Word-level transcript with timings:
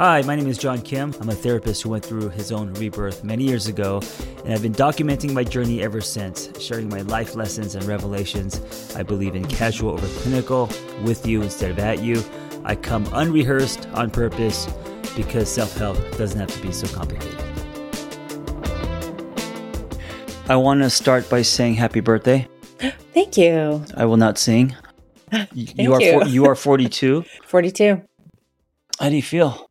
Hi, 0.00 0.22
my 0.22 0.34
name 0.34 0.46
is 0.46 0.56
John 0.56 0.80
Kim. 0.80 1.14
I'm 1.20 1.28
a 1.28 1.34
therapist 1.34 1.82
who 1.82 1.90
went 1.90 2.02
through 2.02 2.30
his 2.30 2.52
own 2.52 2.72
rebirth 2.72 3.22
many 3.22 3.44
years 3.44 3.66
ago, 3.66 4.00
and 4.46 4.54
I've 4.54 4.62
been 4.62 4.72
documenting 4.72 5.34
my 5.34 5.44
journey 5.44 5.82
ever 5.82 6.00
since, 6.00 6.48
sharing 6.58 6.88
my 6.88 7.02
life 7.02 7.34
lessons 7.34 7.74
and 7.74 7.84
revelations. 7.84 8.96
I 8.96 9.02
believe 9.02 9.34
in 9.34 9.44
casual 9.44 9.90
over 9.90 10.06
clinical, 10.22 10.70
with 11.02 11.26
you 11.26 11.42
instead 11.42 11.70
of 11.70 11.78
at 11.80 11.98
you. 12.02 12.24
I 12.64 12.76
come 12.76 13.06
unrehearsed 13.12 13.88
on 13.92 14.10
purpose 14.10 14.72
because 15.14 15.52
self 15.52 15.76
help 15.76 15.98
doesn't 16.16 16.40
have 16.40 16.50
to 16.50 16.62
be 16.62 16.72
so 16.72 16.86
complicated. 16.96 17.38
I 20.48 20.56
want 20.56 20.80
to 20.80 20.88
start 20.88 21.28
by 21.28 21.42
saying 21.42 21.74
happy 21.74 22.00
birthday. 22.00 22.48
Thank 23.12 23.36
you. 23.36 23.84
I 23.98 24.06
will 24.06 24.16
not 24.16 24.38
sing. 24.38 24.74
Thank 25.30 25.78
you 25.78 25.92
are 25.92 26.00
you. 26.00 26.20
For, 26.20 26.26
you 26.26 26.46
are 26.46 26.54
42. 26.54 27.26
42. 27.44 28.00
How 28.98 29.10
do 29.10 29.16
you 29.16 29.22
feel? 29.22 29.69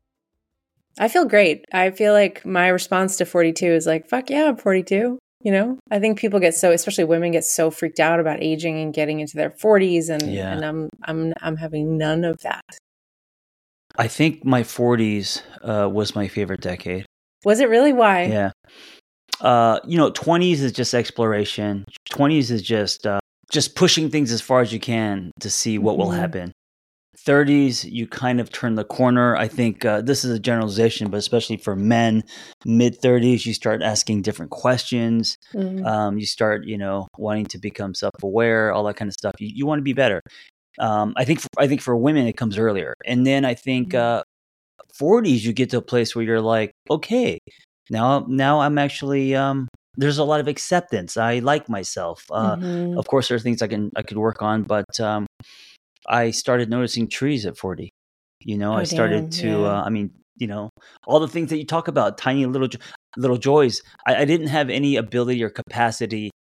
I 0.99 1.07
feel 1.07 1.25
great. 1.25 1.63
I 1.71 1.91
feel 1.91 2.11
like 2.13 2.45
my 2.45 2.67
response 2.67 3.15
to 3.17 3.25
42 3.25 3.65
is 3.65 3.85
like, 3.87 4.07
fuck 4.09 4.29
yeah, 4.29 4.49
I'm 4.49 4.57
42. 4.57 5.17
You 5.41 5.51
know, 5.53 5.79
I 5.89 5.99
think 5.99 6.19
people 6.19 6.41
get 6.41 6.53
so, 6.53 6.71
especially 6.73 7.05
women, 7.05 7.31
get 7.31 7.45
so 7.45 7.71
freaked 7.71 8.01
out 8.01 8.19
about 8.19 8.43
aging 8.43 8.77
and 8.81 8.93
getting 8.93 9.21
into 9.21 9.37
their 9.37 9.49
40s, 9.51 10.09
and 10.09 10.21
Yeah. 10.33 10.51
and 10.51 10.65
I'm 10.65 10.89
I'm 11.05 11.33
I'm 11.41 11.55
having 11.55 11.97
none 11.97 12.25
of 12.25 12.41
that. 12.41 12.61
I 13.97 14.07
think 14.09 14.43
my 14.43 14.63
40s 14.63 15.41
uh, 15.63 15.89
was 15.89 16.13
my 16.13 16.27
favorite 16.27 16.59
decade. 16.61 17.05
Was 17.45 17.61
it 17.61 17.69
really 17.69 17.93
why? 17.93 18.23
Yeah. 18.25 18.51
Uh, 19.39 19.79
you 19.87 19.97
know, 19.97 20.11
20s 20.11 20.61
is 20.61 20.73
just 20.73 20.93
exploration. 20.93 21.85
20s 22.11 22.51
is 22.51 22.61
just 22.61 23.07
uh, 23.07 23.19
just 23.49 23.75
pushing 23.75 24.09
things 24.09 24.33
as 24.33 24.41
far 24.41 24.59
as 24.59 24.73
you 24.73 24.79
can 24.79 25.31
to 25.39 25.49
see 25.49 25.77
what 25.77 25.97
will 25.97 26.09
Mhm. 26.09 26.17
happen. 26.17 26.51
30s, 27.25 27.85
you 27.85 28.07
kind 28.07 28.39
of 28.39 28.51
turn 28.51 28.75
the 28.75 28.83
corner. 28.83 29.35
I 29.35 29.47
think 29.47 29.85
uh, 29.85 30.01
this 30.01 30.23
is 30.23 30.31
a 30.31 30.39
generalization, 30.39 31.09
but 31.09 31.17
especially 31.17 31.57
for 31.57 31.75
men, 31.75 32.23
mid 32.65 32.99
30s, 33.01 33.45
you 33.45 33.53
start 33.53 33.81
asking 33.81 34.21
different 34.23 34.51
questions. 34.51 35.37
Mhm. 35.53 35.85
Um, 35.85 36.17
you 36.17 36.25
start, 36.25 36.65
you 36.65 36.77
know, 36.77 37.07
wanting 37.17 37.45
to 37.47 37.57
become 37.57 37.93
self-aware, 37.93 38.71
all 38.73 38.83
that 38.85 38.95
kind 38.95 39.09
of 39.09 39.13
stuff. 39.13 39.33
You, 39.39 39.49
you 39.53 39.65
want 39.65 39.79
to 39.79 39.83
be 39.83 39.93
better. 39.93 40.21
Um, 40.79 41.13
I 41.17 41.25
think. 41.25 41.41
For, 41.41 41.47
I 41.57 41.67
think 41.67 41.81
for 41.81 41.95
women, 41.95 42.25
it 42.27 42.37
comes 42.37 42.57
earlier, 42.57 42.93
and 43.05 43.25
then 43.27 43.43
I 43.45 43.53
think 43.53 43.89
Mhm. 43.93 43.99
uh, 43.99 44.23
40s, 44.97 45.43
you 45.45 45.53
get 45.53 45.69
to 45.71 45.77
a 45.77 45.81
place 45.81 46.15
where 46.15 46.23
you're 46.25 46.41
like, 46.41 46.71
okay, 46.89 47.37
now, 47.89 48.25
now 48.27 48.61
I'm 48.61 48.77
actually. 48.77 49.35
Um, 49.35 49.67
there's 49.97 50.17
a 50.19 50.23
lot 50.23 50.39
of 50.39 50.47
acceptance. 50.47 51.17
I 51.17 51.39
like 51.39 51.67
myself. 51.67 52.23
Uh, 52.31 52.55
Mhm. 52.55 52.97
Of 52.97 53.07
course, 53.07 53.27
there 53.27 53.35
are 53.35 53.39
things 53.39 53.61
I 53.61 53.67
can 53.67 53.91
I 53.97 54.01
could 54.03 54.17
work 54.17 54.41
on, 54.41 54.63
but 54.63 54.87
um, 55.01 55.25
I 56.09 56.31
started 56.31 56.69
noticing 56.69 57.07
trees 57.09 57.45
at 57.45 57.57
40. 57.57 57.91
You 58.41 58.57
know, 58.57 58.73
Oh, 58.73 58.77
I 58.77 58.83
started 58.85 59.31
damn, 59.31 59.33
to. 59.33 59.65
yeah. 59.65 59.67
Uh, 59.67 59.83
I 59.85 59.89
mean, 59.89 60.11
you 60.37 60.47
know, 60.47 60.69
all 61.07 61.19
the 61.19 61.27
things 61.27 61.49
that 61.51 61.57
you 61.57 61.65
talk 61.65 61.87
about, 61.87 62.17
tiny 62.17 62.45
little 62.45 62.69
little 63.17 63.37
joys. 63.37 63.81
I, 64.07 64.17
I 64.17 64.25
didn't 64.25 64.47
have 64.47 64.69
any 64.69 64.95
ability 64.97 65.43
or 65.43 65.49
capacity. 65.49 66.31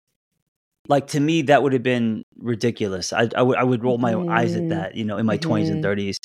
Like 0.87 1.07
to 1.07 1.19
me, 1.19 1.43
that 1.43 1.61
would 1.63 1.73
have 1.73 1.83
been 1.83 2.23
ridiculous. 2.37 3.13
I 3.13 3.29
I 3.35 3.43
would 3.43 3.57
I 3.57 3.63
would 3.63 3.83
roll 3.83 3.97
my 3.99 4.15
eyes 4.27 4.55
at 4.55 4.67
Mhm. 4.67 4.69
that. 4.69 4.95
You 4.95 5.05
know, 5.05 5.17
in 5.17 5.25
my 5.25 5.37
20s 5.37 5.69
and 5.69 5.81
Mhm. 5.81 5.81
30s, 5.81 6.17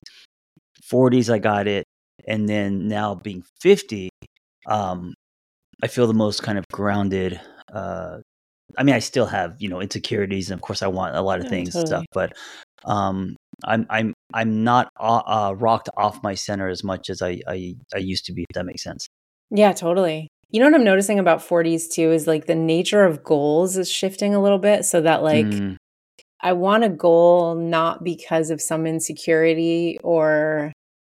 40s, 0.85 1.31
I 1.31 1.39
got 1.39 1.67
it, 1.69 1.85
and 2.29 2.49
then 2.49 2.89
now 2.89 3.15
being 3.15 3.45
50, 3.63 4.11
um, 4.67 5.15
I 5.83 5.89
feel 5.89 6.07
the 6.09 6.15
most 6.15 6.43
kind 6.43 6.59
of 6.59 6.65
grounded. 6.73 7.41
Uh, 7.75 8.19
I 8.79 8.85
mean, 8.85 8.95
I 8.97 9.01
still 9.01 9.27
have 9.27 9.57
you 9.61 9.69
know 9.69 9.81
insecurities, 9.81 10.51
and 10.51 10.59
of 10.59 10.63
course, 10.63 10.83
I 10.83 10.89
want 10.89 11.17
a 11.17 11.23
lot 11.23 11.41
of 11.41 11.47
Yeah, 11.47 11.51
things 11.51 11.69
and 11.71 11.75
stuff, 11.89 12.07
but 12.13 12.35
um, 12.85 13.37
I'm 13.65 13.87
I'm 13.91 14.15
I'm 14.33 14.65
not 14.65 14.89
uh, 14.99 15.23
uh, 15.27 15.55
rocked 15.57 15.89
off 15.97 16.23
my 16.23 16.35
center 16.35 16.69
as 16.69 16.83
much 16.83 17.11
as 17.11 17.23
I, 17.23 17.41
I 17.47 17.75
I 17.95 17.99
used 17.99 18.27
to 18.27 18.33
be. 18.33 18.43
If 18.43 18.55
that 18.55 18.67
makes 18.67 18.83
sense. 18.83 19.07
Yeah, 19.51 19.73
totally. 19.73 20.29
You 20.51 20.61
know 20.61 20.67
what 20.67 20.75
I'm 20.75 20.85
noticing 20.85 21.19
about 21.19 21.41
40s 21.41 21.89
too 21.89 22.13
is 22.13 22.27
like 22.27 22.47
the 22.47 22.55
nature 22.55 23.05
of 23.05 23.25
goals 23.25 23.77
is 23.77 23.91
shifting 23.91 24.35
a 24.35 24.43
little 24.43 24.59
bit 24.59 24.85
so 24.85 25.01
that 25.01 25.23
like 25.23 25.47
Mm, 25.47 25.77
I 26.41 26.53
want 26.53 26.85
a 26.85 26.89
goal 26.91 27.55
not 27.55 28.05
because 28.05 28.51
of 28.51 28.61
some 28.61 28.87
insecurity 28.87 29.99
or 30.05 30.73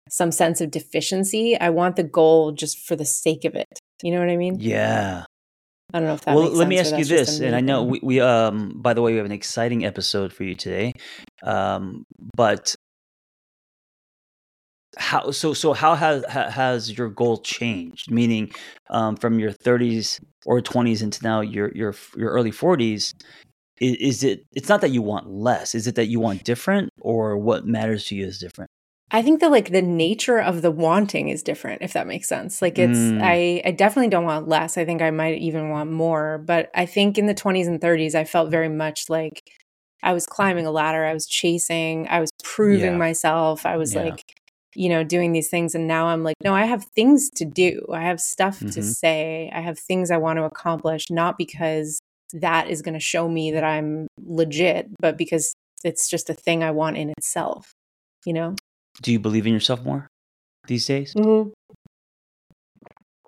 some 0.10 0.32
sense 0.32 0.62
of 0.62 0.72
deficiency. 0.72 1.58
I 1.60 1.70
want 1.70 1.98
the 1.98 2.04
goal 2.04 2.54
just 2.54 2.80
for 2.80 2.96
the 2.96 3.06
sake 3.06 3.44
of 3.46 3.54
it. 3.54 3.80
You 4.02 4.12
know 4.12 4.20
what 4.20 4.30
I 4.30 4.38
mean? 4.38 4.58
yeah. 4.60 5.26
I 5.98 6.00
don't 6.00 6.10
know 6.10 6.14
if 6.14 6.22
that 6.22 6.36
Well, 6.36 6.50
let 6.52 6.68
me 6.68 6.78
ask 6.78 6.92
you 6.92 6.98
that's 6.98 7.10
just 7.10 7.30
a 7.30 7.32
this, 7.32 7.40
and 7.40 7.56
I 7.56 7.60
know 7.62 7.84
we, 7.84 8.00
we 8.04 8.20
um 8.22 8.74
by 8.76 8.94
the 8.94 9.02
way 9.02 9.14
we 9.14 9.18
have 9.18 9.26
an 9.26 9.32
exciting 9.32 9.84
episode 9.84 10.32
for 10.32 10.44
you 10.44 10.54
today, 10.56 10.94
um, 11.44 12.06
but 12.36 12.76
how 14.98 15.32
so 15.32 15.54
so 15.54 15.74
how 15.74 15.96
has 15.96 16.24
has 16.26 16.96
your 16.98 17.10
goal 17.10 17.40
changed? 17.40 18.12
Meaning, 18.12 18.52
um, 18.92 19.16
from 19.16 19.40
your 19.40 19.52
30s 19.52 20.20
or 20.46 20.62
20s 20.62 21.02
into 21.02 21.24
now 21.24 21.42
your 21.42 21.72
your 21.76 21.96
your 22.16 22.30
early 22.32 22.52
40s, 22.52 23.14
is, 23.82 23.96
is 23.98 24.24
it? 24.24 24.46
It's 24.54 24.70
not 24.70 24.82
that 24.82 24.92
you 24.92 25.02
want 25.02 25.28
less. 25.30 25.74
Is 25.76 25.88
it 25.88 25.96
that 25.96 26.08
you 26.08 26.20
want 26.20 26.44
different, 26.44 26.92
or 27.02 27.38
what 27.38 27.66
matters 27.66 28.06
to 28.06 28.16
you 28.16 28.26
is 28.26 28.40
different? 28.40 28.67
I 29.10 29.22
think 29.22 29.40
that 29.40 29.52
like 29.52 29.72
the 29.72 29.82
nature 29.82 30.40
of 30.40 30.62
the 30.62 30.72
wanting 30.72 31.30
is 31.30 31.42
different, 31.42 31.82
if 31.82 31.94
that 31.94 32.08
makes 32.08 32.28
sense. 32.28 32.62
Like 32.62 32.78
it's 32.78 33.14
Mm, 33.14 33.22
I 33.22 33.62
I 33.66 33.72
definitely 33.72 34.10
don't 34.10 34.26
want 34.26 34.50
less. 34.50 34.78
I 34.78 34.84
think 34.86 35.02
I 35.02 35.12
might 35.12 35.38
even 35.38 35.70
want 35.70 35.92
more. 35.92 36.40
But 36.40 36.70
I 36.76 36.86
think 36.86 37.18
in 37.18 37.26
the 37.26 37.34
20s 37.34 37.68
and 37.68 37.80
30s, 37.80 38.16
I 38.16 38.26
felt 38.26 38.52
very 38.52 38.68
much 38.70 39.10
like 39.10 39.44
I 40.04 40.14
was 40.14 40.26
climbing 40.28 40.66
a 40.66 40.72
ladder. 40.72 41.06
I 41.06 41.14
was 41.14 41.26
chasing, 41.26 42.08
I 42.10 42.20
was 42.20 42.32
proving 42.44 42.94
yeah, 42.94 42.98
myself. 42.98 43.66
I 43.66 43.78
was 43.78 43.96
yeah. 43.96 44.04
like, 44.04 44.24
you 44.76 44.90
know, 44.90 45.04
doing 45.04 45.32
these 45.32 45.50
things. 45.50 45.74
And 45.74 45.88
now 45.88 46.08
I'm 46.08 46.24
like, 46.24 46.36
no, 46.44 46.54
I 46.54 46.66
have 46.66 46.84
things 46.96 47.30
to 47.38 47.46
do. 47.46 47.86
I 47.94 48.02
have 48.02 48.20
stuff 48.20 48.60
to 48.60 48.82
hmm 48.82 48.82
say. 48.82 49.50
I 49.54 49.62
have 49.62 49.80
things 49.80 50.12
I 50.12 50.18
want 50.18 50.38
to 50.38 50.44
accomplish, 50.44 51.10
not 51.10 51.38
because 51.38 52.00
that 52.34 52.70
is 52.70 52.82
going 52.82 52.94
to 52.94 53.00
show 53.00 53.30
me 53.30 53.52
that 53.52 53.64
I'm 53.64 54.08
legit, 54.26 54.90
but 55.00 55.18
because 55.18 55.54
it's 55.86 56.10
just 56.10 56.30
a 56.30 56.34
thing 56.34 56.62
I 56.64 56.72
want 56.72 56.98
in 56.98 57.12
itself, 57.18 57.72
you 58.26 58.34
know? 58.34 58.56
Do 59.02 59.12
you 59.12 59.20
believe 59.20 59.46
in 59.46 59.54
yourself 59.54 59.84
more 59.84 60.08
these 60.68 60.86
days? 60.86 61.14
Mhm. 61.16 61.52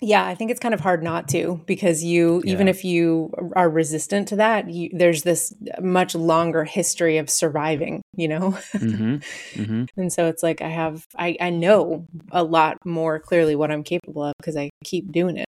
Yeah, 0.02 0.25
I 0.25 0.34
think 0.34 0.50
it's 0.50 0.62
kind 0.62 0.74
of 0.74 0.80
hard 0.80 1.03
not 1.03 1.28
to 1.30 1.62
because 1.66 2.03
you, 2.03 2.41
even 2.46 2.69
if 2.69 2.85
you 2.85 3.34
are 3.56 3.69
resistant 3.69 4.30
to 4.30 4.38
that, 4.38 4.69
you, 4.69 4.90
there's 4.94 5.24
this 5.24 5.53
much 5.81 6.16
longer 6.16 6.63
history 6.63 7.18
of 7.18 7.30
surviving, 7.30 8.02
you 8.16 8.30
know? 8.30 8.52
hmm 8.72 9.18
hmm 9.56 9.84
and 9.97 10.13
so 10.13 10.28
it's 10.28 10.41
like 10.41 10.62
I 10.62 10.69
have, 10.69 11.06
I, 11.18 11.35
I 11.41 11.50
know 11.50 12.06
a 12.31 12.44
lot 12.44 12.78
more 12.86 13.19
clearly 13.19 13.56
what 13.57 13.72
I'm 13.72 13.84
capable 13.84 14.24
of 14.24 14.34
because 14.40 14.56
I 14.56 14.69
keep 14.86 15.12
doing 15.12 15.36
it. 15.36 15.47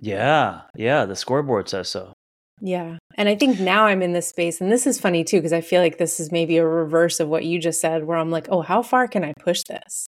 Yeah, 0.00 0.62
yeah. 0.74 1.04
The 1.04 1.16
scoreboard 1.16 1.68
says 1.68 1.88
so. 1.88 2.14
Yeah. 2.60 2.98
And 3.16 3.28
I 3.28 3.34
think 3.34 3.60
now 3.60 3.86
I'm 3.86 4.02
in 4.02 4.12
this 4.12 4.28
space, 4.28 4.60
and 4.60 4.70
this 4.70 4.86
is 4.86 5.00
funny 5.00 5.24
too, 5.24 5.38
because 5.38 5.52
I 5.52 5.60
feel 5.60 5.80
like 5.80 5.98
this 5.98 6.18
is 6.18 6.32
maybe 6.32 6.56
a 6.56 6.66
reverse 6.66 7.20
of 7.20 7.28
what 7.28 7.44
you 7.44 7.58
just 7.58 7.80
said, 7.80 8.04
where 8.04 8.16
I'm 8.16 8.30
like, 8.30 8.48
oh, 8.50 8.62
how 8.62 8.82
far 8.82 9.06
can 9.06 9.24
I 9.24 9.32
push 9.38 9.62
this? 9.68 10.06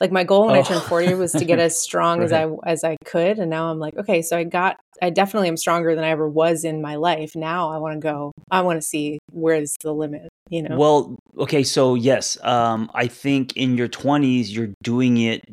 Like 0.00 0.12
my 0.12 0.24
goal 0.24 0.46
when 0.46 0.56
I 0.56 0.62
turned 0.62 0.82
40 0.82 1.14
was 1.14 1.32
to 1.32 1.44
get 1.44 1.58
Oh, 1.58 1.62
as 1.62 1.78
strong 1.82 2.22
as 2.22 2.32
I 2.32 2.48
as 2.64 2.84
I 2.84 2.96
could. 3.04 3.38
And 3.38 3.50
now 3.50 3.70
I'm 3.70 3.78
like, 3.78 3.96
okay, 3.98 4.22
so 4.22 4.36
I 4.36 4.44
got 4.44 4.78
I 5.02 5.10
definitely 5.10 5.48
am 5.48 5.58
stronger 5.58 5.94
than 5.94 6.04
I 6.04 6.08
ever 6.08 6.26
was 6.26 6.64
in 6.64 6.80
my 6.80 6.94
life. 6.96 7.36
Now 7.36 7.70
I 7.70 7.76
want 7.76 7.94
to 7.94 8.00
go, 8.00 8.32
I 8.50 8.62
want 8.62 8.80
to 8.80 8.86
see 8.86 9.18
where's 9.30 9.76
the 9.82 9.92
limit, 9.92 10.28
you 10.48 10.62
know? 10.62 10.76
Well, 10.76 11.16
okay, 11.38 11.62
so 11.62 11.96
yes, 11.96 12.38
um, 12.42 12.90
I 12.94 13.08
think 13.08 13.56
in 13.58 13.76
your 13.76 13.88
20s, 13.88 14.50
you're 14.50 14.72
doing 14.82 15.18
it 15.18 15.44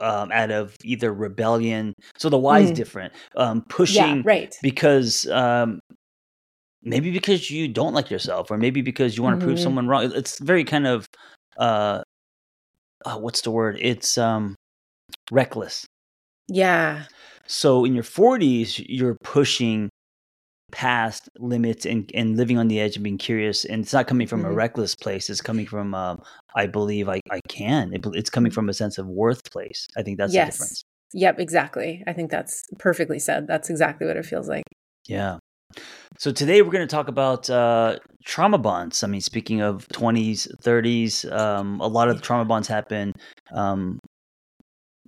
um, 0.00 0.30
out 0.32 0.50
of 0.50 0.76
either 0.84 1.12
rebellion. 1.12 1.94
So 2.16 2.28
the 2.28 2.38
why 2.38 2.60
is 2.60 2.70
Mm, 2.70 2.76
different. 2.76 3.12
Um, 3.36 3.62
yeah, 3.62 3.68
pushing 3.68 4.22
right. 4.24 4.54
because 4.62 5.26
um, 5.28 5.80
maybe 6.82 7.10
because 7.10 7.50
you 7.50 7.68
don't 7.68 7.94
like 7.94 8.10
yourself, 8.10 8.50
or 8.50 8.58
maybe 8.58 8.80
because 8.82 9.16
you 9.16 9.22
want 9.22 9.38
to 9.38 9.44
prove 9.44 9.58
hmm 9.58 9.62
someone 9.62 9.88
wrong. 9.88 10.10
It's 10.14 10.38
very 10.38 10.64
kind 10.64 10.86
of 10.86 11.06
uh, 11.58 12.02
uh, 13.04 13.18
what's 13.18 13.42
the 13.42 13.50
word? 13.50 13.78
It's 13.80 14.18
um, 14.18 14.54
reckless. 15.30 15.86
Yeah. 16.48 17.04
So 17.46 17.84
in 17.84 17.94
your 17.94 18.04
40s, 18.04 18.84
you're 18.88 19.16
pushing 19.22 19.88
past 20.72 21.28
limits 21.38 21.86
and, 21.86 22.10
and 22.14 22.36
living 22.36 22.58
on 22.58 22.68
the 22.68 22.80
edge 22.80 22.96
and 22.96 23.04
being 23.04 23.18
curious. 23.18 23.64
And 23.64 23.82
it's 23.82 23.92
not 23.92 24.06
coming 24.06 24.26
from 24.26 24.44
a 24.44 24.52
hmm 24.52 24.54
reckless 24.54 24.94
place. 24.94 25.30
It's 25.30 25.40
coming 25.40 25.66
from, 25.66 25.94
um, 25.94 26.22
I 26.54 26.66
believe 26.66 27.08
I, 27.08 27.20
I 27.30 27.40
can. 27.48 27.92
It, 27.94 28.04
it's 28.14 28.30
coming 28.30 28.52
from 28.52 28.68
a 28.68 28.74
sense 28.74 28.98
of 28.98 29.06
worth 29.06 29.50
place. 29.50 29.86
I 29.96 30.02
think 30.02 30.18
that's 30.18 30.36
the 30.36 30.42
Yes. 30.42 30.48
difference. 30.50 30.82
Yep, 31.14 31.40
exactly. 31.40 32.04
I 32.06 32.12
think 32.12 32.30
that's 32.30 32.64
perfectly 32.78 33.18
said. 33.18 33.46
That's 33.46 33.70
exactly 33.70 34.06
what 34.06 34.16
it 34.16 34.26
feels 34.26 34.48
like. 34.48 34.64
Yeah. 35.06 35.38
So 36.18 36.32
today 36.32 36.62
we're 36.62 36.70
going 36.72 36.86
to 36.86 36.94
talk 36.94 37.08
about 37.08 37.48
uh, 37.48 37.98
trauma 38.24 38.58
bonds. 38.58 39.04
I 39.04 39.06
mean, 39.06 39.20
speaking 39.20 39.60
of 39.60 39.86
20s, 39.88 40.48
30s, 40.62 41.24
um, 41.26 41.80
a 41.80 41.86
lot 41.86 42.08
of 42.08 42.22
trauma 42.22 42.44
bonds 42.44 42.68
happen. 42.68 43.12
Um, 43.52 43.98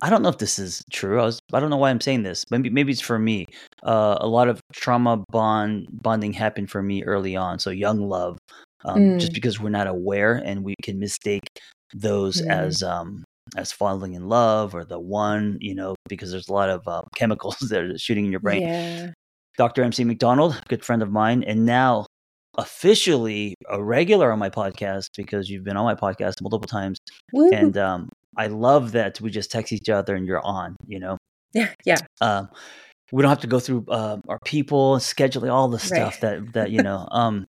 I 0.01 0.09
don't 0.09 0.23
know 0.23 0.29
if 0.29 0.39
this 0.39 0.57
is 0.57 0.83
true. 0.91 1.19
I 1.19 1.25
was 1.25 1.39
I 1.53 1.59
don't 1.59 1.69
know 1.69 1.77
why 1.77 1.89
I'm 1.89 2.01
saying 2.01 2.23
this. 2.23 2.45
Maybe 2.49 2.69
maybe 2.69 2.91
it's 2.91 3.01
for 3.01 3.19
me. 3.19 3.45
Uh, 3.83 4.17
a 4.19 4.27
lot 4.27 4.47
of 4.49 4.59
trauma 4.73 5.23
bond 5.31 5.87
bonding 5.91 6.33
happened 6.33 6.71
for 6.71 6.81
me 6.81 7.03
early 7.03 7.35
on. 7.35 7.59
So 7.59 7.69
young 7.69 7.99
love, 8.09 8.37
um, 8.85 9.17
just 9.17 9.31
Mm, 9.31 9.35
because 9.35 9.59
we're 9.59 9.69
not 9.69 9.87
aware 9.87 10.35
and 10.35 10.63
we 10.63 10.75
can 10.81 10.99
mistake 10.99 11.47
those 11.93 12.41
mm, 12.41 12.47
as 12.49 12.81
um, 12.83 13.23
as 13.57 13.71
falling 13.71 14.13
in 14.13 14.27
love 14.27 14.73
or 14.73 14.85
the 14.85 14.99
one, 14.99 15.57
you 15.61 15.75
know, 15.75 15.95
because 16.07 16.31
there's 16.31 16.49
a 16.49 16.53
lot 16.53 16.69
of 16.69 16.87
uh, 16.87 17.03
chemicals 17.15 17.57
that 17.59 17.83
are 17.83 17.97
shooting 17.97 18.25
in 18.25 18.31
your 18.31 18.39
brain. 18.39 18.61
Yeah. 18.63 19.11
Dr. 19.57 19.83
MC 19.83 20.03
McDonald, 20.05 20.59
good 20.69 20.83
friend 20.83 21.03
of 21.03 21.11
mine, 21.11 21.43
and 21.43 21.65
now 21.65 22.05
officially 22.57 23.55
a 23.69 23.81
regular 23.83 24.31
on 24.31 24.39
my 24.39 24.49
podcast 24.49 25.09
because 25.15 25.49
you've 25.49 25.63
been 25.63 25.77
on 25.77 25.85
my 25.85 25.95
podcast 25.95 26.41
multiple 26.41 26.67
times. 26.67 26.97
Woo. 27.33 27.49
And 27.51 27.77
um, 27.77 28.09
I 28.37 28.47
love 28.47 28.93
that 28.93 29.19
we 29.21 29.29
just 29.29 29.51
text 29.51 29.73
each 29.73 29.89
other 29.89 30.15
and 30.15 30.25
you're 30.25 30.45
on, 30.45 30.75
you 30.87 30.99
know. 30.99 31.17
yeah. 31.53 31.69
Yeah. 31.85 31.97
Um, 32.21 32.49
we 33.11 33.21
don't 33.21 33.29
have 33.29 33.41
to 33.41 33.47
go 33.47 33.59
through 33.59 33.85
uh, 33.89 34.17
our 34.29 34.39
people 34.45 34.95
scheduling 34.97 35.51
all 35.51 35.67
the 35.67 35.79
stuff 35.79 36.21
Right. 36.23 36.43
that 36.45 36.53
that 36.53 36.71
you 36.71 36.81
know 36.81 37.07
um, 37.11 37.45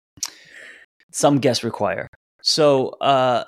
some 1.12 1.38
guests 1.38 1.64
require. 1.64 2.06
So 2.42 2.90
uh, 3.00 3.44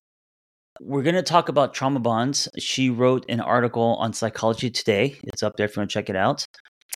we're 0.81 1.03
going 1.03 1.15
to 1.15 1.23
talk 1.23 1.49
about 1.49 1.73
trauma 1.75 2.01
bonds. 2.01 2.49
She 2.59 2.91
wrote 2.91 3.25
an 3.29 3.41
article 3.41 3.97
on 3.99 4.13
Psychology 4.13 4.71
Today. 4.71 5.17
It's 5.25 5.43
up 5.43 5.55
there 5.57 5.67
if 5.67 5.77
you 5.77 5.81
want 5.81 5.91
to 5.91 5.95
check 5.95 6.11
it 6.11 6.17
out 6.17 6.45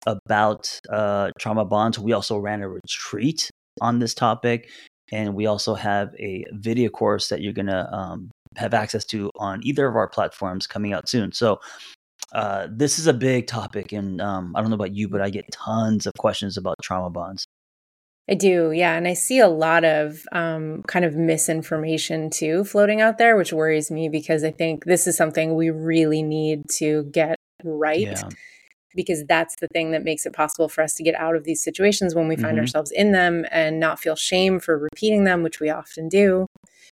about 0.07 0.79
uh, 0.91 1.31
trauma 1.39 1.65
bonds. 1.65 1.99
We 1.99 2.13
also 2.13 2.37
ran 2.39 2.63
a 2.63 2.69
retreat 2.69 3.49
on 3.81 3.99
this 3.99 4.13
topic, 4.15 4.69
and 5.13 5.35
we 5.35 5.47
also 5.47 5.75
have 5.75 6.15
a 6.19 6.45
video 6.53 6.91
course 6.91 7.29
that 7.29 7.41
you're 7.41 7.53
going 7.53 7.67
to 7.67 7.91
um, 7.95 8.31
have 8.57 8.75
access 8.75 9.05
to 9.07 9.31
on 9.37 9.61
either 9.63 9.87
of 9.87 9.97
our 9.97 10.09
platforms 10.09 10.67
coming 10.67 10.93
out 10.93 11.09
soon. 11.09 11.33
So 11.33 11.61
uh, 12.33 12.67
this 12.71 12.99
is 12.99 13.07
a 13.07 13.15
big 13.15 13.47
topic, 13.47 13.93
and 13.93 14.21
um, 14.21 14.55
I 14.57 14.61
don't 14.61 14.71
know 14.71 14.75
about 14.75 14.95
you, 14.95 15.09
but 15.09 15.21
I 15.21 15.31
get 15.31 15.45
tons 15.53 16.07
of 16.07 16.13
questions 16.19 16.57
about 16.57 16.77
trauma 16.83 17.11
bonds. 17.11 17.47
I 18.29 18.35
do, 18.35 18.73
yeah. 18.73 18.97
And 18.97 19.07
I 19.07 19.15
see 19.15 19.39
a 19.39 19.49
lot 19.49 19.85
of 19.85 20.25
um, 20.33 20.83
kind 20.89 21.05
of 21.05 21.15
misinformation 21.15 22.29
too 22.29 22.65
floating 22.65 23.01
out 23.01 23.19
there, 23.19 23.37
which 23.37 23.53
worries 23.53 23.91
me 23.91 24.09
because 24.09 24.43
I 24.43 24.51
think 24.51 24.85
this 24.85 25.07
is 25.07 25.17
something 25.17 25.55
we 25.55 25.71
really 25.71 26.23
need 26.23 26.69
to 26.79 27.05
get 27.13 27.37
right. 27.63 28.01
Yeah. 28.01 28.29
Because 28.97 29.25
that's 29.29 29.55
the 29.61 29.69
thing 29.69 29.93
that 29.93 30.03
makes 30.03 30.27
it 30.27 30.33
possible 30.33 30.69
for 30.69 30.83
us 30.83 30.95
to 30.95 31.05
get 31.05 31.15
out 31.15 31.37
of 31.37 31.45
these 31.45 31.63
situations 31.63 32.15
when 32.15 32.27
we 32.27 32.35
find 32.35 32.57
Mhm. 32.57 32.63
ourselves 32.63 32.91
in 32.91 33.13
them 33.13 33.45
and 33.53 33.79
not 33.79 34.01
feel 34.01 34.17
shame 34.17 34.59
for 34.59 34.77
repeating 34.77 35.23
them, 35.25 35.45
which 35.45 35.61
we 35.61 35.71
often 35.71 36.09
do. 36.09 36.47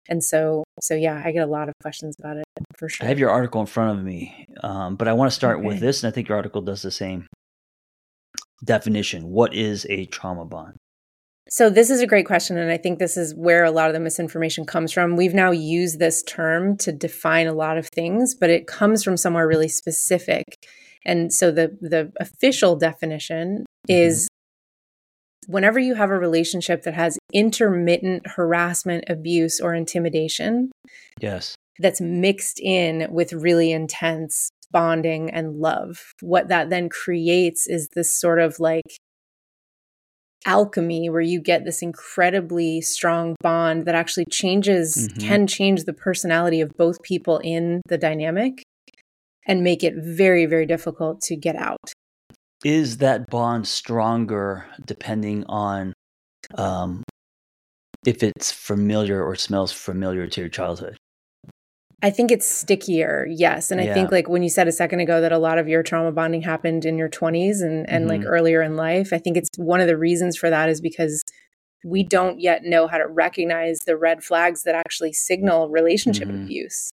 And 0.09 0.24
so, 0.24 0.63
so 0.81 0.95
yeah, 0.95 1.21
I 1.24 1.31
get 1.31 1.44
a 1.44 1.51
lot 1.51 1.69
of 1.69 1.75
questions 1.81 2.15
about 2.19 2.38
it 2.38 2.45
for 2.75 2.89
sure. 2.89 3.06
I 3.06 3.09
have 3.09 3.19
your 3.19 3.30
article 3.30 3.62
in 3.62 3.68
front 3.68 3.98
of 3.98 4.03
me, 4.03 4.48
um, 4.63 4.95
but 4.95 5.07
I 5.07 5.13
want 5.13 5.31
to 5.31 5.36
start 5.36 5.63
with 5.63 5.80
this, 5.80 6.03
and 6.03 6.12
I 6.12 6.13
think 6.13 6.27
your 6.27 6.38
article 6.38 6.62
does 6.62 6.81
the 6.81 6.92
same 6.92 7.27
definition. 8.63 9.30
What 9.30 9.53
is 9.53 9.86
a 9.89 10.06
trauma 10.06 10.45
bond? 10.45 10.75
So 11.50 11.69
this 11.69 11.89
is 11.89 12.00
a 12.00 12.07
great 12.07 12.25
question 12.25 12.57
and 12.57 12.71
I 12.71 12.77
think 12.77 12.98
this 12.98 13.18
is 13.18 13.36
where 13.36 13.65
a 13.65 13.71
lot 13.71 13.89
of 13.89 13.94
the 13.94 14.00
misinformation 14.00 14.65
comes 14.65 14.94
from. 14.94 15.18
We've 15.18 15.33
now 15.33 15.51
used 15.51 16.00
this 16.00 16.24
term 16.24 16.77
to 16.77 16.94
define 16.94 17.48
a 17.48 17.53
lot 17.53 17.77
of 17.77 17.88
things, 17.88 18.33
but 18.33 18.50
it 18.50 18.68
comes 18.68 19.03
from 19.03 19.18
somewhere 19.18 19.45
really 19.45 19.68
specific. 19.68 20.45
And 21.03 21.33
so 21.33 21.51
the 21.51 21.77
the 21.81 22.12
official 22.21 22.77
definition 22.77 23.65
is 23.89 24.30
whenever 25.48 25.80
you 25.80 25.96
have 25.96 26.10
a 26.10 26.18
relationship 26.18 26.84
that 26.84 26.94
has 26.94 27.18
intermittent 27.34 28.26
harassment, 28.28 29.04
abuse 29.08 29.60
or 29.60 29.74
intimidation 29.74 30.72
Yes. 31.20 31.56
that's 31.80 32.02
mixed 32.02 32.60
in 32.60 33.08
with 33.12 33.34
really 33.34 33.72
intense 33.72 34.50
bonding 34.72 35.30
and 35.32 35.58
love. 35.60 36.14
What 36.22 36.48
that 36.50 36.70
then 36.70 36.90
creates 36.90 37.68
is 37.68 37.90
this 37.94 38.14
sort 38.14 38.40
of 38.40 38.60
like 38.60 38.84
alchemy 40.46 41.10
where 41.10 41.22
you 41.22 41.40
get 41.40 41.66
this 41.66 41.82
incredibly 41.82 42.82
strong 42.82 43.36
bond 43.42 43.86
that 43.86 43.94
actually 43.96 44.26
changes, 44.32 45.08
Mhm. 45.10 45.20
can 45.28 45.48
change 45.48 45.84
the 45.84 45.94
personality 45.94 46.62
of 46.62 46.72
both 46.78 47.02
people 47.04 47.40
in 47.44 47.82
the 47.88 47.98
dynamic 47.98 48.64
and 49.46 49.64
make 49.64 49.84
it 49.84 49.94
very, 49.96 50.46
very 50.46 50.66
difficult 50.66 51.22
to 51.22 51.36
get 51.36 51.56
out. 51.56 51.78
Is 52.63 52.98
that 52.98 53.30
bond 53.30 53.68
stronger 53.68 54.68
depending 54.86 55.46
on 55.48 55.94
um, 56.56 57.04
if 58.06 58.22
it's 58.24 58.52
familiar 58.52 59.24
or 59.24 59.36
smells 59.36 59.72
familiar 59.72 60.28
to 60.28 60.42
your 60.42 60.50
childhood? 60.50 60.98
I 62.04 62.10
think 62.10 62.31
it's 62.31 62.50
stickier, 62.50 63.28
yes. 63.30 63.69
And 63.69 63.80
I 63.80 63.86
think 63.94 64.12
like 64.12 64.28
when 64.28 64.42
you 64.42 64.50
said 64.50 64.68
a 64.68 64.72
second 64.72 65.02
ago 65.02 65.22
that 65.22 65.31
a 65.31 65.38
lot 65.38 65.60
of 65.60 65.68
your 65.68 65.84
trauma 65.84 66.12
bonding 66.12 66.42
happened 66.42 66.84
in 66.84 66.98
your 66.98 67.10
20s 67.10 67.62
and, 67.62 67.88
and 67.88 68.08
like 68.08 68.22
Mhm. 68.22 68.25
earlier 68.25 68.63
in 68.63 68.75
life, 68.75 69.13
I 69.13 69.19
think 69.19 69.38
it's 69.38 69.50
one 69.58 69.81
of 69.81 69.88
the 69.88 69.98
reasons 69.98 70.36
for 70.36 70.50
that 70.50 70.68
is 70.68 70.81
because 70.81 71.24
we 71.84 72.04
don't 72.04 72.40
yet 72.40 72.63
know 72.63 72.88
how 72.88 72.98
to 72.98 73.08
recognize 73.08 73.81
the 73.86 73.98
red 73.98 74.24
flags 74.24 74.63
that 74.63 74.74
actually 74.74 75.13
signal 75.13 75.69
relationship 75.69 76.28
Mhm. 76.28 76.44
abuse. 76.44 76.92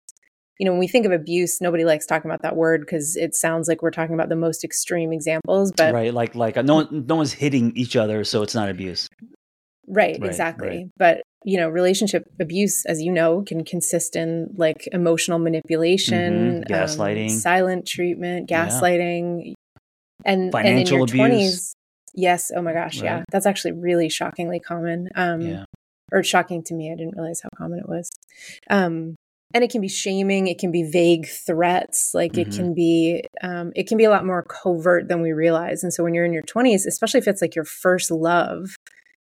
You 0.59 0.65
know, 0.65 0.71
when 0.71 0.79
we 0.79 0.87
think 0.87 1.05
of 1.05 1.11
abuse, 1.11 1.61
nobody 1.61 1.85
likes 1.85 2.05
talking 2.05 2.29
about 2.29 2.41
that 2.41 2.55
word 2.55 2.81
because 2.81 3.15
it 3.15 3.35
sounds 3.35 3.67
like 3.67 3.81
we're 3.83 3.91
talking 3.91 4.15
about 4.15 4.29
the 4.29 4.35
most 4.35 4.63
extreme 4.63 5.13
examples. 5.13 5.71
But 5.71 5.93
right, 5.93 6.13
like 6.13 6.33
like 6.35 6.57
uh, 6.57 6.63
no 6.63 6.75
one, 6.75 7.05
no 7.07 7.15
one's 7.15 7.33
hitting 7.33 7.75
each 7.75 7.95
other, 7.95 8.23
so 8.23 8.41
it's 8.41 8.55
not 8.55 8.67
abuse. 8.69 9.07
Right, 9.87 10.17
Right, 10.19 10.27
exactly. 10.27 10.67
right. 10.67 10.87
But 10.97 11.21
you 11.45 11.57
know, 11.57 11.69
relationship 11.69 12.23
abuse, 12.39 12.85
as 12.87 13.01
you 13.01 13.11
know, 13.11 13.43
can 13.43 13.63
consist 13.63 14.15
in 14.15 14.49
like 14.57 14.87
emotional 14.91 15.39
manipulation, 15.39 16.63
Mhm, 16.63 16.67
gaslighting. 16.67 17.23
um, 17.33 17.39
silent 17.39 17.87
treatment, 17.87 18.49
Yeah. 18.49 18.67
gaslighting, 18.67 19.53
and 20.25 20.51
Financial 20.51 20.57
and 20.57 20.79
in 20.79 20.87
your 20.87 21.03
abuse. 21.03 21.11
twenties. 21.11 21.73
Yes. 22.15 22.51
Oh 22.53 22.61
my 22.63 22.73
gosh. 22.73 23.01
Yeah, 23.01 23.23
that's 23.31 23.45
actually 23.45 23.73
really 23.73 24.09
shockingly 24.09 24.59
common. 24.59 25.09
Um, 25.15 25.41
Yeah. 25.41 25.65
or 26.11 26.23
shocking 26.23 26.63
to 26.63 26.73
me. 26.73 26.91
I 26.91 26.95
didn't 26.95 27.15
realize 27.15 27.41
how 27.41 27.49
common 27.55 27.79
it 27.79 27.87
was. 27.87 28.09
Um, 28.69 29.15
and 29.53 29.63
it 29.63 29.71
can 29.71 29.81
be 29.81 29.87
shaming. 29.87 30.47
It 30.47 30.59
can 30.59 30.71
be 30.71 30.83
vague 30.83 31.27
threats. 31.27 32.11
Like 32.13 32.37
it 32.37 32.49
Mhm. 32.49 32.55
can 32.55 32.73
be, 32.73 33.23
um, 33.41 33.71
it 33.75 33.87
can 33.87 33.97
be 33.97 34.03
a 34.03 34.09
lot 34.09 34.25
more 34.25 34.43
covert 34.43 35.07
than 35.07 35.21
we 35.21 35.31
realize. 35.31 35.83
And 35.83 35.93
so 35.93 36.03
when 36.03 36.13
you're 36.13 36.25
in 36.25 36.33
your 36.33 36.43
20s, 36.43 36.85
especially 36.85 37.19
if 37.19 37.27
it's 37.27 37.41
like 37.41 37.55
your 37.55 37.65
first 37.65 38.11
love, 38.11 38.75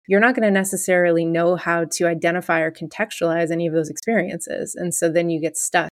you're 0.07 0.19
not 0.19 0.36
going 0.36 0.44
to 0.44 0.51
necessarily 0.51 1.25
know 1.25 1.56
how 1.56 1.86
to 1.86 2.06
identify 2.07 2.60
or 2.60 2.71
contextualize 2.71 3.51
any 3.51 3.68
of 3.68 3.74
those 3.74 3.89
experiences. 3.89 4.75
And 4.75 4.94
so 4.94 5.10
then 5.10 5.30
you 5.30 5.39
get 5.39 5.57
stuck 5.57 5.92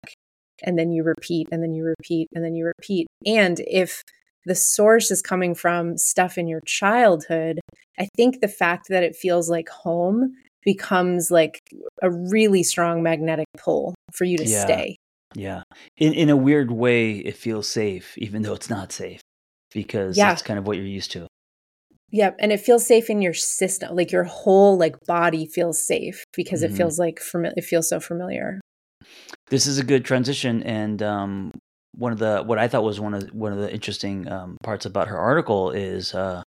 and 0.62 0.78
then 0.78 0.90
you 0.90 1.02
repeat 1.02 1.48
and 1.52 1.62
then 1.62 1.72
you 1.72 1.84
repeat 1.84 2.28
and 2.34 2.44
then 2.44 2.54
you 2.54 2.66
repeat. 2.66 3.06
And 3.24 3.60
if 3.66 4.02
the 4.46 4.54
source 4.54 5.10
is 5.10 5.22
coming 5.22 5.54
from 5.54 5.96
stuff 5.96 6.36
in 6.38 6.48
your 6.48 6.60
childhood, 6.66 7.60
I 7.98 8.08
think 8.16 8.40
the 8.40 8.48
fact 8.48 8.88
that 8.88 9.02
it 9.02 9.14
feels 9.14 9.48
like 9.48 9.68
home 9.68 10.34
becomes 10.64 11.30
like 11.30 11.60
a 12.02 12.10
really 12.10 12.62
strong 12.62 13.02
magnetic 13.02 13.46
pull 13.58 13.94
for 14.12 14.24
you 14.24 14.36
to 14.38 14.46
Yeah. 14.46 14.64
stay. 14.64 14.96
Yeah. 15.34 15.62
In 15.96 16.12
in 16.12 16.28
a 16.28 16.36
weird 16.36 16.70
way, 16.70 17.12
it 17.12 17.36
feels 17.36 17.68
safe, 17.68 18.16
even 18.18 18.42
though 18.42 18.54
it's 18.54 18.70
not 18.70 18.92
safe, 18.92 19.20
because 19.72 20.18
Yeah. 20.18 20.32
it's 20.32 20.42
kind 20.42 20.58
of 20.58 20.66
what 20.66 20.76
you're 20.76 20.86
used 20.86 21.12
to. 21.12 21.26
Yep, 22.12 22.36
and 22.40 22.50
it 22.50 22.58
feels 22.58 22.84
safe 22.84 23.08
in 23.08 23.22
your 23.22 23.34
system. 23.34 23.94
Like 23.94 24.10
your 24.10 24.24
whole 24.24 24.76
like 24.76 24.96
body 25.06 25.46
feels 25.46 25.80
safe 25.80 26.24
because 26.34 26.62
Mhm. 26.62 26.66
it 26.70 26.72
feels 26.72 26.98
like 26.98 27.20
familiar. 27.20 27.54
It 27.56 27.64
feels 27.64 27.88
so 27.88 28.00
familiar. 28.00 28.60
This 29.48 29.66
is 29.66 29.78
a 29.78 29.84
good 29.84 30.04
transition, 30.04 30.62
and 30.64 31.02
um, 31.02 31.52
one 31.96 32.12
of 32.12 32.18
the 32.18 32.42
what 32.44 32.58
I 32.58 32.66
thought 32.66 32.82
was 32.82 32.98
one 33.00 33.14
of 33.14 33.28
one 33.32 33.52
of 33.52 33.58
the 33.58 33.72
interesting 33.72 34.28
um, 34.30 34.56
parts 34.64 34.86
about 34.86 35.08
her 35.08 35.18
article 35.18 35.70
is 35.70 36.14
uh, 36.14 36.42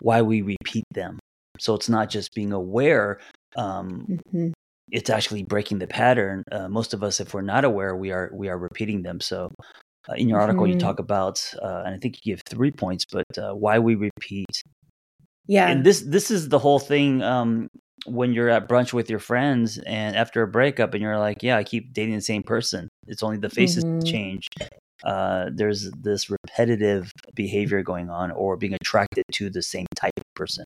why 0.00 0.22
we 0.22 0.42
repeat 0.42 0.84
them. 0.92 1.18
So 1.60 1.74
it's 1.74 1.88
not 1.88 2.10
just 2.10 2.34
being 2.34 2.52
aware. 2.52 3.20
Um, 3.56 4.08
Mhm. 4.08 4.52
it's 4.92 5.10
actually 5.10 5.44
breaking 5.44 5.78
the 5.78 5.86
pattern. 5.86 6.44
Uh, 6.52 6.68
most 6.68 6.94
of 6.94 7.02
us, 7.04 7.20
if 7.20 7.34
we're 7.34 7.42
not 7.42 7.64
aware, 7.64 7.96
we 7.96 8.10
are 8.12 8.30
we 8.34 8.48
are 8.48 8.58
repeating 8.58 9.02
them. 9.02 9.20
So, 9.20 9.50
uh, 10.08 10.14
in 10.14 10.28
your 10.28 10.40
article, 10.40 10.66
you 10.68 10.74
Mhm. 10.74 10.80
talk 10.80 10.98
about, 11.00 11.42
uh, 11.62 11.82
and 11.86 11.94
I 11.94 11.98
think 11.98 12.18
you 12.24 12.34
give 12.34 12.42
three 12.48 12.70
points, 12.72 13.04
but 13.10 13.26
uh, 13.38 13.54
why 13.54 13.78
we 13.78 13.94
repeat. 13.96 14.62
Yeah, 15.46 15.68
And 15.68 15.84
this 15.84 16.02
this 16.02 16.30
is 16.30 16.48
the 16.48 16.58
whole 16.58 16.78
thing. 16.78 17.22
Um, 17.22 17.68
when 18.06 18.32
you're 18.32 18.48
at 18.48 18.68
brunch 18.68 18.92
with 18.94 19.10
your 19.10 19.18
friends, 19.18 19.78
and 19.78 20.16
after 20.16 20.42
a 20.42 20.48
breakup, 20.48 20.94
and 20.94 21.02
you're 21.02 21.18
like, 21.18 21.42
"Yeah, 21.42 21.56
I 21.58 21.64
keep 21.64 21.92
dating 21.92 22.14
the 22.14 22.20
same 22.22 22.42
person. 22.42 22.88
It's 23.06 23.22
only 23.22 23.36
the 23.38 23.50
faces 23.50 23.82
Mhm. 23.82 24.02
change." 24.04 24.48
Uh, 25.04 25.50
there's 25.54 25.90
this 25.92 26.30
repetitive 26.30 27.10
behavior 27.34 27.82
going 27.82 28.10
on, 28.10 28.30
or 28.32 28.56
being 28.56 28.74
attracted 28.74 29.24
to 29.34 29.50
the 29.50 29.62
same 29.62 29.86
type 29.96 30.12
of 30.18 30.24
person. 30.36 30.64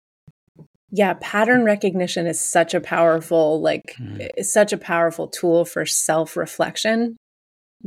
Yeah. 0.95 1.15
Pattern 1.19 1.63
recognition 1.65 2.27
is 2.27 2.39
such 2.39 2.73
a 2.75 2.79
powerful 2.79 3.59
like 3.61 3.95
Mhm. 3.99 4.29
it's 4.37 4.53
such 4.53 4.71
a 4.71 4.77
powerful 4.77 5.27
tool 5.27 5.65
for 5.65 5.85
self 5.85 6.37
reflection, 6.37 7.17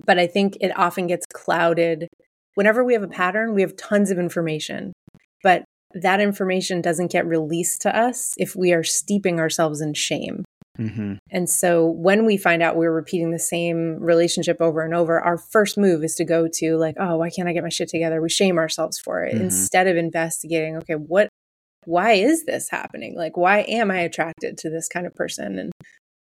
but 0.05 0.19
I 0.19 0.27
think 0.27 0.57
it 0.61 0.77
often 0.77 1.07
gets 1.07 1.25
clouded. 1.33 2.09
Whenever 2.57 2.83
we 2.85 2.95
have 2.95 3.05
a 3.05 3.09
pattern, 3.09 3.55
we 3.55 3.63
have 3.63 3.77
tons 3.77 4.11
of 4.11 4.19
information, 4.19 4.93
but 5.43 5.65
that 5.95 6.21
information 6.21 6.81
doesn't 6.83 7.13
get 7.13 7.27
released 7.27 7.81
to 7.83 7.97
us 7.97 8.35
if 8.39 8.57
we 8.57 8.73
are 8.73 8.83
steeping 8.83 9.39
ourselves 9.39 9.81
in 9.81 9.95
shame. 9.95 10.45
hmm 10.77 11.15
And 11.31 11.49
so 11.49 11.87
when 11.87 12.27
we 12.27 12.37
find 12.37 12.63
out 12.63 12.77
we're 12.77 12.93
repeating 12.93 13.31
the 13.31 13.39
same 13.39 13.99
relationship 14.01 14.61
over 14.61 14.83
and 14.83 14.95
over, 14.95 15.21
our 15.21 15.39
first 15.39 15.79
move 15.79 16.03
is 16.05 16.15
to 16.17 16.25
go 16.25 16.49
to 16.55 16.77
like, 16.77 16.97
oh, 16.99 17.17
why 17.17 17.31
can't 17.31 17.49
I 17.49 17.53
get 17.53 17.63
my 17.63 17.69
shit 17.71 17.89
together? 17.89 18.21
We 18.21 18.29
shame 18.29 18.59
ourselves 18.59 18.99
for 18.99 19.23
it 19.25 19.35
Mhm. 19.35 19.41
instead 19.43 19.87
of 19.87 19.97
investigating, 19.97 20.77
okay, 20.79 20.95
what 20.97 21.29
why 21.87 22.13
is 22.13 22.45
this 22.45 22.69
happening? 22.71 23.17
Like 23.17 23.37
why 23.37 23.61
am 23.61 23.91
I 23.91 24.01
attracted 24.01 24.59
to 24.59 24.71
this 24.71 24.89
kind 24.89 25.07
of 25.07 25.15
person? 25.15 25.59
And 25.59 25.73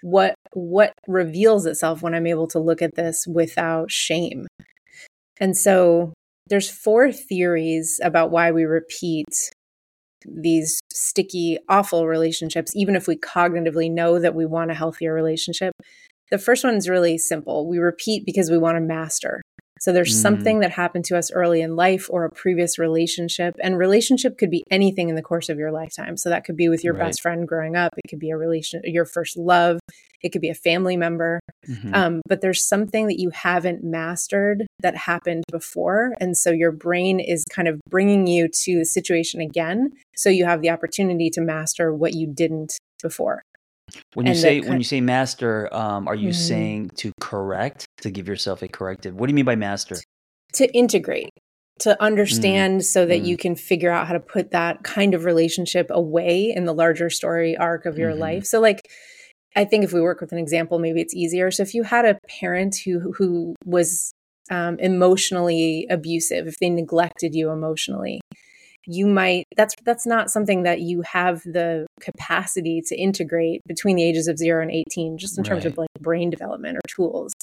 what 0.02 0.36
what 0.54 0.94
reveals 1.08 1.66
itself 1.66 2.02
when 2.02 2.14
I'm 2.14 2.28
able 2.28 2.48
to 2.48 2.60
look 2.60 2.82
at 2.82 2.96
this 2.96 3.26
without 3.28 3.92
shame. 3.92 4.48
And 5.40 5.58
so 5.58 6.14
there's 6.48 6.70
four 6.70 7.12
theories 7.12 8.00
about 8.04 8.32
why 8.32 8.52
we 8.52 8.64
repeat 8.64 9.28
these 10.26 10.80
sticky, 10.92 11.58
awful 11.70 12.08
relationships, 12.08 12.76
even 12.76 12.96
if 12.96 13.08
we 13.08 13.16
cognitively 13.16 13.90
know 13.90 14.20
that 14.20 14.36
we 14.36 14.46
want 14.46 14.72
a 14.72 14.76
healthier 14.76 15.14
relationship. 15.14 15.74
The 16.30 16.38
first 16.38 16.64
one 16.64 16.76
is 16.76 16.90
really 16.90 17.18
simple. 17.18 17.68
We 17.68 17.80
repeat 17.80 18.26
because 18.26 18.50
we 18.50 18.58
want 18.58 18.78
to 18.78 18.82
master. 18.82 19.42
So 19.82 19.92
there's 19.92 20.16
mm. 20.16 20.22
something 20.22 20.60
that 20.60 20.70
happened 20.70 21.06
to 21.06 21.18
us 21.18 21.32
early 21.32 21.60
in 21.60 21.76
life 21.76 22.08
or 22.12 22.24
a 22.24 22.30
previous 22.30 22.78
relationship. 22.78 23.56
And 23.64 23.80
relationship 23.80 24.38
could 24.38 24.52
be 24.52 24.64
anything 24.70 25.10
in 25.10 25.16
the 25.16 25.24
course 25.24 25.50
of 25.50 25.58
your 25.58 25.72
lifetime. 25.72 26.18
So 26.18 26.30
that 26.30 26.46
could 26.46 26.56
be 26.56 26.70
with 26.70 26.84
your 26.84 26.94
right. 26.94 27.08
best 27.08 27.22
friend 27.22 27.48
growing 27.48 27.76
up. 27.76 27.92
It 27.98 28.08
could 28.08 28.20
be 28.20 28.30
a 28.30 28.38
relation, 28.38 28.82
your 28.84 29.06
first 29.06 29.38
love. 29.38 29.80
It 30.22 30.30
could 30.32 30.42
be 30.42 30.50
a 30.50 30.56
family 30.56 30.98
member. 30.98 31.40
Mm-hmm. 31.68 31.96
Um, 31.96 32.22
but 32.28 32.42
there's 32.42 32.64
something 32.64 33.08
that 33.08 33.20
you 33.20 33.32
haven't 33.32 33.84
mastered 33.84 34.68
that 34.82 34.96
happened 34.96 35.46
before. 35.52 36.14
And 36.22 36.38
so 36.38 36.52
your 36.52 36.72
brain 36.72 37.20
is 37.20 37.44
kind 37.46 37.68
of 37.68 37.82
bringing 37.90 38.28
you 38.28 38.50
to 38.50 38.78
the 38.78 38.86
situation 38.86 39.42
again. 39.42 39.94
So 40.16 40.30
you 40.30 40.46
have 40.46 40.62
the 40.62 40.70
opportunity 40.70 41.32
to 41.32 41.42
master 41.42 41.92
what 41.92 42.14
you 42.14 42.28
didn't 42.28 42.78
before. 43.02 43.42
When 44.14 44.26
you 44.26 44.36
say 44.36 44.62
when 44.62 44.78
you 44.78 44.84
say 44.84 45.02
master, 45.02 45.74
um, 45.74 46.08
are 46.08 46.16
you 46.16 46.30
mm-hmm. 46.30 46.38
saying 46.38 46.90
to 46.98 47.12
correct 47.20 47.86
to 48.02 48.12
give 48.12 48.28
yourself 48.28 48.62
a 48.62 48.68
corrective? 48.68 49.16
What 49.16 49.28
do 49.28 49.32
you 49.32 49.36
mean 49.36 49.46
by 49.46 49.56
master? 49.56 49.98
To 50.56 50.72
integrate, 50.76 51.30
to 51.80 51.90
mm, 51.90 52.00
understand, 52.00 52.82
mm. 52.82 52.84
so 52.84 53.06
that 53.06 53.22
mm. 53.22 53.26
you 53.26 53.38
can 53.38 53.56
figure 53.56 53.92
out 53.92 54.08
how 54.08 54.14
to 54.14 54.20
put 54.20 54.52
that 54.52 54.84
kind 54.84 55.14
of 55.14 55.26
relationship 55.26 55.88
away 55.90 56.52
in 56.56 56.66
the 56.66 56.74
larger 56.74 57.10
story 57.10 57.56
arc 57.58 57.86
of 57.86 57.98
your 57.98 58.12
mm-hmm. 58.12 58.22
life. 58.22 58.46
So, 58.46 58.60
like, 58.60 58.82
I 59.56 59.66
think 59.66 59.84
if 59.84 59.94
we 59.94 60.02
work 60.02 60.22
with 60.22 60.32
an 60.32 60.38
example, 60.38 60.80
maybe 60.80 61.02
it's 61.02 61.16
easier. 61.16 61.52
So, 61.52 61.64
if 61.64 61.74
you 61.74 61.84
had 61.84 62.06
a 62.06 62.18
parent 62.40 62.78
who 62.86 63.14
who 63.18 63.56
was 63.66 64.12
um, 64.50 64.78
emotionally 64.80 65.88
abusive, 65.90 66.48
if 66.48 66.58
they 66.60 66.70
neglected 66.70 67.34
you 67.34 67.52
emotionally, 67.52 68.20
you 68.86 69.06
might 69.08 69.46
that's 69.56 69.76
that's 69.84 70.06
not 70.06 70.32
something 70.32 70.64
that 70.64 70.82
you 70.82 71.02
have 71.02 71.42
the 71.44 71.86
capacity 72.00 72.82
to 72.82 72.96
integrate 72.96 73.62
between 73.68 73.96
the 73.96 74.04
ages 74.04 74.28
of 74.28 74.38
0 74.38 74.62
and 74.62 74.72
18 74.72 75.18
just 75.18 75.38
in 75.38 75.44
terms 75.44 75.64
right. 75.64 75.72
of 75.72 75.78
like 75.78 75.90
brain 76.00 76.30
development 76.30 76.78
or 76.78 76.82
tools 76.88 77.34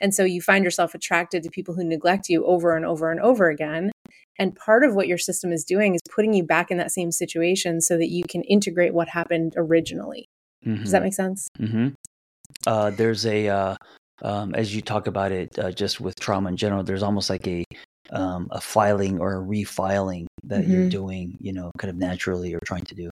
and 0.00 0.14
so 0.14 0.24
you 0.24 0.40
find 0.40 0.64
yourself 0.64 0.94
attracted 0.94 1.42
to 1.42 1.50
people 1.50 1.74
who 1.74 1.84
neglect 1.84 2.28
you 2.28 2.44
over 2.44 2.76
and 2.76 2.84
over 2.84 3.10
and 3.10 3.20
over 3.20 3.48
again 3.48 3.90
and 4.38 4.54
part 4.54 4.84
of 4.84 4.94
what 4.94 5.08
your 5.08 5.18
system 5.18 5.52
is 5.52 5.64
doing 5.64 5.94
is 5.94 6.00
putting 6.14 6.32
you 6.32 6.44
back 6.44 6.70
in 6.70 6.78
that 6.78 6.90
same 6.90 7.10
situation 7.10 7.80
so 7.80 7.96
that 7.96 8.08
you 8.08 8.22
can 8.28 8.42
integrate 8.42 8.94
what 8.94 9.08
happened 9.08 9.54
originally 9.56 10.26
mm-hmm. 10.64 10.82
does 10.82 10.92
that 10.92 10.98
mm-hmm. 10.98 11.04
make 11.04 11.14
sense 11.14 11.48
mm-hmm. 11.58 11.88
uh, 12.68 12.90
there's 12.90 13.26
a 13.26 13.48
uh, 13.48 13.76
um, 14.22 14.54
as 14.54 14.74
you 14.74 14.80
talk 14.80 15.08
about 15.08 15.32
it 15.32 15.58
uh, 15.58 15.72
just 15.72 16.00
with 16.00 16.18
trauma 16.20 16.48
in 16.48 16.56
general 16.56 16.84
there's 16.84 17.02
almost 17.02 17.28
like 17.28 17.46
a 17.48 17.64
um, 18.10 18.48
a 18.50 18.60
filing 18.60 19.18
or 19.18 19.34
a 19.34 19.42
refiling 19.42 20.26
that 20.48 20.62
mm-hmm. 20.62 20.72
you're 20.72 20.88
doing, 20.88 21.36
you 21.40 21.52
know, 21.52 21.70
kind 21.78 21.90
of 21.90 21.96
naturally 21.96 22.54
or 22.54 22.60
trying 22.64 22.84
to 22.84 22.94
do. 22.94 23.10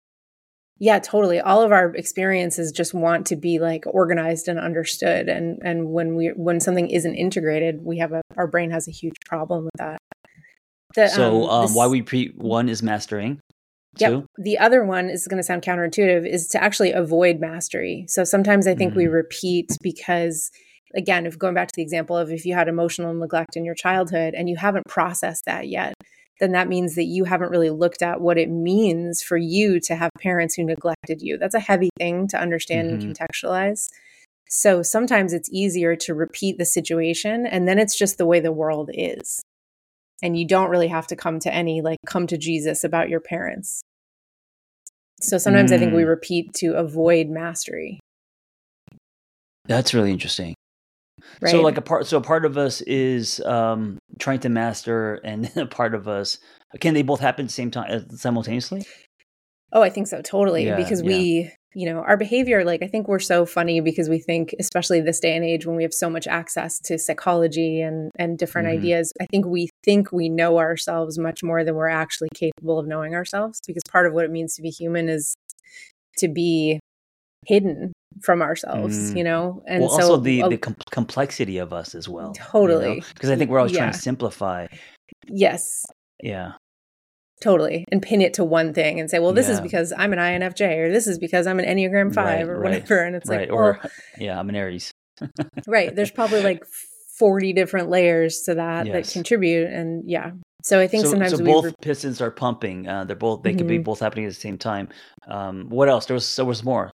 Yeah, 0.78 0.98
totally. 0.98 1.38
All 1.38 1.62
of 1.62 1.70
our 1.70 1.94
experiences 1.94 2.72
just 2.72 2.92
want 2.92 3.26
to 3.28 3.36
be 3.36 3.60
like 3.60 3.84
organized 3.86 4.48
and 4.48 4.58
understood. 4.58 5.28
And 5.28 5.60
and 5.62 5.90
when 5.90 6.16
we 6.16 6.32
when 6.34 6.60
something 6.60 6.90
isn't 6.90 7.14
integrated, 7.14 7.84
we 7.84 7.98
have 7.98 8.12
a 8.12 8.22
our 8.36 8.46
brain 8.46 8.70
has 8.70 8.88
a 8.88 8.90
huge 8.90 9.14
problem 9.24 9.64
with 9.64 9.78
that. 9.78 9.98
The, 10.94 11.08
so 11.08 11.44
um, 11.44 11.50
um, 11.50 11.62
this, 11.66 11.76
why 11.76 11.86
we 11.86 12.02
pre 12.02 12.32
one 12.36 12.68
is 12.68 12.82
mastering. 12.82 13.40
Yep. 13.98 14.24
The 14.38 14.58
other 14.58 14.84
one 14.84 15.10
is 15.10 15.26
going 15.28 15.36
to 15.36 15.44
sound 15.44 15.62
counterintuitive 15.62 16.26
is 16.26 16.48
to 16.48 16.62
actually 16.62 16.92
avoid 16.92 17.40
mastery. 17.40 18.06
So 18.08 18.24
sometimes 18.24 18.66
I 18.66 18.74
think 18.74 18.94
mm. 18.94 18.96
we 18.96 19.06
repeat 19.06 19.70
because 19.82 20.50
again, 20.94 21.26
if 21.26 21.38
going 21.38 21.54
back 21.54 21.68
to 21.68 21.74
the 21.76 21.82
example 21.82 22.16
of 22.16 22.30
if 22.30 22.44
you 22.44 22.54
had 22.54 22.68
emotional 22.68 23.14
neglect 23.14 23.56
in 23.56 23.64
your 23.64 23.74
childhood 23.74 24.34
and 24.34 24.48
you 24.48 24.56
haven't 24.56 24.86
processed 24.88 25.44
that 25.44 25.68
yet, 25.68 25.94
then 26.42 26.52
that 26.52 26.68
means 26.68 26.96
that 26.96 27.04
you 27.04 27.22
haven't 27.22 27.52
really 27.52 27.70
looked 27.70 28.02
at 28.02 28.20
what 28.20 28.36
it 28.36 28.50
means 28.50 29.22
for 29.22 29.36
you 29.36 29.78
to 29.78 29.94
have 29.94 30.10
parents 30.18 30.56
who 30.56 30.64
neglected 30.64 31.22
you. 31.22 31.38
That's 31.38 31.54
a 31.54 31.60
heavy 31.60 31.90
thing 31.98 32.26
to 32.28 32.40
understand 32.40 32.90
mm-hmm. 32.90 33.00
and 33.00 33.16
contextualize. 33.16 33.88
So 34.48 34.82
sometimes 34.82 35.32
it's 35.32 35.48
easier 35.52 35.94
to 35.94 36.14
repeat 36.14 36.58
the 36.58 36.64
situation 36.64 37.46
and 37.46 37.68
then 37.68 37.78
it's 37.78 37.96
just 37.96 38.18
the 38.18 38.26
way 38.26 38.40
the 38.40 38.50
world 38.50 38.90
is. 38.92 39.40
And 40.20 40.36
you 40.36 40.44
don't 40.44 40.68
really 40.68 40.88
have 40.88 41.06
to 41.06 41.16
come 41.16 41.38
to 41.38 41.54
any 41.54 41.80
like 41.80 41.98
come 42.06 42.26
to 42.26 42.36
Jesus 42.36 42.82
about 42.82 43.08
your 43.08 43.20
parents. 43.20 43.82
So 45.20 45.38
sometimes 45.38 45.70
mm. 45.70 45.76
I 45.76 45.78
think 45.78 45.94
we 45.94 46.02
mm. 46.02 46.08
repeat 46.08 46.54
to 46.54 46.74
avoid 46.74 47.28
mastery. 47.28 48.00
That's 49.66 49.94
really 49.94 50.10
interesting. 50.10 50.56
Right. 51.40 51.50
So 51.50 51.60
like 51.62 51.76
a 51.76 51.82
part, 51.82 52.06
so 52.06 52.18
a 52.18 52.22
part 52.22 52.44
of 52.44 52.56
us 52.56 52.80
is 52.82 53.40
um, 53.40 53.98
trying 54.18 54.40
to 54.40 54.48
master, 54.48 55.14
and 55.24 55.50
a 55.56 55.66
part 55.66 55.94
of 55.94 56.08
us 56.08 56.38
can 56.80 56.94
they 56.94 57.02
both 57.02 57.20
happen 57.20 57.44
at 57.44 57.48
the 57.48 57.52
same 57.52 57.70
time 57.70 57.90
uh, 57.90 58.16
simultaneously? 58.16 58.84
Oh, 59.72 59.82
I 59.82 59.90
think 59.90 60.06
so, 60.06 60.20
totally. 60.22 60.66
Yeah, 60.66 60.76
because 60.76 61.02
yeah. 61.02 61.08
we, 61.08 61.52
you 61.74 61.86
know, 61.86 62.00
our 62.00 62.16
behavior, 62.16 62.64
like 62.64 62.82
I 62.82 62.86
think 62.86 63.08
we're 63.08 63.18
so 63.18 63.46
funny 63.46 63.80
because 63.80 64.08
we 64.08 64.18
think, 64.18 64.54
especially 64.58 65.00
this 65.00 65.20
day 65.20 65.34
and 65.34 65.44
age 65.44 65.66
when 65.66 65.76
we 65.76 65.82
have 65.82 65.94
so 65.94 66.10
much 66.10 66.26
access 66.26 66.78
to 66.80 66.98
psychology 66.98 67.80
and 67.80 68.10
and 68.16 68.38
different 68.38 68.68
mm-hmm. 68.68 68.78
ideas, 68.78 69.12
I 69.20 69.26
think 69.26 69.46
we 69.46 69.70
think 69.84 70.12
we 70.12 70.28
know 70.28 70.58
ourselves 70.58 71.18
much 71.18 71.42
more 71.42 71.64
than 71.64 71.74
we're 71.74 71.88
actually 71.88 72.28
capable 72.34 72.78
of 72.78 72.86
knowing 72.86 73.14
ourselves. 73.14 73.60
Because 73.66 73.82
part 73.90 74.06
of 74.06 74.12
what 74.12 74.24
it 74.24 74.30
means 74.30 74.54
to 74.56 74.62
be 74.62 74.70
human 74.70 75.08
is 75.08 75.34
to 76.18 76.28
be 76.28 76.78
hidden 77.46 77.92
from 78.22 78.42
ourselves, 78.42 79.12
mm. 79.12 79.18
you 79.18 79.24
know? 79.24 79.62
And 79.66 79.82
well, 79.82 79.90
so 79.90 80.02
also 80.02 80.16
the, 80.18 80.42
uh, 80.42 80.48
the 80.48 80.58
com- 80.58 80.76
complexity 80.90 81.58
of 81.58 81.72
us 81.72 81.94
as 81.94 82.08
well. 82.08 82.32
Totally. 82.34 82.96
Because 83.00 83.12
you 83.22 83.28
know? 83.28 83.34
I 83.34 83.38
think 83.38 83.50
we're 83.50 83.58
always 83.58 83.72
yeah. 83.72 83.78
trying 83.78 83.92
to 83.92 83.98
simplify. 83.98 84.66
Yes. 85.28 85.84
Yeah. 86.22 86.52
Totally. 87.42 87.84
And 87.90 88.00
pin 88.00 88.20
it 88.20 88.34
to 88.34 88.44
one 88.44 88.72
thing 88.72 89.00
and 89.00 89.10
say, 89.10 89.18
well, 89.18 89.32
this 89.32 89.48
yeah. 89.48 89.54
is 89.54 89.60
because 89.60 89.92
I'm 89.96 90.12
an 90.12 90.18
INFJ 90.18 90.78
or 90.78 90.92
this 90.92 91.06
is 91.06 91.18
because 91.18 91.46
I'm 91.46 91.58
an 91.58 91.64
Enneagram 91.64 92.14
5 92.14 92.24
right, 92.24 92.42
or 92.48 92.60
whatever. 92.60 93.02
And 93.02 93.16
it's 93.16 93.28
right. 93.28 93.40
like, 93.40 93.52
or, 93.52 93.80
well, 93.82 93.92
yeah, 94.18 94.38
I'm 94.38 94.48
an 94.48 94.54
Aries. 94.54 94.92
right. 95.66 95.94
There's 95.94 96.12
probably 96.12 96.42
like 96.42 96.64
40 97.18 97.52
different 97.52 97.90
layers 97.90 98.42
to 98.42 98.54
that 98.54 98.86
yes. 98.86 99.08
that 99.08 99.12
contribute. 99.12 99.68
And 99.70 100.08
yeah. 100.08 100.30
So 100.62 100.78
I 100.78 100.86
think 100.86 101.04
so, 101.04 101.10
sometimes 101.10 101.36
so 101.36 101.44
both 101.44 101.64
re- 101.64 101.74
pistons 101.80 102.20
are 102.20 102.30
pumping. 102.30 102.86
Uh, 102.86 103.04
they're 103.04 103.16
both 103.16 103.42
they 103.42 103.50
mm-hmm. 103.50 103.58
could 103.58 103.66
be 103.66 103.76
mm-hmm. 103.76 103.82
both 103.82 103.98
happening 103.98 104.26
at 104.26 104.28
the 104.28 104.40
same 104.40 104.58
time. 104.58 104.88
Um, 105.26 105.68
what 105.68 105.88
else? 105.88 106.06
There 106.06 106.14
was 106.14 106.36
there 106.36 106.44
was 106.44 106.62
more. 106.62 106.91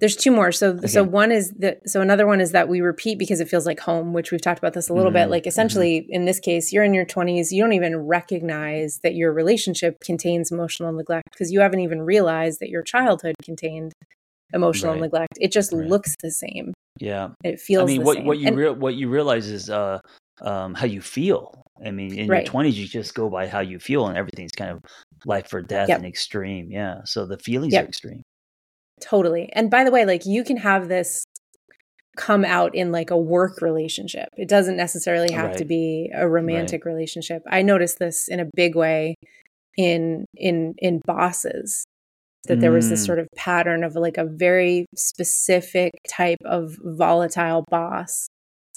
There's 0.00 0.16
two 0.16 0.30
more. 0.30 0.50
So 0.50 0.70
okay. 0.70 0.86
so 0.86 1.04
one 1.04 1.30
is 1.30 1.52
that 1.58 1.88
so 1.88 2.00
another 2.00 2.26
one 2.26 2.40
is 2.40 2.52
that 2.52 2.68
we 2.68 2.80
repeat 2.80 3.18
because 3.18 3.40
it 3.40 3.48
feels 3.48 3.66
like 3.66 3.78
home, 3.80 4.12
which 4.14 4.32
we've 4.32 4.40
talked 4.40 4.58
about 4.58 4.72
this 4.72 4.88
a 4.88 4.94
little 4.94 5.10
mm-hmm. 5.10 5.24
bit. 5.24 5.30
Like 5.30 5.46
essentially 5.46 6.00
mm-hmm. 6.00 6.12
in 6.14 6.24
this 6.24 6.40
case, 6.40 6.72
you're 6.72 6.84
in 6.84 6.94
your 6.94 7.04
20s, 7.04 7.52
you 7.52 7.62
don't 7.62 7.74
even 7.74 7.96
recognize 7.96 9.00
that 9.02 9.14
your 9.14 9.32
relationship 9.32 10.00
contains 10.00 10.50
emotional 10.50 10.92
neglect 10.92 11.30
because 11.30 11.52
you 11.52 11.60
haven't 11.60 11.80
even 11.80 12.00
realized 12.02 12.60
that 12.60 12.70
your 12.70 12.82
childhood 12.82 13.34
contained 13.44 13.92
emotional 14.52 14.94
right. 14.94 15.02
neglect. 15.02 15.38
It 15.38 15.52
just 15.52 15.72
right. 15.72 15.86
looks 15.86 16.16
the 16.22 16.30
same. 16.30 16.72
Yeah. 16.98 17.28
It 17.44 17.60
feels 17.60 17.90
I 17.90 17.92
mean 17.92 18.02
what 18.02 18.16
same. 18.16 18.26
what 18.26 18.38
you 18.38 18.48
and, 18.48 18.56
re- 18.56 18.70
what 18.70 18.94
you 18.94 19.08
realize 19.10 19.48
is 19.48 19.68
uh 19.68 20.00
um 20.40 20.74
how 20.74 20.86
you 20.86 21.02
feel. 21.02 21.62
I 21.84 21.90
mean, 21.90 22.18
in 22.18 22.28
right. 22.28 22.44
your 22.44 22.52
20s 22.52 22.72
you 22.74 22.86
just 22.86 23.14
go 23.14 23.28
by 23.28 23.48
how 23.48 23.60
you 23.60 23.78
feel 23.78 24.06
and 24.06 24.16
everything's 24.16 24.52
kind 24.52 24.70
of 24.70 24.82
life 25.26 25.52
or 25.52 25.60
death 25.60 25.88
yep. 25.88 25.98
and 25.98 26.06
extreme. 26.06 26.70
Yeah. 26.70 27.02
So 27.04 27.26
the 27.26 27.38
feelings 27.38 27.74
yep. 27.74 27.84
are 27.84 27.88
extreme. 27.88 28.22
Totally. 29.00 29.50
And 29.52 29.70
by 29.70 29.84
the 29.84 29.90
way, 29.90 30.04
like 30.04 30.26
you 30.26 30.44
can 30.44 30.58
have 30.58 30.88
this 30.88 31.24
come 32.16 32.44
out 32.44 32.74
in 32.74 32.92
like 32.92 33.10
a 33.10 33.16
work 33.16 33.62
relationship. 33.62 34.28
It 34.36 34.48
doesn't 34.48 34.76
necessarily 34.76 35.32
have 35.32 35.50
right. 35.50 35.58
to 35.58 35.64
be 35.64 36.10
a 36.14 36.28
romantic 36.28 36.84
right. 36.84 36.92
relationship. 36.92 37.42
I 37.48 37.62
noticed 37.62 37.98
this 37.98 38.28
in 38.28 38.40
a 38.40 38.50
big 38.54 38.74
way 38.74 39.14
in 39.76 40.26
in 40.36 40.74
in 40.78 41.00
bosses 41.06 41.84
that 42.46 42.58
mm. 42.58 42.60
there 42.60 42.72
was 42.72 42.88
this 42.88 43.02
mm. 43.02 43.06
sort 43.06 43.18
of 43.18 43.28
pattern 43.36 43.84
of 43.84 43.94
like 43.94 44.18
a 44.18 44.24
very 44.24 44.86
specific 44.96 45.92
type 46.08 46.38
of 46.44 46.76
volatile 46.82 47.64
boss 47.70 48.28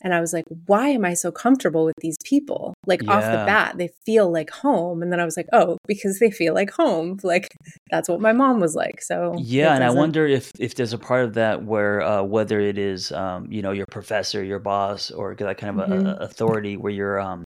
and 0.01 0.13
I 0.13 0.19
was 0.19 0.33
like, 0.33 0.45
why 0.65 0.89
am 0.89 1.05
I 1.05 1.13
so 1.13 1.31
comfortable 1.31 1.85
with 1.85 1.95
these 2.01 2.17
people? 2.25 2.73
Like 2.85 3.03
yeah. 3.03 3.12
off 3.12 3.23
the 3.23 3.45
bat, 3.45 3.77
they 3.77 3.89
feel 4.05 4.31
like 4.31 4.50
home. 4.50 5.01
And 5.01 5.12
then 5.12 5.19
I 5.19 5.25
was 5.25 5.38
like, 5.38 5.47
oh, 5.53 5.77
because 5.88 6.19
they 6.19 6.31
feel 6.31 6.53
like 6.53 6.71
home. 6.71 7.19
Like 7.33 7.55
that's 7.89 8.09
what 8.09 8.19
my 8.19 8.33
mom 8.33 8.59
was 8.59 8.75
like. 8.75 9.01
So 9.01 9.35
yeah, 9.39 9.73
and 9.73 9.83
I 9.83 9.89
wonder 9.89 10.27
if 10.27 10.51
if 10.59 10.75
there's 10.75 10.93
a 10.93 10.97
part 10.97 11.23
of 11.25 11.33
that 11.35 11.63
where 11.63 12.01
uh, 12.01 12.21
whether 12.21 12.59
it 12.59 12.77
is 12.77 13.12
um, 13.12 13.47
you 13.50 13.62
know 13.62 13.71
your 13.71 13.85
professor, 13.88 14.43
your 14.43 14.59
boss, 14.59 15.09
or 15.09 15.33
that 15.35 15.57
kind 15.57 15.79
of 15.79 15.89
mm-hmm. 15.89 16.05
a, 16.05 16.12
a 16.12 16.15
authority 16.17 16.77
where 16.77 16.91
you're 16.91 17.19
um, 17.19 17.43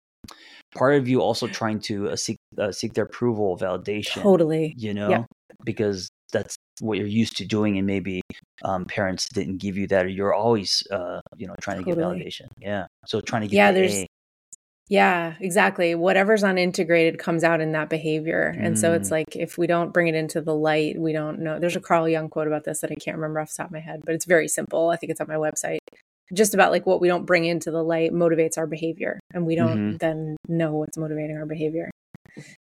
part 0.75 0.95
of 0.95 1.07
you 1.07 1.21
also 1.21 1.47
trying 1.47 1.79
to 1.79 2.09
uh, 2.09 2.15
seek 2.15 2.37
uh, 2.57 2.71
seek 2.71 2.93
their 2.93 3.05
approval, 3.05 3.57
validation. 3.57 4.21
Totally, 4.21 4.73
you 4.77 4.93
know, 4.93 5.09
yeah. 5.09 5.23
because 5.63 6.09
that's 6.31 6.55
what 6.81 6.97
you're 6.97 7.07
used 7.07 7.37
to 7.37 7.45
doing, 7.45 7.77
and 7.77 7.87
maybe 7.87 8.21
um, 8.63 8.85
parents 8.85 9.29
didn't 9.29 9.57
give 9.57 9.77
you 9.77 9.87
that, 9.87 10.05
or 10.05 10.09
you're 10.09 10.33
always, 10.33 10.83
uh, 10.91 11.21
you 11.37 11.47
know, 11.47 11.55
trying 11.61 11.83
totally. 11.83 11.95
to 11.95 12.01
get 12.01 12.25
validation. 12.25 12.47
Yeah. 12.59 12.85
So 13.05 13.21
trying 13.21 13.43
to 13.43 13.47
get 13.47 13.55
yeah, 13.55 13.71
there's. 13.71 13.93
A. 13.93 14.07
Yeah, 14.89 15.35
exactly. 15.39 15.95
Whatever's 15.95 16.43
unintegrated 16.43 17.17
comes 17.17 17.45
out 17.45 17.61
in 17.61 17.71
that 17.71 17.87
behavior. 17.89 18.53
And 18.59 18.77
so 18.77 18.91
it's 18.91 19.07
Mm. 19.07 19.11
like 19.11 19.35
if 19.37 19.57
we 19.57 19.65
don't 19.65 19.93
bring 19.93 20.07
it 20.07 20.15
into 20.15 20.41
the 20.41 20.53
light, 20.53 20.99
we 20.99 21.13
don't 21.13 21.39
know. 21.39 21.59
There's 21.59 21.77
a 21.77 21.79
Carl 21.79 22.09
Jung 22.09 22.27
quote 22.27 22.47
about 22.47 22.65
this 22.65 22.81
that 22.81 22.91
I 22.91 22.95
can't 22.95 23.15
remember 23.15 23.39
off 23.39 23.49
the 23.51 23.63
top 23.63 23.67
of 23.67 23.71
my 23.71 23.79
head, 23.79 24.01
but 24.05 24.15
it's 24.15 24.25
very 24.25 24.49
simple. 24.49 24.89
I 24.89 24.97
think 24.97 25.11
it's 25.11 25.21
on 25.21 25.27
my 25.29 25.35
website. 25.35 25.77
Just 26.33 26.53
about 26.53 26.71
like 26.71 26.85
what 26.85 26.99
we 26.99 27.07
don't 27.07 27.25
bring 27.25 27.45
into 27.45 27.71
the 27.71 27.83
light 27.83 28.11
motivates 28.11 28.57
our 28.57 28.67
behavior, 28.67 29.19
and 29.33 29.45
we 29.45 29.55
don't 29.55 29.93
Mhm. 29.93 29.99
then 29.99 30.35
know 30.49 30.73
what's 30.73 30.97
motivating 30.97 31.37
our 31.37 31.45
behavior. 31.45 31.89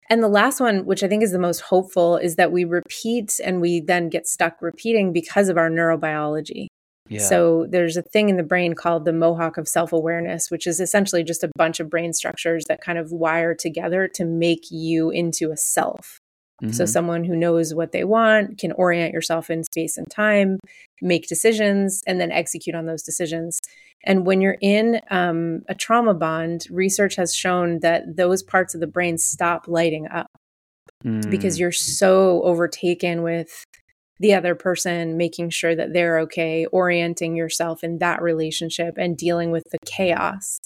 And 0.09 0.21
the 0.21 0.27
last 0.27 0.59
one, 0.59 0.85
which 0.85 1.03
I 1.03 1.07
think 1.07 1.23
is 1.23 1.31
the 1.31 1.39
most 1.39 1.61
hopeful, 1.61 2.17
is 2.17 2.35
that 2.35 2.51
we 2.51 2.65
repeat 2.65 3.39
and 3.43 3.61
we 3.61 3.79
then 3.79 4.09
get 4.09 4.27
stuck 4.27 4.61
repeating 4.61 5.13
because 5.13 5.49
of 5.49 5.57
our 5.57 5.69
neurobiology. 5.69 6.67
Yeah. 7.09 7.19
So 7.19 7.67
there's 7.69 7.97
a 7.97 8.01
thing 8.01 8.29
in 8.29 8.37
the 8.37 8.43
brain 8.43 8.75
called 8.75 9.05
the 9.05 9.13
mohawk 9.13 9.57
of 9.57 9.67
self 9.67 9.91
awareness, 9.91 10.49
which 10.49 10.65
is 10.65 10.79
essentially 10.79 11.23
just 11.23 11.43
a 11.43 11.51
bunch 11.55 11.79
of 11.79 11.89
brain 11.89 12.13
structures 12.13 12.63
that 12.67 12.81
kind 12.81 12.97
of 12.97 13.11
wire 13.11 13.53
together 13.53 14.07
to 14.15 14.25
make 14.25 14.71
you 14.71 15.09
into 15.09 15.51
a 15.51 15.57
self. 15.57 16.19
So 16.71 16.85
Mhm. 16.85 16.87
someone 16.87 17.23
who 17.23 17.35
knows 17.35 17.73
what 17.73 17.91
they 17.91 18.03
want 18.03 18.57
can 18.57 18.71
orient 18.73 19.13
yourself 19.13 19.49
in 19.49 19.63
space 19.63 19.97
and 19.97 20.09
time, 20.09 20.59
make 21.01 21.27
decisions, 21.27 22.03
and 22.07 22.19
then 22.19 22.31
execute 22.31 22.75
on 22.75 22.85
those 22.85 23.03
decisions. 23.03 23.59
And 24.05 24.25
when 24.25 24.41
you're 24.41 24.57
in 24.61 25.01
um, 25.11 25.63
a 25.69 25.75
trauma 25.75 26.13
bond, 26.13 26.67
research 26.69 27.15
has 27.15 27.33
shown 27.35 27.79
that 27.79 28.15
those 28.17 28.43
parts 28.43 28.73
of 28.73 28.81
the 28.81 28.87
brain 28.87 29.17
stop 29.17 29.67
lighting 29.67 30.07
up 30.07 30.27
because 31.29 31.55
Mm. 31.57 31.59
you're 31.59 31.71
so 31.71 32.41
overtaken 32.43 33.23
with 33.23 33.63
the 34.19 34.33
other 34.33 34.55
person, 34.55 35.17
making 35.17 35.49
sure 35.49 35.75
that 35.75 35.93
they're 35.93 36.19
okay, 36.19 36.65
orienting 36.67 37.35
yourself 37.35 37.83
in 37.83 37.97
that 37.99 38.21
relationship 38.21 38.95
and 38.97 39.17
dealing 39.17 39.51
with 39.51 39.63
the 39.71 39.79
chaos 39.85 40.59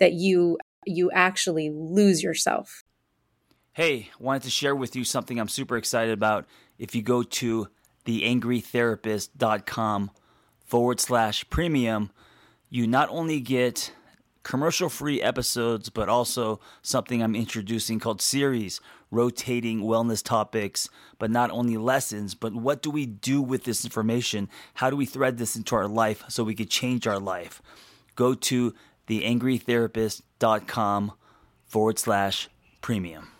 that 0.00 0.12
you 0.14 0.58
you 0.86 1.10
actually 1.12 1.70
lose 1.70 2.22
yourself. 2.22 2.83
Hey, 3.74 4.10
wanted 4.20 4.44
to 4.44 4.50
share 4.50 4.76
with 4.76 4.94
you 4.94 5.02
something 5.02 5.40
I'm 5.40 5.48
super 5.48 5.76
excited 5.76 6.12
about. 6.12 6.46
If 6.78 6.94
you 6.94 7.02
go 7.02 7.24
to 7.24 7.66
theangrytherapist.com 8.06 10.10
forward 10.64 11.00
slash 11.00 11.50
premium, 11.50 12.12
you 12.70 12.86
not 12.86 13.08
only 13.08 13.40
get 13.40 13.92
commercial 14.44 14.88
free 14.88 15.20
episodes, 15.20 15.88
but 15.88 16.08
also 16.08 16.60
something 16.82 17.20
I'm 17.20 17.34
introducing 17.34 17.98
called 17.98 18.22
series, 18.22 18.80
rotating 19.10 19.80
wellness 19.80 20.22
topics, 20.22 20.88
but 21.18 21.32
not 21.32 21.50
only 21.50 21.76
lessons, 21.76 22.36
but 22.36 22.54
what 22.54 22.80
do 22.80 22.92
we 22.92 23.06
do 23.06 23.42
with 23.42 23.64
this 23.64 23.84
information? 23.84 24.48
How 24.74 24.88
do 24.88 24.94
we 24.94 25.04
thread 25.04 25.36
this 25.36 25.56
into 25.56 25.74
our 25.74 25.88
life 25.88 26.22
so 26.28 26.44
we 26.44 26.54
could 26.54 26.70
change 26.70 27.08
our 27.08 27.18
life? 27.18 27.60
Go 28.14 28.34
to 28.34 28.72
theangrytherapist.com 29.08 31.12
forward 31.66 31.98
slash 31.98 32.48
premium. 32.80 33.33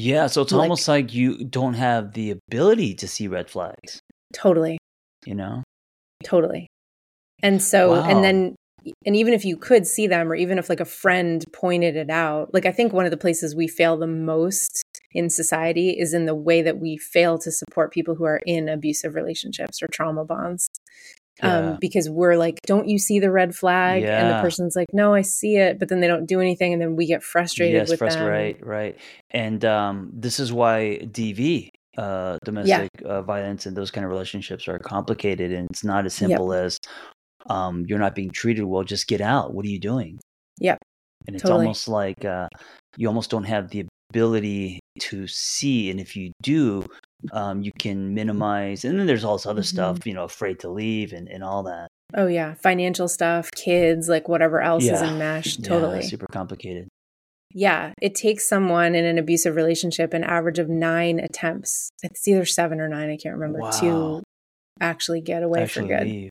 Yeah, 0.00 0.28
so 0.28 0.42
it's 0.42 0.52
Like- 0.52 0.62
almost 0.62 0.86
like 0.86 1.12
you 1.12 1.42
don't 1.44 1.74
have 1.74 2.12
the 2.12 2.30
ability 2.30 2.94
to 2.94 3.08
see 3.08 3.26
red 3.26 3.50
flags, 3.50 3.98
Totally. 4.32 4.78
you 5.26 5.34
know? 5.34 5.64
Totally. 6.22 6.68
And 7.42 7.60
so, 7.60 7.90
Wow. 7.90 8.08
and 8.08 8.22
then, 8.22 8.54
and 9.04 9.16
even 9.16 9.34
if 9.34 9.44
you 9.44 9.56
could 9.56 9.88
see 9.88 10.06
them, 10.06 10.30
or 10.30 10.36
even 10.36 10.56
if 10.56 10.68
like 10.68 10.78
a 10.78 10.84
friend 10.84 11.44
pointed 11.52 11.96
it 11.96 12.10
out, 12.10 12.54
like 12.54 12.64
I 12.64 12.70
think 12.70 12.92
one 12.92 13.06
of 13.06 13.10
the 13.10 13.16
places 13.16 13.56
we 13.56 13.66
fail 13.66 13.96
the 13.96 14.06
most 14.06 14.82
in 15.12 15.30
society 15.30 15.98
is 15.98 16.14
in 16.14 16.26
the 16.26 16.34
way 16.34 16.62
that 16.62 16.78
we 16.78 16.96
fail 16.96 17.36
to 17.38 17.50
support 17.50 17.92
people 17.92 18.14
who 18.14 18.24
are 18.24 18.40
in 18.46 18.68
abusive 18.68 19.16
relationships 19.16 19.82
or 19.82 19.88
trauma 19.92 20.24
bonds. 20.24 20.68
Yeah. 21.42 21.56
Um, 21.56 21.78
because 21.80 22.10
we're 22.10 22.36
like, 22.36 22.58
don't 22.66 22.88
you 22.88 22.98
see 22.98 23.20
the 23.20 23.30
red 23.30 23.54
flag? 23.54 24.02
And 24.02 24.30
the 24.30 24.40
person's 24.40 24.74
like, 24.74 24.88
no, 24.92 25.14
I 25.14 25.22
see 25.22 25.56
it, 25.56 25.78
but 25.78 25.88
then 25.88 26.00
they 26.00 26.08
don't 26.08 26.26
do 26.26 26.40
anything, 26.40 26.72
and 26.72 26.82
then 26.82 26.96
we 26.96 27.06
get 27.06 27.22
frustrated 27.22 27.74
yes, 27.74 27.90
with 27.90 28.00
frust- 28.00 28.14
them. 28.14 28.26
right, 28.26 28.66
right. 28.66 28.98
And 29.30 29.64
um, 29.64 30.10
this 30.12 30.40
is 30.40 30.52
why 30.52 30.98
DV, 31.02 31.68
uh, 31.96 32.38
domestic 32.44 32.90
uh, 33.04 33.22
violence, 33.22 33.66
and 33.66 33.76
those 33.76 33.90
kind 33.90 34.04
of 34.04 34.10
relationships 34.10 34.66
are 34.66 34.78
complicated, 34.78 35.52
and 35.52 35.68
it's 35.70 35.84
not 35.84 36.06
as 36.06 36.14
simple 36.14 36.52
as 36.52 36.78
um, 37.48 37.84
you're 37.86 37.98
not 37.98 38.14
being 38.14 38.30
treated 38.30 38.64
well. 38.64 38.82
Just 38.82 39.06
get 39.06 39.20
out. 39.20 39.54
What 39.54 39.64
are 39.64 39.68
you 39.68 39.78
doing? 39.80 40.18
Yep, 40.60 40.78
And 41.26 41.36
it's 41.36 41.42
totally. 41.44 41.66
almost 41.66 41.86
like 41.88 42.24
uh, 42.24 42.48
you 42.96 43.06
almost 43.06 43.30
don't 43.30 43.44
have 43.44 43.70
the 43.70 43.86
ability 44.10 44.80
to 45.00 45.26
see, 45.26 45.90
and 45.90 46.00
if 46.00 46.16
you 46.16 46.32
do. 46.42 46.86
Um, 47.32 47.62
you 47.62 47.72
can 47.80 48.14
minimize, 48.14 48.84
and 48.84 48.96
then 48.96 49.08
there's 49.08 49.24
all 49.24 49.36
this 49.36 49.44
other 49.46 49.62
Mhm. 49.62 49.66
stuff, 49.66 50.06
you 50.06 50.14
know, 50.14 50.22
afraid 50.22 50.60
to 50.60 50.70
leave 50.70 51.12
and, 51.12 51.28
and 51.28 51.42
all 51.42 51.64
that. 51.64 51.88
Oh 52.14 52.28
yeah, 52.28 52.54
financial 52.54 53.08
stuff, 53.08 53.50
kids, 53.56 54.08
like 54.08 54.28
whatever 54.28 54.60
else 54.60 54.84
is 54.84 54.90
Yeah. 55.02 55.10
enmeshed. 55.12 55.58
Yeah, 55.64 55.68
Totally. 55.68 56.02
super 56.02 56.26
complicated. 56.30 56.86
Yeah, 57.52 57.92
it 58.00 58.14
takes 58.14 58.48
someone 58.48 58.94
in 58.94 59.04
an 59.04 59.18
abusive 59.18 59.56
relationship 59.56 60.14
an 60.14 60.22
average 60.22 60.60
of 60.60 60.68
nine 60.68 61.18
attempts. 61.18 61.90
It's 62.04 62.28
either 62.28 62.44
seven 62.44 62.78
or 62.80 62.88
nine, 62.88 63.10
I 63.10 63.16
can't 63.16 63.34
remember, 63.34 63.62
Wow. 63.62 63.70
to 63.80 64.22
actually 64.80 65.20
get 65.20 65.42
away 65.42 65.62
Actually 65.62 65.88
for 65.88 65.96
good. 65.98 66.06
leave. 66.06 66.30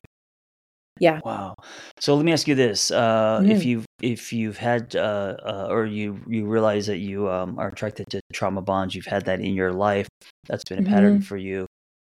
Yeah. 0.98 1.20
Wow. 1.24 1.54
So 2.00 2.14
let 2.16 2.24
me 2.24 2.32
ask 2.32 2.46
you 2.48 2.54
this: 2.54 2.90
uh, 2.90 3.44
if 3.46 3.64
Mhm. 3.64 3.66
you've 3.66 3.84
if 4.02 4.32
you've 4.32 4.56
had 4.58 4.94
uh, 4.96 5.36
uh, 5.44 5.66
or 5.70 5.86
you 5.86 6.20
you 6.28 6.46
realize 6.46 6.86
that 6.86 6.98
you 6.98 7.28
um, 7.30 7.58
are 7.58 7.68
attracted 7.68 8.06
to 8.10 8.20
trauma 8.32 8.62
bonds, 8.62 8.94
you've 8.94 9.06
had 9.06 9.24
that 9.26 9.40
in 9.40 9.54
your 9.54 9.72
life. 9.72 10.08
That's 10.48 10.64
been 10.64 10.78
a 10.78 10.82
Mm-hmm. 10.82 10.84
pattern 10.84 11.20
for 11.20 11.36
you. 11.36 11.66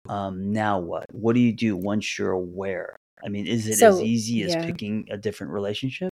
Um, 0.10 0.52
now 0.54 0.80
what? 0.80 1.06
What 1.13 1.34
do 1.34 1.39
you 1.41 1.54
do 1.54 1.76
once 1.78 2.17
you're 2.19 2.32
aware? 2.32 2.97
I 3.23 3.30
mean, 3.30 3.47
is 3.47 3.67
it 3.67 3.82
as 3.82 4.02
easy 4.02 4.43
as 4.43 4.56
yeah. 4.56 4.63
picking 4.65 5.08
a 5.12 5.17
different 5.17 5.54
relationship? 5.54 6.10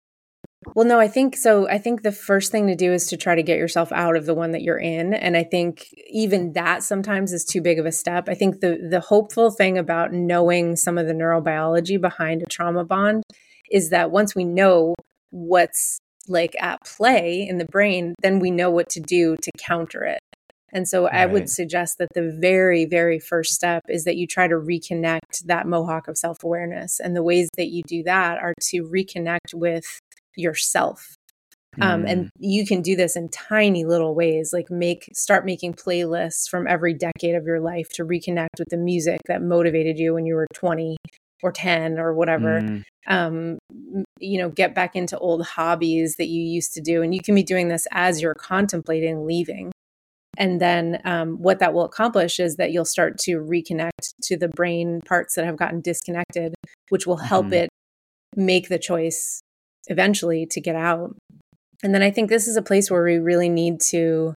Well, 0.76 0.86
no, 0.88 1.00
I 1.00 1.08
think 1.10 1.36
so. 1.36 1.68
I 1.68 1.78
think 1.78 2.02
the 2.02 2.14
first 2.14 2.52
thing 2.52 2.68
to 2.68 2.76
do 2.76 2.94
is 2.94 3.08
to 3.08 3.18
try 3.18 3.36
to 3.36 3.44
get 3.44 3.58
yourself 3.58 3.92
out 3.92 4.16
of 4.16 4.26
the 4.26 4.34
one 4.34 4.52
that 4.52 4.62
you're 4.62 4.80
in, 4.80 5.14
and 5.14 5.36
I 5.36 5.44
think 5.44 5.88
even 6.10 6.54
that 6.54 6.84
sometimes 6.84 7.34
is 7.34 7.44
too 7.44 7.62
big 7.62 7.78
of 7.78 7.86
a 7.86 7.92
step. 7.92 8.30
I 8.30 8.36
think 8.36 8.62
the 8.62 8.78
the 8.90 9.02
hopeful 9.02 9.52
thing 9.52 9.78
about 9.78 10.14
knowing 10.14 10.78
some 10.78 10.98
of 10.98 11.08
the 11.08 11.14
neurobiology 11.14 12.00
behind 12.00 12.42
a 12.42 12.46
trauma 12.46 12.86
bond 12.86 13.24
is 13.70 13.90
that 13.90 14.12
once 14.12 14.34
we 14.36 14.46
know 14.46 14.96
what's 15.32 16.00
like 16.28 16.56
at 16.62 16.80
play 16.86 17.46
in 17.48 17.58
the 17.58 17.66
brain, 17.66 18.16
then 18.22 18.40
we 18.40 18.52
know 18.52 18.70
what 18.70 18.90
to 18.90 19.02
do 19.02 19.36
to 19.42 19.52
counter 19.58 20.04
it. 20.04 20.20
And 20.74 20.88
so 20.88 21.08
I 21.08 21.26
would 21.26 21.50
suggest 21.50 21.98
that 21.98 22.08
the 22.14 22.32
very, 22.40 22.86
very 22.86 23.20
first 23.20 23.54
step 23.54 23.84
is 23.90 24.06
that 24.06 24.16
you 24.16 24.26
try 24.26 24.48
to 24.48 24.56
reconnect 24.56 25.44
that 25.46 25.68
mohawk 25.68 26.08
of 26.08 26.18
self 26.18 26.44
awareness. 26.46 27.00
And 27.02 27.14
the 27.14 27.24
ways 27.24 27.50
that 27.58 27.68
you 27.68 27.84
do 27.84 28.04
that 28.04 28.38
are 28.38 28.54
to 28.70 28.84
reconnect 28.84 29.54
with 29.54 30.00
yourself. 30.36 31.16
Um, 31.80 32.04
Mm, 32.04 32.12
and 32.12 32.30
you 32.38 32.66
can 32.66 32.82
do 32.82 32.96
this 32.96 33.16
in 33.16 33.30
tiny 33.30 33.86
little 33.86 34.14
ways, 34.14 34.52
like 34.54 34.70
make 34.70 35.10
start 35.14 35.46
making 35.46 35.74
playlists 35.74 36.50
from 36.50 36.68
every 36.68 36.94
decade 36.94 37.36
of 37.36 37.46
your 37.46 37.60
life 37.60 37.90
to 37.94 38.04
reconnect 38.04 38.60
with 38.60 38.70
the 38.70 38.78
music 38.78 39.22
that 39.28 39.42
motivated 39.42 39.98
you 39.98 40.14
when 40.14 40.26
you 40.26 40.36
were 40.36 40.48
20 40.54 40.98
or 41.42 41.52
10 41.52 41.98
or 41.98 42.14
whatever 42.14 42.62
mm, 42.62 42.84
um, 43.08 43.58
you 44.20 44.38
know, 44.38 44.50
get 44.50 44.76
back 44.76 44.96
into 44.96 45.18
old 45.18 45.46
hobbies 45.46 46.16
that 46.18 46.28
you 46.28 46.42
used 46.42 46.74
to 46.74 46.82
do. 46.82 47.02
And 47.02 47.14
you 47.14 47.22
can 47.22 47.36
be 47.36 47.44
doing 47.44 47.68
this 47.68 47.88
as 47.92 48.22
you're 48.22 48.36
contemplating 48.36 49.26
leaving. 49.26 49.72
And 50.38 50.62
then 50.62 51.02
um, 51.04 51.42
what 51.42 51.60
that 51.60 51.74
will 51.74 51.84
accomplish 51.84 52.40
is 52.40 52.56
that 52.56 52.72
you'll 52.72 52.86
start 52.86 53.18
to 53.20 53.38
reconnect 53.40 54.14
to 54.24 54.38
the 54.38 54.48
brain 54.48 55.02
parts 55.06 55.36
that 55.36 55.46
have 55.46 55.58
gotten 55.58 55.82
disconnected, 55.82 56.54
which 56.90 57.06
will 57.06 57.18
help 57.18 57.48
Mhm. 57.48 57.54
it 57.54 57.70
make 58.36 58.70
the 58.70 58.80
choice 58.80 59.42
eventually 59.92 60.48
to 60.48 60.62
get 60.62 60.76
out. 60.76 61.16
And 61.84 61.94
then 61.94 62.02
I 62.02 62.12
think 62.12 62.30
this 62.30 62.48
is 62.48 62.56
a 62.56 62.62
place 62.62 62.90
where 62.90 63.04
we 63.04 63.18
really 63.18 63.50
need 63.50 63.82
to 63.90 64.34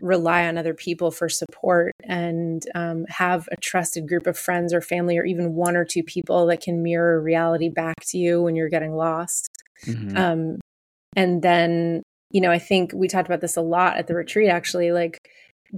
rely 0.00 0.46
on 0.46 0.58
other 0.58 0.74
people 0.74 1.10
for 1.10 1.28
support 1.28 1.92
and 2.04 2.62
um, 2.74 3.06
have 3.08 3.48
a 3.50 3.56
trusted 3.56 4.06
group 4.08 4.26
of 4.26 4.36
friends 4.36 4.74
or 4.74 4.80
family 4.80 5.16
or 5.16 5.24
even 5.24 5.54
one 5.54 5.76
or 5.76 5.84
two 5.84 6.02
people 6.02 6.46
that 6.46 6.60
can 6.60 6.82
mirror 6.82 7.20
reality 7.20 7.68
back 7.70 7.94
to 8.02 8.18
you 8.18 8.42
when 8.42 8.54
you're 8.54 8.68
getting 8.68 8.94
lost 8.94 9.48
mhm. 9.86 10.16
um, 10.16 10.60
and 11.16 11.40
then 11.40 12.02
you 12.30 12.42
know 12.42 12.50
i 12.50 12.58
think 12.58 12.92
we 12.94 13.08
talked 13.08 13.26
about 13.26 13.40
this 13.40 13.56
a 13.56 13.62
lot 13.62 13.96
at 13.96 14.06
the 14.06 14.14
retreat 14.14 14.50
actually 14.50 14.92
like 14.92 15.18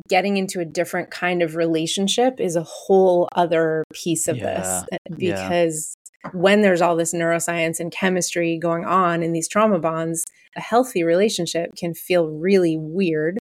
getting 0.08 0.36
into 0.36 0.60
a 0.60 0.64
different 0.64 1.10
kind 1.10 1.42
of 1.42 1.56
relationship 1.56 2.40
is 2.40 2.56
a 2.56 2.62
whole 2.62 3.28
other 3.34 3.84
piece 3.92 4.28
of 4.28 4.36
Yeah, 4.36 4.58
this 4.58 4.84
yeah. 5.18 5.48
because 5.48 5.94
when 6.32 6.62
there's 6.62 6.80
all 6.82 6.96
this 6.96 7.14
neuroscience 7.14 7.78
and 7.80 7.92
chemistry 7.92 8.58
going 8.58 8.84
on 8.84 9.22
in 9.22 9.32
these 9.32 9.48
trauma 9.48 9.78
bonds 9.78 10.24
a 10.56 10.60
healthy 10.60 11.02
relationship 11.04 11.70
can 11.76 11.94
feel 11.94 12.28
really 12.28 12.76
weird 12.78 13.38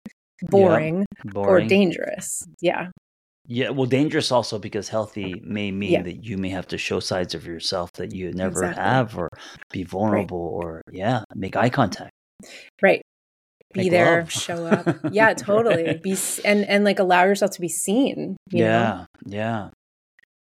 boring, 0.50 1.06
or 1.24 1.32
Boring. 1.32 1.68
dangerous 1.68 2.44
yeah 2.60 2.88
Yeah, 3.48 3.70
well, 3.70 3.86
dangerous 3.86 4.30
also 4.32 4.58
because 4.58 4.88
healthy 4.88 5.40
may 5.44 5.70
mean 5.70 5.92
Yeah. 5.92 6.02
that 6.02 6.24
you 6.24 6.36
may 6.36 6.50
have 6.50 6.66
to 6.68 6.78
show 6.78 7.00
sides 7.00 7.34
of 7.34 7.46
yourself 7.46 7.92
that 7.94 8.12
you 8.12 8.32
never 8.32 8.64
Exactly. 8.64 8.82
have, 8.82 9.16
or 9.16 9.28
be 9.72 9.84
vulnerable, 9.84 10.58
or 10.62 10.82
yeah, 10.92 11.22
make 11.34 11.56
eye 11.56 11.70
contact. 11.70 12.10
right 12.82 13.00
be 13.72 13.82
Make 13.82 13.90
there 13.92 14.20
love. 14.20 14.32
show 14.32 14.66
up 14.66 14.86
yeah 15.12 15.32
totally 15.34 15.98
be 16.02 16.16
and 16.44 16.64
and 16.66 16.84
like 16.84 16.98
allow 16.98 17.24
yourself 17.24 17.50
to 17.52 17.60
be 17.60 17.68
seen 17.68 18.36
you 18.50 18.64
know? 18.64 18.68
yeah, 18.68 19.04
yeah. 19.26 19.68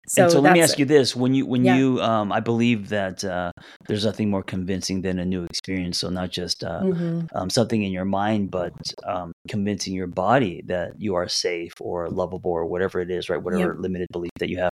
So, 0.08 0.22
and 0.22 0.32
so 0.32 0.40
let 0.40 0.52
me 0.52 0.60
ask 0.60 0.78
you 0.78 0.84
this: 0.84 1.16
when 1.16 1.34
you 1.34 1.46
when 1.46 1.64
yeah. 1.64 1.76
you 1.76 2.00
um, 2.00 2.30
I 2.30 2.40
believe 2.40 2.88
that 2.90 3.24
uh, 3.24 3.50
there's 3.88 4.04
nothing 4.04 4.30
more 4.30 4.42
convincing 4.42 5.02
than 5.02 5.18
a 5.18 5.24
new 5.24 5.44
experience. 5.44 5.98
So 5.98 6.10
not 6.10 6.30
just 6.30 6.62
uh, 6.62 6.80
mm-hmm. 6.80 7.26
um, 7.34 7.50
something 7.50 7.82
in 7.82 7.90
your 7.90 8.04
mind, 8.04 8.50
but 8.50 8.72
um, 9.04 9.32
convincing 9.48 9.94
your 9.94 10.06
body 10.06 10.62
that 10.66 10.92
you 10.98 11.16
are 11.16 11.28
safe 11.28 11.72
or 11.80 12.08
lovable 12.08 12.52
or 12.52 12.66
whatever 12.66 13.00
it 13.00 13.10
is, 13.10 13.28
right? 13.28 13.42
Whatever 13.42 13.72
yep. 13.72 13.80
limited 13.80 14.08
belief 14.12 14.30
that 14.38 14.48
you 14.48 14.58
have. 14.58 14.70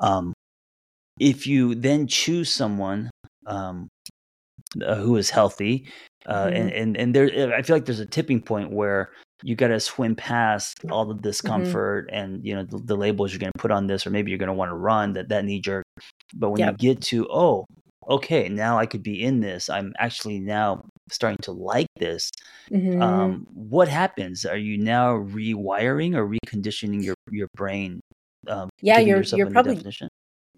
Um, 0.00 0.34
if 1.18 1.46
you 1.46 1.74
then 1.74 2.06
choose 2.06 2.50
someone 2.50 3.10
um, 3.46 3.88
uh, 4.84 4.96
who 4.96 5.16
is 5.16 5.30
healthy, 5.30 5.88
uh, 6.26 6.44
mm-hmm. 6.44 6.56
and 6.56 6.72
and 6.72 6.96
and 6.96 7.14
there, 7.14 7.54
I 7.54 7.62
feel 7.62 7.76
like 7.76 7.86
there's 7.86 8.00
a 8.00 8.06
tipping 8.06 8.42
point 8.42 8.70
where 8.70 9.10
you 9.42 9.54
got 9.54 9.68
to 9.68 9.80
swim 9.80 10.14
past 10.14 10.78
all 10.90 11.04
the 11.04 11.14
discomfort 11.14 12.08
mm-hmm. 12.08 12.16
and 12.16 12.44
you 12.44 12.54
know 12.54 12.64
the, 12.64 12.78
the, 12.78 12.96
labels 12.96 13.32
you're 13.32 13.38
going 13.38 13.52
to 13.52 13.58
put 13.58 13.70
on 13.70 13.86
this 13.86 14.06
or 14.06 14.10
maybe 14.10 14.30
you're 14.30 14.38
going 14.38 14.48
to 14.48 14.52
want 14.52 14.70
to 14.70 14.74
run 14.74 15.12
that 15.12 15.28
that 15.28 15.44
knee 15.44 15.60
jerk 15.60 15.84
but 16.34 16.50
when 16.50 16.60
yep. 16.60 16.76
you 16.78 16.94
get 16.94 17.02
to 17.02 17.28
oh 17.30 17.64
okay 18.08 18.48
now 18.48 18.78
i 18.78 18.86
could 18.86 19.02
be 19.02 19.22
in 19.22 19.40
this 19.40 19.68
i'm 19.68 19.92
actually 19.98 20.38
now 20.40 20.82
starting 21.10 21.38
to 21.42 21.52
like 21.52 21.86
this 21.98 22.30
mm-hmm. 22.70 23.00
um, 23.00 23.46
what 23.52 23.88
happens 23.88 24.44
are 24.44 24.56
you 24.56 24.78
now 24.78 25.14
rewiring 25.14 26.14
or 26.14 26.28
reconditioning 26.28 27.02
your 27.02 27.14
your 27.30 27.48
brain 27.54 28.00
um, 28.48 28.68
yeah 28.80 28.98
you're 28.98 29.22
you're 29.22 29.50
probably? 29.50 29.80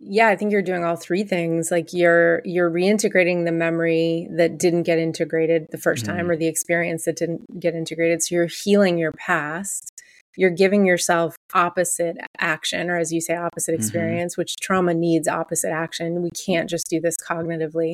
Yeah 0.01 0.29
i 0.29 0.37
think 0.37 0.51
you're 0.51 0.63
doing 0.63 0.85
all 0.85 0.97
three 0.97 1.23
things 1.23 1.71
like 1.71 1.93
you're 1.93 2.41
you're 2.45 2.71
reintegrating 2.71 3.45
the 3.45 3.53
memory 3.53 4.27
that 4.31 4.59
didn't 4.59 4.83
get 4.85 4.99
integrated 4.99 5.67
the 5.71 5.79
1st 5.79 6.03
mm-hmm. 6.03 6.17
time 6.17 6.31
or 6.31 6.37
the 6.37 6.47
experience 6.47 7.05
that 7.05 7.17
didn't 7.17 7.61
get 7.61 7.75
integrated 7.75 8.23
so 8.23 8.35
you're 8.35 8.47
healing 8.47 8.99
your 8.99 9.13
past 9.13 9.93
you're 10.37 10.51
giving 10.51 10.87
yourself 10.87 11.37
opposite 11.55 12.17
action 12.39 12.89
or 12.89 12.97
as 12.97 13.13
you 13.13 13.21
say 13.21 13.37
opposite 13.37 13.73
mm-hmm. 13.73 13.81
experience 13.81 14.37
which 14.37 14.57
trauma 14.57 14.95
needs 14.95 15.29
opposite 15.29 15.71
action 15.71 16.23
we 16.23 16.31
can't 16.31 16.71
just 16.71 16.89
do 16.89 17.01
this 17.01 17.17
cognitively 17.19 17.93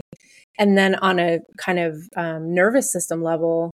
and 0.58 0.78
then 0.78 0.94
on 0.96 1.18
a 1.18 1.40
kind 1.58 1.78
of 1.78 2.08
um, 2.16 2.54
nervous 2.54 2.90
system 2.90 3.22
level 3.22 3.70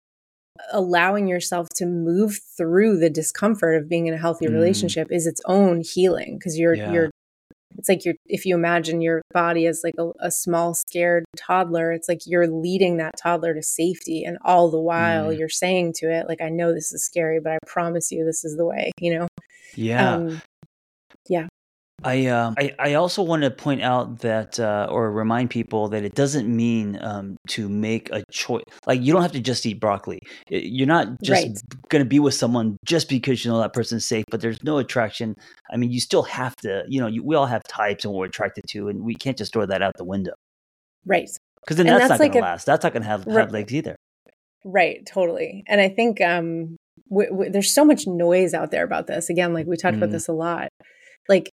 allowing 0.71 1.27
yourself 1.27 1.67
to 1.75 1.85
move 1.85 2.37
through 2.57 2.97
the 2.97 3.09
discomfort 3.09 3.81
of 3.81 3.89
being 3.89 4.07
in 4.07 4.13
a 4.13 4.17
healthy 4.17 4.45
mm. 4.45 4.51
relationship 4.51 5.07
is 5.09 5.25
its 5.25 5.41
own 5.45 5.81
healing 5.81 6.37
because 6.37 6.59
you're 6.59 6.75
yeah. 6.75 6.91
you're 6.91 7.09
it's 7.77 7.89
like 7.89 8.03
you're 8.03 8.15
if 8.25 8.45
you 8.45 8.55
imagine 8.55 9.01
your 9.01 9.21
body 9.33 9.65
as 9.65 9.81
like 9.83 9.95
a, 9.97 10.09
a, 10.19 10.31
small 10.31 10.73
scared 10.73 11.23
toddler 11.37 11.91
it's 11.91 12.09
like 12.09 12.19
you're 12.25 12.47
leading 12.47 12.97
that 12.97 13.15
toddler 13.21 13.53
to 13.53 13.61
safety 13.61 14.23
and 14.23 14.37
all 14.43 14.69
the 14.69 14.79
while 14.79 15.27
mm. 15.27 15.37
you're 15.37 15.49
saying 15.49 15.93
to 15.93 16.11
it 16.11 16.27
like 16.27 16.41
i 16.41 16.49
know 16.49 16.73
this 16.73 16.91
is 16.91 17.03
scary 17.03 17.39
but 17.39 17.53
i 17.53 17.57
promise 17.67 18.11
you 18.11 18.25
this 18.25 18.43
is 18.43 18.57
the 18.57 18.65
way 18.65 18.91
you 18.99 19.17
know? 19.17 19.27
Yeah. 19.75 20.15
Um, 20.15 20.41
yeah 21.27 21.47
I, 22.03 22.27
um, 22.27 22.55
I, 22.57 22.73
I 22.79 22.93
also 22.93 23.21
want 23.21 23.43
to 23.43 23.51
point 23.51 23.81
out 23.81 24.19
that 24.19 24.59
uh, 24.59 24.87
or 24.89 25.11
remind 25.11 25.49
people 25.49 25.89
that 25.89 26.03
it 26.03 26.15
doesn't 26.15 26.47
mean 26.47 26.97
um, 27.01 27.37
to 27.49 27.67
make 27.67 28.09
a 28.11 28.23
choice. 28.31 28.63
Like 28.85 29.01
you 29.01 29.13
don't 29.13 29.21
have 29.21 29.31
to 29.33 29.39
just 29.39 29.65
eat 29.65 29.79
broccoli. 29.79 30.19
You're 30.49 30.87
not 30.87 31.21
just 31.21 31.45
right. 31.45 31.59
going 31.89 32.03
to 32.03 32.09
be 32.09 32.19
with 32.19 32.33
someone 32.33 32.77
just 32.85 33.09
because 33.09 33.43
you 33.43 33.51
know 33.51 33.59
that 33.59 33.73
person's 33.73 34.05
safe. 34.05 34.25
But 34.29 34.41
there's 34.41 34.63
no 34.63 34.77
attraction. 34.77 35.35
I 35.71 35.77
mean, 35.77 35.91
you 35.91 35.99
still 35.99 36.23
have 36.23 36.55
to. 36.57 36.83
You 36.87 37.01
know, 37.01 37.07
you, 37.07 37.23
we 37.23 37.35
all 37.35 37.45
have 37.45 37.63
types 37.63 38.05
and 38.05 38.13
what 38.13 38.19
we're 38.19 38.25
attracted 38.25 38.65
to, 38.69 38.87
and 38.87 39.03
we 39.03 39.15
can't 39.15 39.37
just 39.37 39.53
throw 39.53 39.65
that 39.65 39.81
out 39.81 39.93
the 39.97 40.05
window. 40.05 40.33
Right. 41.05 41.29
Because 41.61 41.77
then 41.77 41.87
that's, 41.87 41.99
that's, 41.99 42.09
not 42.11 42.19
like 42.19 42.31
going 42.31 42.43
to 42.43 42.49
last. 42.49 42.65
That's 42.65 42.83
not 42.83 42.93
going 42.93 43.03
to 43.03 43.09
have, 43.09 43.25
have 43.25 43.51
legs 43.51 43.73
either. 43.73 43.95
Right. 44.63 45.05
Totally. 45.05 45.63
And 45.67 45.81
I 45.81 45.89
think 45.89 46.21
um, 46.21 46.77
w- 47.09 47.29
w- 47.29 47.51
there's 47.51 47.73
so 47.73 47.85
much 47.85 48.07
noise 48.07 48.53
out 48.53 48.71
there 48.71 48.83
about 48.83 49.07
this. 49.07 49.29
Again, 49.29 49.53
like 49.53 49.67
we 49.67 49.77
talked 49.77 49.95
mm. 49.95 49.97
about 49.97 50.11
this 50.11 50.27
a 50.27 50.33
lot. 50.33 50.69
Like 51.27 51.49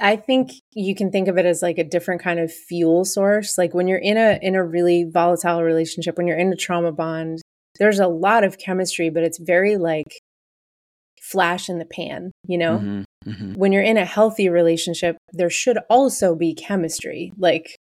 I 0.00 0.16
think 0.16 0.52
you 0.72 0.94
can 0.94 1.10
think 1.10 1.28
of 1.28 1.36
it 1.36 1.44
as 1.44 1.62
like 1.62 1.78
a 1.78 1.84
different 1.84 2.22
kind 2.22 2.40
of 2.40 2.52
fuel 2.52 3.04
source. 3.04 3.58
Like 3.58 3.74
when 3.74 3.86
you're 3.86 3.98
in 3.98 4.16
a 4.16 4.38
in 4.40 4.54
a 4.54 4.64
really 4.64 5.04
volatile 5.04 5.62
relationship, 5.62 6.16
when 6.16 6.26
you're 6.26 6.38
in 6.38 6.52
a 6.52 6.56
trauma 6.56 6.92
bond, 6.92 7.42
there's 7.78 7.98
a 7.98 8.08
lot 8.08 8.44
of 8.44 8.58
chemistry, 8.58 9.10
but 9.10 9.22
it's 9.22 9.38
very 9.38 9.76
like 9.76 10.20
flash 11.20 11.68
in 11.68 11.78
the 11.78 11.84
pan, 11.84 12.32
you 12.46 12.58
know? 12.58 12.78
Mm-hmm, 12.78 13.30
mm-hmm. 13.30 13.52
When 13.54 13.72
you're 13.72 13.82
in 13.82 13.98
a 13.98 14.04
healthy 14.04 14.48
relationship, 14.48 15.16
there 15.32 15.50
should 15.50 15.78
also 15.88 16.34
be 16.34 16.54
chemistry. 16.54 17.32
Like 17.38 17.76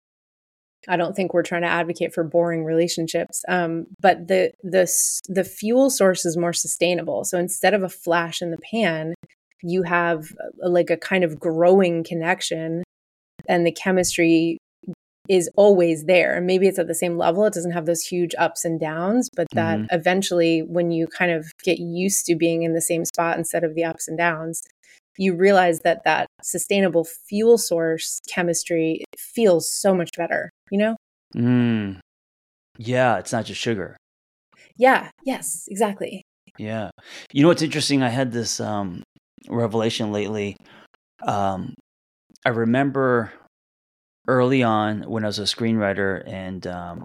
I 0.87 0.97
don't 0.97 1.15
think 1.15 1.33
we're 1.33 1.43
trying 1.43 1.63
to 1.63 1.67
advocate 1.67 2.13
for 2.13 2.23
boring 2.23 2.63
relationships, 2.63 3.43
um, 3.47 3.87
but 4.01 4.27
the 4.27 4.51
the 4.63 4.89
the 5.27 5.43
fuel 5.43 5.89
source 5.89 6.25
is 6.25 6.37
more 6.37 6.53
sustainable. 6.53 7.25
So 7.25 7.37
instead 7.37 7.73
of 7.73 7.83
a 7.83 7.89
flash 7.89 8.41
in 8.41 8.51
the 8.51 8.57
pan, 8.71 9.13
you 9.61 9.83
have 9.83 10.31
uh, 10.43 10.69
like 10.69 10.89
a 10.89 10.97
kind 10.97 11.23
of 11.23 11.39
growing 11.39 12.03
connection 12.03 12.83
and 13.47 13.65
the 13.65 13.71
chemistry 13.71 14.57
is 15.29 15.49
always 15.55 16.05
there. 16.05 16.35
And 16.35 16.47
maybe 16.47 16.67
it's 16.67 16.79
at 16.79 16.87
the 16.87 16.95
same 16.95 17.17
level. 17.17 17.45
It 17.45 17.53
doesn't 17.53 17.71
have 17.71 17.85
those 17.85 18.01
huge 18.01 18.33
ups 18.37 18.65
and 18.65 18.79
downs, 18.79 19.29
but 19.35 19.47
that 19.53 19.77
mm-hmm. 19.77 19.95
eventually, 19.95 20.61
when 20.61 20.91
you 20.91 21.05
kind 21.07 21.31
of 21.31 21.51
get 21.63 21.79
used 21.79 22.25
to 22.25 22.35
being 22.35 22.63
in 22.63 22.73
the 22.73 22.81
same 22.81 23.05
spot 23.05 23.37
instead 23.37 23.63
of 23.63 23.75
the 23.75 23.83
ups 23.83 24.07
and 24.07 24.17
downs, 24.17 24.63
you 25.17 25.35
realize 25.35 25.81
that 25.81 26.03
that 26.03 26.27
sustainable 26.41 27.03
fuel 27.03 27.57
source 27.57 28.19
chemistry 28.27 29.03
feels 29.17 29.71
so 29.71 29.93
much 29.93 30.09
better, 30.17 30.49
you 30.71 30.79
know? 30.79 30.95
Mm. 31.35 31.99
Yeah, 32.77 33.17
it's 33.17 33.31
not 33.31 33.45
just 33.45 33.61
sugar. 33.61 33.97
Yeah, 34.77 35.09
yes, 35.25 35.65
exactly. 35.69 36.23
Yeah. 36.57 36.89
You 37.31 37.43
know 37.43 37.49
what's 37.49 37.61
interesting? 37.61 38.01
I 38.01 38.09
had 38.09 38.31
this 38.31 38.59
um 38.59 39.03
revelation 39.47 40.11
lately. 40.11 40.57
Um, 41.25 41.73
I 42.45 42.49
remember 42.49 43.31
early 44.27 44.63
on 44.63 45.03
when 45.03 45.23
I 45.23 45.27
was 45.27 45.39
a 45.39 45.43
screenwriter 45.43 46.23
and 46.27 46.65
um, 46.67 47.03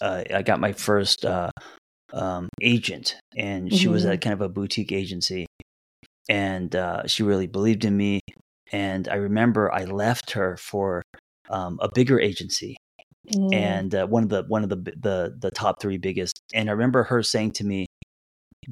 uh, 0.00 0.24
I 0.32 0.42
got 0.42 0.60
my 0.60 0.72
first 0.72 1.24
uh, 1.24 1.50
um, 2.12 2.48
agent, 2.60 3.16
and 3.36 3.72
she 3.72 3.84
mm-hmm. 3.84 3.92
was 3.92 4.04
at 4.04 4.20
kind 4.20 4.34
of 4.34 4.40
a 4.40 4.48
boutique 4.48 4.92
agency, 4.92 5.46
and 6.28 6.74
uh, 6.74 7.06
she 7.06 7.22
really 7.22 7.46
believed 7.46 7.84
in 7.84 7.96
me. 7.96 8.20
And 8.70 9.08
I 9.08 9.14
remember 9.14 9.72
I 9.72 9.84
left 9.84 10.32
her 10.32 10.56
for 10.56 11.02
um, 11.50 11.78
a 11.80 11.88
bigger 11.92 12.20
agency, 12.20 12.76
mm. 13.32 13.54
and 13.54 13.94
uh, 13.94 14.06
one 14.06 14.22
of 14.22 14.28
the 14.28 14.44
one 14.48 14.62
of 14.62 14.68
the 14.68 14.76
the 14.76 15.36
the 15.38 15.50
top 15.50 15.80
three 15.80 15.98
biggest. 15.98 16.40
And 16.54 16.68
I 16.68 16.72
remember 16.72 17.04
her 17.04 17.22
saying 17.22 17.52
to 17.52 17.64
me, 17.64 17.86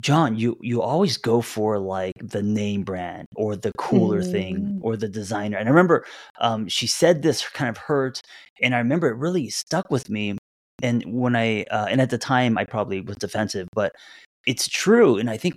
John, 0.00 0.37
you 0.37 0.59
you 0.61 0.82
always 0.82 1.16
go 1.16 1.40
for 1.40 1.78
like 1.78 2.12
the 2.20 2.42
name 2.42 2.82
brand 2.82 3.26
or 3.35 3.56
the 3.56 3.72
cooler 3.78 4.22
mm. 4.22 4.30
thing 4.30 4.80
or 4.82 4.96
the 4.96 5.09
designer. 5.09 5.56
And 5.56 5.68
I 5.68 5.70
remember 5.70 6.04
um, 6.40 6.68
she 6.68 6.87
said 6.87 7.22
this 7.22 7.48
kind 7.48 7.70
of 7.70 7.78
hurt, 7.78 8.20
and 8.61 8.74
I 8.74 8.78
remember 8.78 9.09
it 9.09 9.16
really 9.16 9.48
stuck 9.48 9.90
with 9.90 10.11
me. 10.11 10.37
And 10.82 11.02
when 11.06 11.35
I 11.35 11.64
uh, 11.70 11.87
and 11.88 12.00
at 12.00 12.11
the 12.11 12.18
time 12.18 12.59
I 12.59 12.64
probably 12.64 13.00
was 13.00 13.16
defensive, 13.16 13.68
but 13.74 13.92
it's 14.46 14.68
true. 14.68 15.16
And 15.16 15.30
I 15.30 15.37
think 15.38 15.54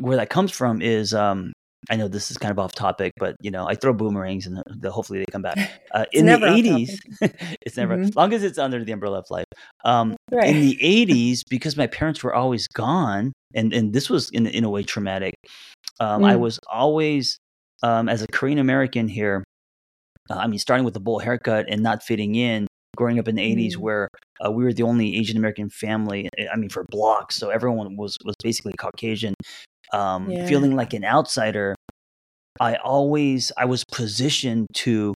where 0.00 0.16
that 0.16 0.30
comes 0.30 0.50
from 0.50 0.82
is 0.82 1.14
um, 1.14 1.52
I 1.90 1.96
know 1.96 2.08
this 2.08 2.30
is 2.30 2.36
kind 2.36 2.50
of 2.50 2.58
off 2.58 2.74
topic, 2.74 3.12
but 3.18 3.36
you 3.40 3.50
know, 3.50 3.66
I 3.66 3.74
throw 3.74 3.92
boomerangs 3.92 4.46
and 4.46 4.62
the, 4.66 4.90
hopefully 4.90 5.20
they 5.20 5.24
come 5.30 5.42
back. 5.42 5.58
Uh, 5.92 6.04
in 6.12 6.26
the 6.26 6.44
eighties, 6.44 7.00
it's 7.62 7.76
never 7.76 7.94
mm-hmm. 7.94 8.04
as 8.04 8.16
long 8.16 8.32
as 8.32 8.42
it's 8.42 8.58
under 8.58 8.82
the 8.84 8.92
umbrella 8.92 9.20
of 9.20 9.26
life. 9.30 9.46
Um, 9.84 10.16
right. 10.30 10.48
In 10.48 10.60
the 10.60 10.76
eighties, 10.82 11.44
because 11.44 11.76
my 11.76 11.86
parents 11.86 12.22
were 12.22 12.34
always 12.34 12.66
gone, 12.68 13.32
and 13.54 13.72
and 13.72 13.92
this 13.92 14.10
was 14.10 14.30
in 14.30 14.46
in 14.46 14.64
a 14.64 14.70
way 14.70 14.82
traumatic. 14.82 15.34
Um, 16.00 16.22
mm. 16.22 16.30
I 16.30 16.36
was 16.36 16.58
always 16.70 17.38
um, 17.82 18.08
as 18.08 18.22
a 18.22 18.26
Korean 18.26 18.58
American 18.58 19.08
here. 19.08 19.44
Uh, 20.30 20.36
I 20.36 20.46
mean, 20.46 20.58
starting 20.58 20.84
with 20.84 20.96
a 20.96 21.00
bowl 21.00 21.18
haircut 21.18 21.66
and 21.68 21.82
not 21.82 22.02
fitting 22.02 22.34
in. 22.34 22.66
Growing 22.96 23.20
up 23.20 23.28
in 23.28 23.36
the 23.36 23.42
'80s, 23.42 23.74
mm. 23.74 23.76
where 23.76 24.08
uh, 24.44 24.50
we 24.50 24.64
were 24.64 24.72
the 24.72 24.82
only 24.82 25.16
Asian 25.16 25.36
American 25.36 25.70
family. 25.70 26.28
I 26.52 26.56
mean, 26.56 26.68
for 26.68 26.84
blocks, 26.90 27.36
so 27.36 27.50
everyone 27.50 27.96
was 27.96 28.16
was 28.24 28.34
basically 28.42 28.72
Caucasian 28.72 29.34
um, 29.92 30.30
yeah. 30.30 30.46
feeling 30.46 30.74
like 30.76 30.94
an 30.94 31.04
outsider, 31.04 31.74
I 32.60 32.76
always 32.76 33.52
I 33.56 33.64
was 33.66 33.84
positioned 33.84 34.66
to 34.74 35.14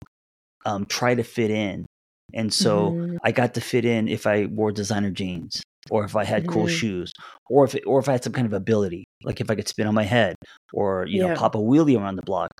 um, 0.66 0.86
try 0.86 1.14
to 1.14 1.22
fit 1.22 1.50
in, 1.50 1.86
and 2.34 2.52
so 2.52 2.90
mm-hmm. 2.90 3.16
I 3.22 3.32
got 3.32 3.54
to 3.54 3.60
fit 3.60 3.84
in 3.84 4.08
if 4.08 4.26
I 4.26 4.46
wore 4.46 4.72
designer 4.72 5.10
jeans, 5.10 5.62
or 5.90 6.04
if 6.04 6.16
I 6.16 6.24
had 6.24 6.42
mm-hmm. 6.42 6.52
cool 6.52 6.66
shoes, 6.66 7.12
or 7.48 7.64
if 7.64 7.74
it, 7.74 7.84
or 7.86 7.98
if 7.98 8.08
I 8.08 8.12
had 8.12 8.24
some 8.24 8.32
kind 8.32 8.46
of 8.46 8.52
ability, 8.52 9.04
like 9.24 9.40
if 9.40 9.50
I 9.50 9.54
could 9.54 9.68
spin 9.68 9.86
on 9.86 9.94
my 9.94 10.04
head, 10.04 10.36
or 10.72 11.06
you 11.06 11.22
yeah. 11.22 11.28
know 11.28 11.34
pop 11.34 11.54
a 11.54 11.58
wheelie 11.58 11.98
around 11.98 12.16
the 12.16 12.22
block. 12.22 12.50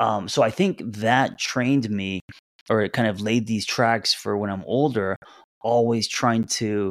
Um, 0.00 0.28
so 0.28 0.42
I 0.42 0.50
think 0.50 0.82
that 0.84 1.38
trained 1.38 1.88
me, 1.90 2.20
or 2.70 2.82
it 2.82 2.92
kind 2.92 3.08
of 3.08 3.20
laid 3.20 3.46
these 3.46 3.66
tracks 3.66 4.12
for 4.14 4.36
when 4.36 4.50
I'm 4.50 4.64
older, 4.66 5.16
always 5.62 6.08
trying 6.08 6.44
to 6.44 6.90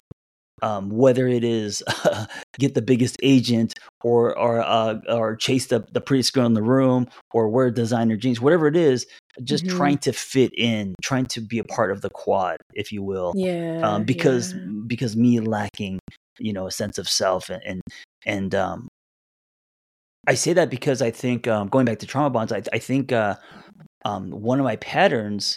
um, 0.62 0.90
whether 0.90 1.28
it 1.28 1.44
is 1.44 1.84
get 2.60 2.74
the 2.74 2.82
biggest 2.82 3.18
agent 3.24 3.74
or 4.04 4.38
or 4.38 4.62
uh, 4.62 5.00
or 5.10 5.36
chase 5.36 5.68
the, 5.68 5.86
the 5.92 6.02
prettiest 6.02 6.34
girl 6.34 6.46
in 6.46 6.54
the 6.54 6.62
room 6.62 7.08
or 7.34 7.50
wear 7.50 7.72
designer 7.72 8.18
jeans, 8.18 8.40
whatever 8.40 8.68
it 8.68 8.76
is, 8.76 9.06
just 9.44 9.66
mm-hmm. 9.66 9.78
trying 9.78 9.98
to 10.00 10.14
fit 10.14 10.52
in, 10.58 10.96
trying 11.02 11.26
to 11.28 11.42
be 11.42 11.60
a 11.60 11.64
part 11.64 11.92
of 11.92 12.02
the 12.02 12.10
quad, 12.10 12.58
if 12.74 12.92
you 12.92 13.04
will. 13.04 13.34
Yeah. 13.36 13.82
Um, 13.84 14.04
because 14.04 14.54
yeah. 14.54 14.60
because 14.88 15.16
me 15.16 15.40
lacking, 15.40 16.00
you 16.40 16.54
know, 16.54 16.68
a 16.68 16.72
sense 16.72 16.98
of 16.98 17.08
self 17.08 17.50
and 17.50 17.62
and, 17.66 17.82
and 18.26 18.56
um, 18.56 18.88
I 20.28 20.36
say 20.36 20.54
that 20.54 20.70
because 20.70 21.02
I 21.02 21.12
think 21.12 21.48
um, 21.48 21.68
going 21.68 21.86
back 21.86 22.00
to 22.00 22.08
trauma 22.08 22.30
bonds, 22.30 22.52
I, 22.52 22.62
I 22.72 22.78
think 22.78 23.12
uh, 23.12 23.36
um, 24.06 24.30
one 24.30 24.60
of 24.60 24.64
my 24.64 24.76
patterns 24.78 25.56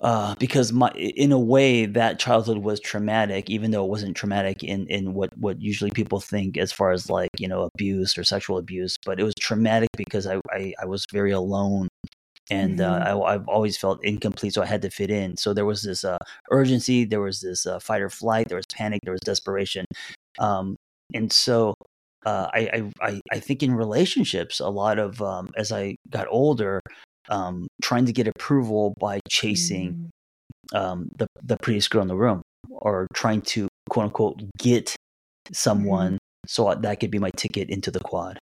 uh, 0.00 0.34
because 0.38 0.72
my 0.72 0.90
in 0.96 1.32
a 1.32 1.38
way 1.38 1.86
that 1.86 2.18
childhood 2.18 2.58
was 2.58 2.80
traumatic, 2.80 3.50
even 3.50 3.70
though 3.70 3.84
it 3.84 3.90
wasn't 3.90 4.16
traumatic 4.16 4.62
in 4.62 4.86
in 4.88 5.14
what 5.14 5.36
what 5.38 5.60
usually 5.60 5.90
people 5.90 6.20
think 6.20 6.56
as 6.56 6.72
far 6.72 6.92
as 6.92 7.10
like 7.10 7.30
you 7.38 7.48
know 7.48 7.62
abuse 7.74 8.16
or 8.16 8.24
sexual 8.24 8.58
abuse, 8.58 8.96
but 9.04 9.18
it 9.20 9.24
was 9.24 9.34
traumatic 9.40 9.88
because 9.96 10.26
I 10.26 10.40
I, 10.52 10.74
I 10.80 10.86
was 10.86 11.04
very 11.12 11.32
alone. 11.32 11.88
And 12.50 12.80
uh, 12.80 13.00
Mhm. 13.00 13.06
uh, 13.06 13.20
I, 13.20 13.34
I've 13.34 13.48
always 13.48 13.76
felt 13.76 14.02
incomplete, 14.04 14.54
so 14.54 14.62
I 14.62 14.66
had 14.66 14.82
to 14.82 14.90
fit 14.90 15.10
in. 15.10 15.36
So 15.36 15.52
there 15.54 15.66
was 15.66 15.82
this 15.82 16.04
uh, 16.04 16.18
urgency, 16.50 17.04
there 17.04 17.20
was 17.20 17.40
this 17.40 17.66
uh, 17.66 17.78
fight 17.78 18.00
or 18.02 18.10
flight, 18.10 18.48
there 18.48 18.56
was 18.56 18.66
panic, 18.72 19.00
there 19.04 19.12
was 19.12 19.20
desperation, 19.20 19.84
um, 20.38 20.76
and 21.14 21.32
so 21.32 21.74
uh, 22.26 22.48
I, 22.52 22.60
I 23.00 23.06
I 23.08 23.20
I 23.32 23.40
think 23.40 23.62
in 23.62 23.74
relationships, 23.74 24.60
a 24.60 24.68
lot 24.68 24.98
of 24.98 25.20
um, 25.22 25.50
as 25.56 25.72
I 25.72 25.96
got 26.10 26.26
older, 26.30 26.80
um, 27.28 27.66
trying 27.82 28.06
to 28.06 28.12
get 28.12 28.26
approval 28.28 28.94
by 28.98 29.20
chasing 29.28 30.10
Mm. 30.72 30.78
um, 30.78 31.08
the 31.16 31.26
the 31.42 31.56
prettiest 31.62 31.90
girl 31.90 32.02
in 32.02 32.08
the 32.08 32.16
room, 32.16 32.42
or 32.70 33.06
trying 33.14 33.40
to 33.42 33.68
quote 33.88 34.04
unquote 34.04 34.42
get 34.58 34.94
someone 35.52 36.18
so 36.46 36.74
that 36.74 37.00
could 37.00 37.10
be 37.10 37.18
my 37.18 37.30
ticket 37.36 37.70
into 37.70 37.90
the 37.90 38.00
quad. 38.00 38.38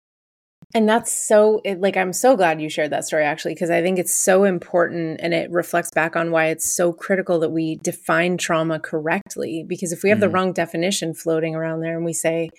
And 0.73 0.89
that's 0.89 1.11
so 1.11 1.61
it, 1.63 1.79
like 1.79 1.95
I'm 1.95 2.11
so 2.11 2.35
glad 2.35 2.61
you 2.61 2.69
shared 2.69 2.91
that 2.91 3.05
story 3.05 3.23
actually 3.23 3.53
because 3.53 3.69
I 3.69 3.81
think 3.81 3.99
it's 3.99 4.13
so 4.13 4.43
important 4.43 5.19
and 5.21 5.33
it 5.33 5.49
reflects 5.51 5.91
back 5.93 6.15
on 6.15 6.31
why 6.31 6.47
it's 6.47 6.75
so 6.75 6.91
critical 6.91 7.39
that 7.39 7.51
we 7.51 7.77
define 7.77 8.37
trauma 8.37 8.79
correctly 8.79 9.63
because 9.67 9.91
if 9.91 10.03
we 10.03 10.09
have 10.09 10.19
the 10.19 10.27
Mhm. 10.27 10.33
wrong 10.33 10.53
definition 10.53 11.13
floating 11.13 11.55
around 11.55 11.81
there 11.81 11.95
and 11.95 12.03
we 12.03 12.13
say 12.13 12.49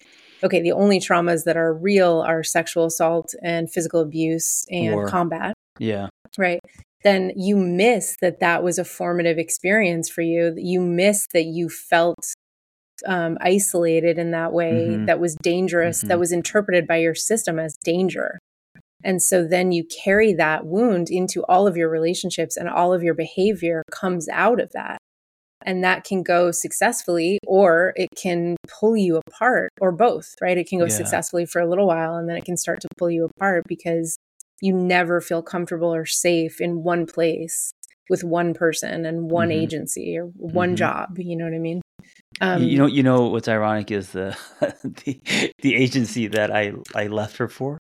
okay 0.43 0.61
the 0.61 0.73
only 0.73 0.99
traumas 1.01 1.45
that 1.45 1.57
are 1.57 1.73
real 1.75 2.23
are 2.27 2.43
sexual 2.43 2.85
assault 2.87 3.35
and 3.43 3.71
physical 3.73 4.01
abuse 4.01 4.65
and 4.71 4.93
War. 4.95 5.07
combat 5.09 5.55
Yeah, 5.79 6.09
right 6.39 6.61
then 7.05 7.31
you 7.37 7.57
miss 7.57 8.17
that 8.21 8.41
that 8.41 8.63
was 8.63 8.79
a 8.79 8.85
formative 8.85 9.39
experience 9.39 10.09
for 10.09 10.23
you 10.23 10.51
that 10.53 10.65
you 10.65 10.81
miss 10.81 11.27
that 11.33 11.45
you 11.45 11.69
felt 11.69 12.35
um, 13.07 13.37
isolated 13.41 14.19
in 14.19 14.31
that 14.31 14.53
way 14.53 14.97
Mhm. 14.97 15.07
that 15.07 15.21
was 15.21 15.37
dangerous 15.37 16.01
that 16.03 16.17
Mhm. 16.17 16.19
was 16.19 16.33
interpreted 16.33 16.87
by 16.87 16.97
your 16.97 17.15
system 17.15 17.59
as 17.59 17.77
danger 17.85 18.39
and 19.05 19.23
so 19.23 19.45
then 19.47 19.71
you 19.71 19.85
carry 19.85 20.33
that 20.33 20.65
wound 20.67 21.11
into 21.11 21.45
all 21.45 21.67
of 21.67 21.77
your 21.77 21.89
relationships 21.91 22.57
and 22.57 22.69
all 22.69 22.93
of 22.95 23.03
your 23.03 23.15
behavior 23.15 23.83
comes 23.93 24.29
out 24.31 24.59
of 24.61 24.73
that 24.73 24.99
and 25.67 25.83
that 25.85 26.05
can 26.05 26.23
go 26.23 26.51
successfully 26.51 27.39
or 27.47 27.93
it 27.97 28.09
can 28.17 28.57
pull 28.69 28.97
you 28.97 29.21
apart 29.27 29.71
or 29.81 29.93
both 29.93 30.35
right 30.41 30.57
it 30.57 30.69
can 30.69 30.79
go 30.79 30.87
Yeah. 30.87 30.95
successfully 30.95 31.45
for 31.45 31.61
a 31.61 31.69
little 31.69 31.87
while 31.87 32.15
and 32.15 32.29
then 32.29 32.37
it 32.37 32.45
can 32.45 32.57
start 32.57 32.81
to 32.81 32.89
pull 32.97 33.11
you 33.11 33.25
apart 33.37 33.65
because 33.69 34.17
you 34.63 34.73
never 34.73 35.21
feel 35.21 35.43
comfortable 35.43 35.93
or 35.93 36.07
safe 36.07 36.61
in 36.61 36.83
one 36.83 37.05
place 37.05 37.73
with 38.09 38.23
one 38.25 38.55
person 38.55 39.05
and 39.05 39.31
one 39.31 39.49
Mhm. 39.51 39.63
agency 39.63 40.17
or 40.17 40.27
one 40.37 40.71
Mhm. 40.73 40.77
job 40.77 41.19
you 41.19 41.37
know 41.37 41.45
what 41.45 41.55
i 41.55 41.59
mean 41.59 41.83
Y- 42.41 42.57
you 42.57 42.79
know, 42.79 42.87
you 42.87 43.03
know 43.03 43.29
what's 43.29 43.49
ironic 43.49 43.91
is 43.91 44.13
the 44.13 44.37
the 45.05 45.21
the 45.63 45.75
agency 45.75 46.27
that 46.29 46.51
I 46.51 46.73
I 46.95 47.07
left 47.07 47.39
her 47.39 47.49
for. 47.49 47.79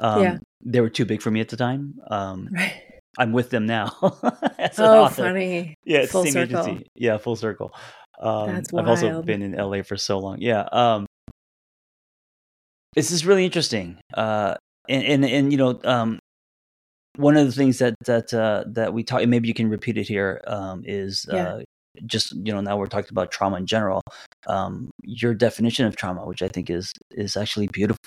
Um, 0.00 0.22
Yeah. 0.22 0.38
they 0.64 0.80
were 0.80 0.88
too 0.88 1.04
big 1.04 1.20
for 1.20 1.30
me 1.30 1.40
at 1.40 1.48
the 1.50 1.56
time. 1.58 2.00
Um, 2.08 2.48
right 2.52 2.72
I'm 3.18 3.32
with 3.32 3.50
them 3.50 3.66
now 3.66 3.94
oh 4.02 5.08
funny 5.08 5.74
Yeah, 5.84 5.98
it's 5.98 6.12
Full 6.12 6.24
the 6.24 6.30
same 6.30 6.48
circle. 6.48 6.66
agency. 6.66 6.86
Yeah, 6.94 7.18
full 7.18 7.36
circle. 7.36 7.72
Um, 8.20 8.46
That's 8.54 8.72
I've 8.72 8.88
also 8.88 9.22
been 9.22 9.42
in 9.42 9.52
LA 9.52 9.82
for 9.82 9.96
so 9.96 10.18
long. 10.18 10.40
Yeah. 10.40 10.62
Um, 10.72 11.06
this 12.94 13.10
is 13.10 13.24
really 13.26 13.44
interesting. 13.44 13.98
Uh, 14.14 14.54
and, 14.88 15.02
and, 15.04 15.24
and, 15.24 15.52
you 15.52 15.58
know, 15.58 15.80
um, 15.84 16.18
one 17.16 17.36
of 17.36 17.46
the 17.46 17.52
things 17.52 17.78
that, 17.78 17.94
that, 18.04 18.32
uh, 18.32 18.64
that 18.68 18.92
we 18.92 19.02
talk, 19.02 19.26
maybe 19.26 19.48
you 19.48 19.54
can 19.54 19.68
repeat 19.68 19.98
it 19.98 20.06
here, 20.08 20.40
um, 20.46 20.82
is, 20.86 21.26
Yeah. 21.30 21.54
uh, 21.54 21.60
just, 22.06 22.32
you 22.32 22.52
know, 22.52 22.60
now 22.60 22.76
we're 22.76 22.86
talking 22.86 23.10
about 23.10 23.30
trauma 23.30 23.56
in 23.56 23.66
general. 23.66 24.00
Um, 24.46 24.90
your 25.02 25.34
definition 25.34 25.86
of 25.86 25.96
trauma, 25.96 26.24
which 26.24 26.42
I 26.42 26.48
think 26.48 26.70
is, 26.70 26.92
is 27.10 27.36
actually 27.36 27.66
beautiful. 27.68 27.98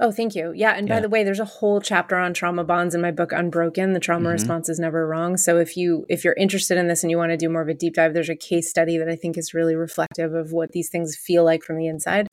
Oh, 0.00 0.10
thank 0.10 0.34
you. 0.34 0.52
Yeah. 0.56 0.72
And 0.72 0.88
by 0.88 1.00
the 1.00 1.08
way, 1.08 1.22
there's 1.22 1.38
a 1.38 1.44
whole 1.44 1.80
chapter 1.80 2.16
on 2.16 2.32
trauma 2.32 2.64
bonds 2.64 2.94
in 2.94 3.02
my 3.02 3.10
book 3.10 3.30
Unbroken. 3.30 3.92
The 3.92 4.00
trauma 4.00 4.28
Mhm. 4.28 4.32
response 4.32 4.68
is 4.70 4.78
never 4.78 5.06
wrong. 5.06 5.36
So 5.36 5.58
if 5.58 5.76
you 5.76 6.06
if 6.08 6.24
you're 6.24 6.32
interested 6.34 6.78
in 6.78 6.88
this 6.88 7.04
and 7.04 7.10
you 7.10 7.18
want 7.18 7.30
to 7.30 7.36
do 7.36 7.50
more 7.50 7.60
of 7.60 7.68
a 7.68 7.74
deep 7.74 7.94
dive, 7.94 8.14
there's 8.14 8.30
a 8.30 8.36
case 8.36 8.70
study 8.70 8.96
that 8.96 9.08
I 9.08 9.16
think 9.16 9.36
is 9.36 9.52
really 9.52 9.74
reflective 9.74 10.32
of 10.32 10.52
what 10.52 10.72
these 10.72 10.88
things 10.88 11.14
feel 11.16 11.44
like 11.44 11.62
from 11.62 11.76
the 11.76 11.86
inside. 11.88 12.26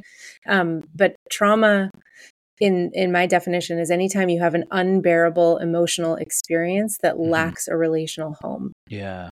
Um, 0.48 0.84
but 0.96 1.16
trauma 1.30 1.92
in 2.62 2.92
in 2.94 3.12
my 3.12 3.26
definition 3.26 3.78
is 3.80 3.92
anytime 3.92 4.30
you 4.30 4.40
have 4.40 4.56
an 4.56 4.66
unbearable 4.72 5.58
emotional 5.58 6.16
experience 6.16 6.98
that 7.04 7.16
Mhm. 7.16 7.30
lacks 7.30 7.68
a 7.68 7.76
relational 7.76 8.36
home. 8.42 8.72
Yeah. 8.88 9.30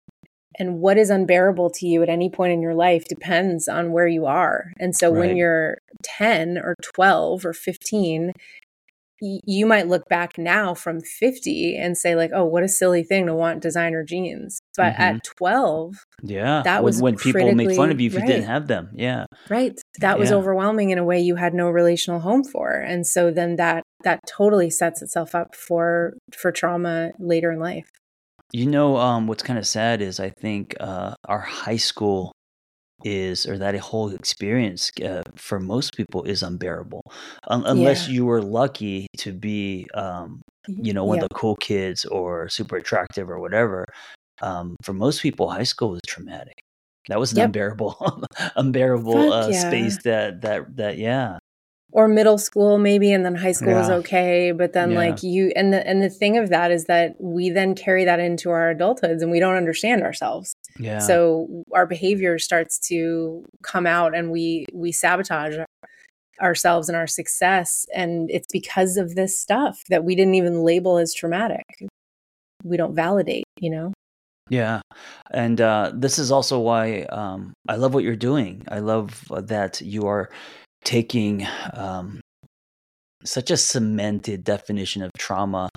And 0.60 0.78
what 0.80 0.98
is 0.98 1.10
unbearable 1.10 1.70
to 1.70 1.86
you 1.86 2.02
at 2.02 2.08
any 2.08 2.30
point 2.30 2.52
in 2.52 2.60
your 2.62 2.74
life 2.74 3.04
depends 3.08 3.66
on 3.66 3.90
where 3.92 4.06
you 4.06 4.26
are. 4.26 4.72
And 4.78 4.94
so 4.94 5.10
Right. 5.10 5.18
when 5.28 5.36
you're 5.36 5.78
10 6.04 6.58
or 6.58 6.76
12 6.94 7.44
or 7.44 7.52
15, 7.52 8.32
you 9.22 9.66
might 9.66 9.86
look 9.86 10.08
back 10.08 10.38
now 10.38 10.72
from 10.72 11.00
50 11.02 11.76
and 11.76 11.98
say 11.98 12.14
like, 12.14 12.30
"Oh, 12.32 12.44
what 12.46 12.62
a 12.62 12.68
silly 12.68 13.02
thing 13.02 13.26
to 13.26 13.34
want 13.34 13.60
designer 13.60 14.02
jeans." 14.02 14.60
But 14.78 14.94
Mhm. 14.94 15.00
at 15.00 15.24
12, 15.24 15.94
Yeah. 16.22 16.62
That 16.64 16.82
was 16.84 17.00
when 17.02 17.16
people 17.16 17.52
make 17.54 17.72
fun 17.72 17.90
of 17.90 18.00
you 18.00 18.06
if 18.08 18.14
you 18.14 18.20
didn't 18.26 18.44
have 18.44 18.66
them. 18.68 18.90
Yeah. 18.94 19.24
right, 19.50 19.78
that 20.00 20.18
was 20.18 20.30
Yeah. 20.30 20.36
overwhelming 20.36 20.90
in 20.90 20.98
a 20.98 21.04
way 21.04 21.18
you 21.20 21.36
had 21.36 21.52
no 21.54 21.68
relational 21.70 22.20
home 22.20 22.44
for. 22.44 22.72
And 22.72 23.06
so 23.06 23.30
then 23.30 23.56
that 23.56 23.82
that 24.04 24.20
totally 24.26 24.70
sets 24.70 25.02
itself 25.02 25.34
up 25.34 25.54
for 25.54 26.14
for 26.34 26.50
trauma 26.52 27.12
later 27.18 27.50
in 27.50 27.58
life. 27.58 27.88
You 28.52 28.66
know, 28.66 28.96
um, 28.96 29.26
what's 29.26 29.42
kind 29.42 29.58
of 29.58 29.66
sad 29.66 30.00
is 30.02 30.18
I 30.18 30.30
think 30.30 30.74
uh, 30.80 31.14
our 31.26 31.38
high 31.40 31.76
school 31.76 32.32
is, 33.04 33.46
or 33.46 33.58
that 33.58 33.76
whole 33.78 34.10
experience 34.10 34.90
uh, 35.04 35.22
for 35.36 35.60
most 35.60 35.94
people 35.96 36.24
is 36.24 36.42
unbearable, 36.42 37.02
Un- 37.48 37.64
unless 37.66 38.06
Yeah. 38.06 38.14
you 38.14 38.26
were 38.26 38.42
lucky 38.42 39.06
to 39.18 39.32
be, 39.32 39.86
um, 39.94 40.42
you 40.80 40.92
know, 40.92 41.04
one 41.04 41.18
Yeah. 41.18 41.22
of 41.24 41.28
the 41.30 41.34
cool 41.36 41.56
kids 41.56 42.04
or 42.06 42.48
super 42.48 42.76
attractive 42.76 43.30
or 43.30 43.38
whatever. 43.40 43.84
Um, 44.42 44.76
for 44.82 44.92
most 44.94 45.22
people, 45.22 45.50
high 45.50 45.64
school 45.64 45.90
was 45.92 46.00
traumatic. 46.06 46.54
That 47.08 47.18
was 47.20 47.32
an 47.32 47.38
Yep. 47.38 47.46
unbearable, 47.46 48.24
unbearable 48.56 49.32
uh, 49.32 49.50
yeah. 49.50 49.60
space. 49.60 49.98
That 50.04 50.42
that 50.42 50.76
that 50.76 50.98
yeah, 50.98 51.38
or 51.92 52.06
middle 52.08 52.38
school 52.38 52.78
maybe 52.78 53.12
and 53.12 53.24
then 53.24 53.34
high 53.34 53.52
school 53.52 53.76
is 53.76 53.90
okay 53.90 54.52
but 54.52 54.72
then 54.72 54.92
Yeah. 54.92 54.98
like 54.98 55.22
you 55.22 55.52
and 55.56 55.72
the 55.72 55.86
and 55.86 56.02
the 56.02 56.08
thing 56.10 56.36
of 56.36 56.48
that 56.50 56.70
is 56.70 56.84
that 56.86 57.16
we 57.18 57.50
then 57.50 57.74
carry 57.74 58.04
that 58.04 58.20
into 58.20 58.50
our 58.50 58.72
adulthoods 58.74 59.22
and 59.22 59.30
we 59.30 59.40
don't 59.40 59.56
understand 59.56 60.02
ourselves 60.02 60.54
yeah. 60.78 60.98
so 60.98 61.64
our 61.72 61.86
behavior 61.86 62.38
starts 62.38 62.78
to 62.88 63.44
come 63.62 63.86
out 63.86 64.14
and 64.16 64.30
we 64.30 64.66
we 64.72 64.92
sabotage 64.92 65.56
ourselves 66.40 66.88
and 66.88 66.96
our 66.96 67.06
success 67.06 67.86
and 67.94 68.30
it's 68.30 68.46
because 68.52 68.96
of 68.96 69.14
this 69.14 69.38
stuff 69.38 69.82
that 69.88 70.04
we 70.04 70.14
didn't 70.14 70.34
even 70.34 70.62
label 70.62 70.96
as 70.96 71.12
traumatic 71.12 71.64
we 72.64 72.76
don't 72.76 72.94
validate 72.94 73.44
you 73.58 73.70
know 73.70 73.92
Yeah, 74.50 74.80
and 75.30 75.60
uh, 75.60 75.92
this 75.94 76.18
is 76.18 76.32
also 76.32 76.58
why 76.58 77.02
um, 77.12 77.52
I 77.68 77.76
love 77.76 77.94
what 77.94 78.02
you're 78.02 78.16
doing. 78.16 78.64
I 78.66 78.80
love 78.80 79.22
uh, 79.30 79.40
that 79.42 79.80
you 79.80 80.06
are 80.08 80.28
taking 80.84 81.46
um, 81.74 82.20
such 83.24 83.50
a 83.50 83.56
cemented 83.56 84.44
definition 84.44 85.02
of 85.02 85.10
trauma 85.18 85.68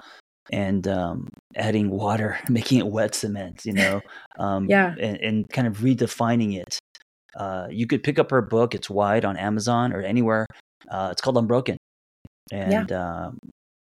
and 0.52 0.88
um, 0.88 1.28
adding 1.56 1.89
water, 1.89 2.38
making 2.50 2.80
it 2.80 2.88
wet 2.88 3.16
cement. 3.16 3.62
You 3.66 3.74
know, 3.74 4.02
um, 4.39 4.68
Yeah. 4.70 4.94
and, 5.00 5.18
and 5.18 5.50
kind 5.50 5.68
of 5.68 5.78
redefining 5.80 6.56
it. 6.58 6.80
Uh, 7.36 7.68
you 7.72 7.88
could 7.88 8.04
pick 8.04 8.20
up 8.20 8.30
her 8.32 8.42
book; 8.42 8.76
it's 8.76 8.89
wide 8.89 9.26
on 9.26 9.38
Amazon 9.38 9.92
or 9.94 10.02
anywhere. 10.02 10.46
Uh, 10.89 11.10
it's 11.12 11.22
called 11.22 11.38
Unbroken, 11.38 11.78
and 12.52 12.92
um, 12.92 13.38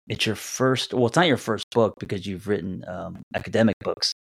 it's 0.07 0.25
your 0.25 0.35
first. 0.35 0.93
Well, 0.93 1.05
it's 1.07 1.15
not 1.15 1.27
your 1.27 1.37
first 1.37 1.65
book 1.71 1.93
because 1.99 2.25
you've 2.25 2.47
written 2.47 2.83
um, 2.87 3.21
academic 3.35 3.75
books. 3.83 4.13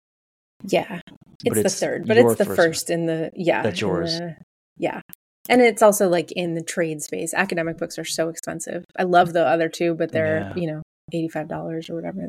yeah 0.65 0.99
but 1.45 1.58
it's, 1.58 1.63
the 1.79 1.86
third 1.86 2.08
but 2.08 2.17
it's 2.17 2.36
the 2.36 2.45
one. 2.45 2.56
first 2.56 2.89
in 2.89 3.06
the 3.06 3.29
yeah 3.36 3.62
That's 3.63 3.82
yours. 3.82 4.17
the- 4.17 4.36
yeah 4.77 5.01
and 5.49 5.62
it's 5.62 5.82
also 5.82 6.08
like 6.10 6.32
in 6.34 6.53
the 6.56 6.62
trade 6.63 7.01
space 7.01 7.34
academic 7.34 7.77
books 7.77 7.97
are 7.99 8.06
so 8.06 8.29
expensive 8.29 8.84
i 8.97 9.03
love 9.03 9.34
the 9.34 9.45
other 9.45 9.69
two 9.69 9.93
but 9.93 10.12
they're 10.12 10.51
Yeah. 10.56 10.62
you 10.62 10.67
know 10.71 10.82
$85 11.13 11.89
or 11.89 11.95
whatever 11.95 12.21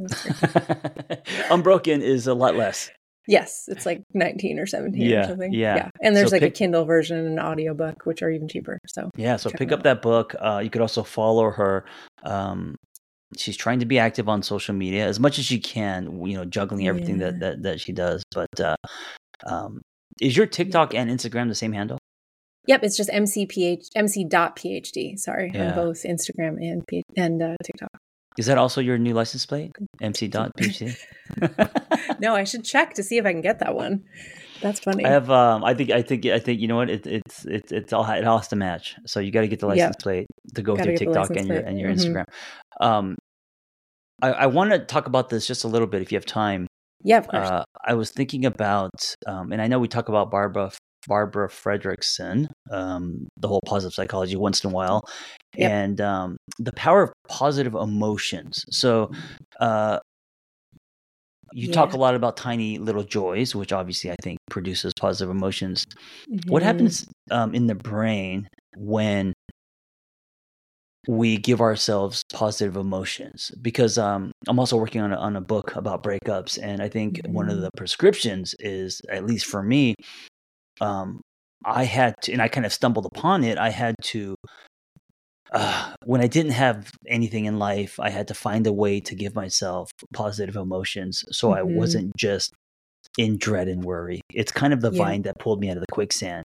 Unbroken 1.50 2.03
is 2.03 2.27
a 2.27 2.35
lot 2.35 2.57
less. 2.57 2.90
yes 3.27 3.64
it's 3.68 3.87
like 3.87 4.03
19 4.14 4.59
or 4.59 4.66
17 4.66 5.00
Yeah, 5.00 5.20
or 5.24 5.29
something 5.29 5.53
yeah. 5.53 5.88
and 6.03 6.14
there's 6.14 6.31
So 6.31 6.35
like 6.37 6.42
pick- 6.42 6.55
a 6.55 6.57
kindle 6.59 6.85
version 6.85 7.16
and 7.16 7.38
an 7.38 7.38
audiobook 7.38 8.05
which 8.05 8.22
are 8.22 8.31
even 8.31 8.48
cheaper 8.48 8.79
so 8.87 9.11
Yeah, 9.16 9.37
so 9.37 9.48
pick 9.50 9.72
up 9.72 9.79
out. 9.81 9.85
that 9.85 10.03
book. 10.03 10.35
Uh, 10.38 10.61
you 10.62 10.70
could 10.70 10.83
also 10.83 11.03
follow 11.03 11.50
her. 11.50 11.85
Um, 12.24 12.74
she's 13.37 13.57
trying 13.57 13.79
to 13.81 13.87
be 13.87 13.98
active 13.98 14.29
on 14.29 14.42
social 14.42 14.74
media 14.74 15.07
as 15.07 15.18
much 15.18 15.38
as 15.38 15.44
she 15.44 15.59
can. 15.59 16.24
You 16.27 16.37
know, 16.37 16.44
juggling 16.44 16.87
everything 16.88 17.18
that, 17.18 17.35
Yeah. 17.35 17.38
that 17.40 17.62
that 17.62 17.81
she 17.81 17.92
does. 17.92 18.22
But 18.35 18.61
uh, 18.61 18.77
um, 19.46 19.81
is 20.20 20.37
your 20.37 20.46
TikTok 20.46 20.94
and 20.94 21.11
Instagram 21.11 21.48
the 21.48 21.55
same 21.55 21.72
handle? 21.72 21.98
Yep 22.66 22.83
it's 22.83 22.96
just 22.96 23.11
mcph 23.11 23.88
mc.phd 23.94 25.18
sorry 25.18 25.50
Yeah. 25.55 25.68
on 25.68 25.74
both 25.74 26.03
instagram 26.05 26.57
and 26.61 26.87
P- 26.87 27.03
and 27.16 27.42
uh, 27.42 27.57
tiktok 27.64 27.90
Is 28.37 28.46
that 28.46 28.59
also 28.59 28.81
your 28.81 28.98
new 28.98 29.14
license 29.14 29.46
plate? 29.46 29.70
MC 30.00 30.27
dot 30.27 30.50
PhD. 30.59 30.96
no, 32.18 32.35
I 32.35 32.42
should 32.42 32.64
check 32.64 32.94
to 32.94 33.03
see 33.05 33.16
if 33.16 33.24
I 33.24 33.31
can 33.31 33.42
get 33.42 33.61
that 33.61 33.77
one. 33.77 34.03
That's 34.61 34.81
funny. 34.81 35.05
I 35.05 35.11
have. 35.11 35.31
Um, 35.31 35.62
I 35.62 35.74
think. 35.74 35.90
I 35.90 36.03
think. 36.03 36.27
I 36.27 36.40
think. 36.40 36.61
You 36.61 36.66
know 36.66 36.77
what? 36.77 36.90
It, 36.90 37.07
it's. 37.07 37.44
It's. 37.44 37.70
It's 37.70 37.92
all. 37.92 38.05
It 38.11 38.24
all 38.24 38.38
has 38.38 38.48
to 38.48 38.57
match. 38.57 38.96
So 39.07 39.20
you 39.20 39.31
got 39.31 39.42
to 39.42 39.48
get 39.48 39.61
the 39.61 39.68
license 39.68 39.94
plate 40.03 40.27
to 40.55 40.62
go 40.62 40.74
Gotta 40.74 40.85
through 40.85 40.96
TikTok 40.96 41.31
and 41.37 41.46
your 41.46 41.59
and 41.59 41.79
your 41.79 41.90
mm-hmm. 41.90 42.00
Instagram. 42.00 42.24
Um, 42.81 43.14
I, 44.22 44.33
I 44.33 44.46
want 44.46 44.70
to 44.72 44.79
talk 44.81 45.07
about 45.07 45.29
this 45.29 45.46
just 45.46 45.62
a 45.62 45.68
little 45.68 45.87
bit 45.87 46.03
if 46.03 46.11
you 46.11 46.16
have 46.16 46.27
time. 46.27 46.66
Yeah, 47.05 47.18
of 47.18 47.29
course. 47.29 47.48
Uh, 47.48 47.64
I 47.85 47.94
was 47.94 48.11
thinking 48.11 48.46
about, 48.46 49.14
um, 49.27 49.53
and 49.53 49.61
I 49.61 49.66
know 49.68 49.79
we 49.79 49.88
talk 49.88 50.09
about 50.09 50.31
Barbara 50.31 50.72
Barbara 51.07 51.49
Fredrickson, 51.49 52.49
um, 52.71 53.29
the 53.37 53.49
whole 53.49 53.62
positive 53.67 53.95
psychology 53.95 54.37
once 54.37 54.64
in 54.64 54.71
a 54.71 54.73
while, 54.73 55.05
yep. 55.57 55.71
and 55.71 56.01
um, 56.01 56.37
the 56.59 56.73
power 56.73 57.03
of 57.03 57.12
positive 57.29 57.75
emotions. 57.75 58.64
So, 58.71 59.11
uh, 59.61 59.99
you 61.53 61.69
yeah. 61.69 61.73
talk 61.73 61.93
a 61.93 61.97
lot 61.97 62.17
about 62.17 62.37
tiny 62.37 62.79
little 62.79 63.05
joys, 63.05 63.55
which 63.55 63.73
obviously 63.73 64.11
I 64.11 64.17
think 64.23 64.38
produces 64.51 64.93
positive 64.99 65.31
emotions. 65.31 65.87
Mm-hmm. 66.29 66.51
What 66.51 66.62
happens 66.62 67.07
um, 67.31 67.55
in 67.55 67.69
the 67.69 67.77
brain 67.77 68.49
when 68.77 69.33
we 71.07 71.37
give 71.37 71.61
ourselves 71.61 72.25
positive 72.33 72.77
emotions? 72.77 73.53
Because 73.62 73.99
um, 73.99 74.33
I'm 74.49 74.59
also 74.59 74.77
working 74.77 75.01
on 75.01 75.12
a, 75.12 75.17
on 75.17 75.37
a 75.37 75.40
book 75.40 75.77
about 75.77 76.03
breakups, 76.03 76.59
and 76.61 76.83
I 76.83 76.88
think 76.88 77.19
mm-hmm. 77.19 77.33
one 77.33 77.49
of 77.49 77.55
mm-hmm. 77.55 77.64
the 77.64 77.71
prescriptions 77.77 78.57
is, 78.59 79.01
at 79.09 79.25
least 79.25 79.47
for 79.47 79.62
me, 79.62 79.95
um, 80.80 81.20
I 81.64 81.84
had 81.84 82.14
to, 82.22 82.32
and 82.32 82.42
I 82.42 82.48
kind 82.48 82.66
of 82.66 82.72
stumbled 82.72 83.06
upon 83.06 83.44
it. 83.44 83.58
I 83.58 83.70
had 83.70 83.94
to 84.04 84.34
uh, 85.54 85.94
when 86.04 86.20
I 86.20 86.26
didn't 86.26 86.52
have 86.52 86.90
anything 87.06 87.44
in 87.44 87.58
life, 87.58 88.00
I 88.00 88.10
had 88.10 88.28
to 88.28 88.34
find 88.34 88.66
a 88.66 88.72
way 88.72 89.00
to 89.00 89.14
give 89.14 89.37
myself 89.37 89.90
positive 90.12 90.56
emotions 90.56 91.24
so 91.30 91.48
mm-hmm. 91.48 91.58
I 91.58 91.62
wasn't 91.62 92.16
just 92.16 92.52
in 93.16 93.38
dread 93.38 93.68
and 93.68 93.84
worry. 93.84 94.20
It's 94.32 94.50
kind 94.50 94.72
of 94.72 94.80
the 94.80 94.90
yeah. 94.90 94.98
vine 94.98 95.22
that 95.22 95.38
pulled 95.38 95.60
me 95.60 95.70
out 95.70 95.76
of 95.76 95.82
the 95.82 95.92
quicksand. 95.92 96.44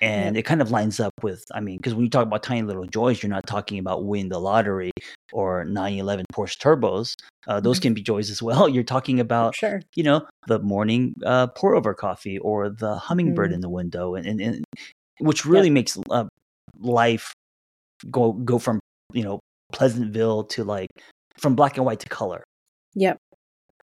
And 0.00 0.36
yeah. 0.36 0.40
it 0.40 0.42
kind 0.44 0.62
of 0.62 0.70
lines 0.70 1.00
up 1.00 1.12
with, 1.22 1.44
I 1.52 1.60
mean, 1.60 1.76
because 1.78 1.94
when 1.94 2.04
you 2.04 2.10
talk 2.10 2.24
about 2.24 2.42
tiny 2.42 2.62
little 2.62 2.86
joys, 2.86 3.22
you're 3.22 3.30
not 3.30 3.46
talking 3.46 3.78
about 3.78 4.04
winning 4.04 4.28
the 4.28 4.38
lottery 4.38 4.92
or 5.32 5.64
911 5.64 6.24
Porsche 6.32 6.56
turbos. 6.56 7.14
Uh, 7.48 7.60
those 7.60 7.78
mm-hmm. 7.78 7.82
can 7.82 7.94
be 7.94 8.02
joys 8.02 8.30
as 8.30 8.40
well. 8.40 8.68
You're 8.68 8.84
talking 8.84 9.18
about, 9.18 9.56
sure. 9.56 9.82
you 9.96 10.04
know, 10.04 10.26
the 10.46 10.60
morning 10.60 11.14
uh, 11.24 11.48
pour 11.48 11.74
over 11.74 11.94
coffee 11.94 12.38
or 12.38 12.70
the 12.70 12.96
hummingbird 12.96 13.48
mm-hmm. 13.48 13.54
in 13.54 13.60
the 13.60 13.68
window, 13.68 14.14
and, 14.14 14.26
and, 14.26 14.40
and 14.40 14.64
which 15.18 15.44
really 15.44 15.70
makes 15.70 15.98
uh, 16.10 16.26
life 16.78 17.32
go 18.10 18.32
go 18.32 18.58
from 18.58 18.78
you 19.12 19.24
know 19.24 19.40
Pleasantville 19.72 20.44
to 20.44 20.64
like 20.64 20.88
from 21.38 21.54
black 21.54 21.76
and 21.76 21.84
white 21.84 22.00
to 22.00 22.08
color. 22.08 22.44
Yep, 22.94 23.18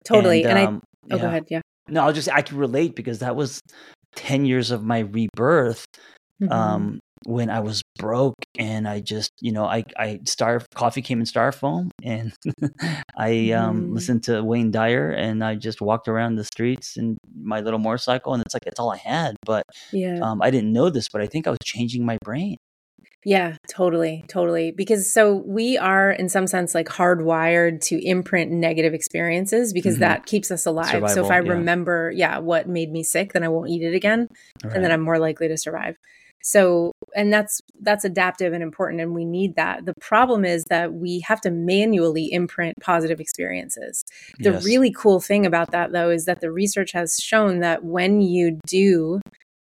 totally. 0.04 0.44
And, 0.44 0.58
and 0.58 0.68
um, 0.68 0.82
I 1.10 1.14
oh, 1.14 1.16
yeah. 1.18 1.22
go 1.22 1.28
ahead. 1.28 1.46
Yeah. 1.50 1.62
No, 1.88 2.04
I'll 2.04 2.14
just 2.14 2.30
I 2.32 2.42
can 2.42 2.58
relate 2.58 2.96
because 2.96 3.20
that 3.20 3.36
was 3.36 3.60
ten 4.16 4.46
years 4.46 4.72
of 4.72 4.84
my 4.84 5.00
rebirth. 5.00 5.86
Mm-hmm. 6.42 6.52
Um, 6.52 7.00
when 7.26 7.50
I 7.50 7.60
was 7.60 7.82
broke 7.98 8.36
and 8.58 8.88
I 8.88 9.00
just, 9.00 9.32
you 9.42 9.52
know, 9.52 9.66
I, 9.66 9.84
I 9.98 10.20
star 10.26 10.62
coffee 10.76 11.02
came 11.02 11.20
in 11.20 11.26
styrofoam 11.26 11.90
and 12.04 12.34
I 13.18 13.52
um, 13.52 13.88
mm. 13.88 13.94
listened 13.94 14.24
to 14.26 14.44
Wayne 14.44 14.70
Dyer 14.70 15.10
and 15.12 15.44
I 15.44 15.56
just 15.56 15.82
walked 15.82 16.08
around 16.08 16.36
the 16.36 16.44
streets 16.44 16.98
in 16.98 17.18
my 17.42 17.62
little 17.62 17.80
motorcycle 17.80 18.34
and 18.34 18.44
it's 18.44 18.54
like, 18.54 18.66
it's 18.68 18.80
all 18.80 18.92
I 18.92 18.98
had. 18.98 19.38
But 19.44 19.66
yeah. 19.92 20.20
um, 20.22 20.42
I 20.42 20.52
didn't 20.52 20.72
know 20.72 20.90
this, 20.90 21.10
but 21.10 21.22
I 21.22 21.26
think 21.26 21.48
I 21.48 21.50
was 21.50 21.60
changing 21.64 22.06
my 22.06 22.18
brain. 22.24 22.58
Yeah, 23.26 23.58
totally, 23.68 24.24
totally. 24.28 24.72
Because 24.72 25.12
so 25.12 25.44
we 25.48 25.80
are, 25.80 26.12
in 26.12 26.30
some 26.30 26.46
sense, 26.46 26.76
like 26.76 26.88
hardwired 26.88 27.82
to 27.86 28.00
imprint 28.06 28.52
negative 28.52 28.94
experiences 28.94 29.74
because 29.74 29.96
mm-hmm. 29.96 30.02
that 30.02 30.28
keeps 30.28 30.52
us 30.52 30.68
alive. 30.68 30.92
Survival, 30.92 31.10
so 31.10 31.26
if 31.26 31.32
I 31.32 31.40
yeah. 31.42 31.54
remember, 31.54 32.14
yeah, 32.16 32.38
what 32.38 32.70
made 32.70 32.92
me 32.92 33.02
sick, 33.04 33.34
then 33.34 33.44
I 33.44 33.48
won't 33.48 33.72
eat 33.72 33.82
it 33.82 33.96
again, 33.96 34.28
right. 34.64 34.74
and 34.74 34.84
then 34.84 34.92
I'm 34.92 35.02
more 35.02 35.18
likely 35.18 35.48
to 35.48 35.58
survive. 35.58 35.98
So, 36.44 36.92
and 37.16 37.34
that's 37.34 37.60
that's 37.82 38.06
adaptive 38.06 38.54
and 38.54 38.62
important, 38.62 39.02
and 39.02 39.16
we 39.16 39.26
need 39.26 39.56
that. 39.56 39.86
The 39.86 39.96
problem 40.00 40.46
is 40.46 40.64
that 40.66 40.94
we 40.94 41.22
have 41.22 41.42
to 41.42 41.50
manually 41.50 42.32
imprint 42.32 42.76
positive 42.80 43.20
experiences. 43.20 44.06
The 44.38 44.52
yes. 44.52 44.64
really 44.64 44.92
cool 44.92 45.20
thing 45.20 45.48
about 45.48 45.72
that, 45.72 45.92
though, 45.92 46.12
is 46.12 46.26
that 46.26 46.42
the 46.42 46.52
research 46.52 46.92
has 46.92 47.18
shown 47.20 47.62
that 47.62 47.84
when 47.84 48.22
you 48.22 48.60
do 48.68 49.22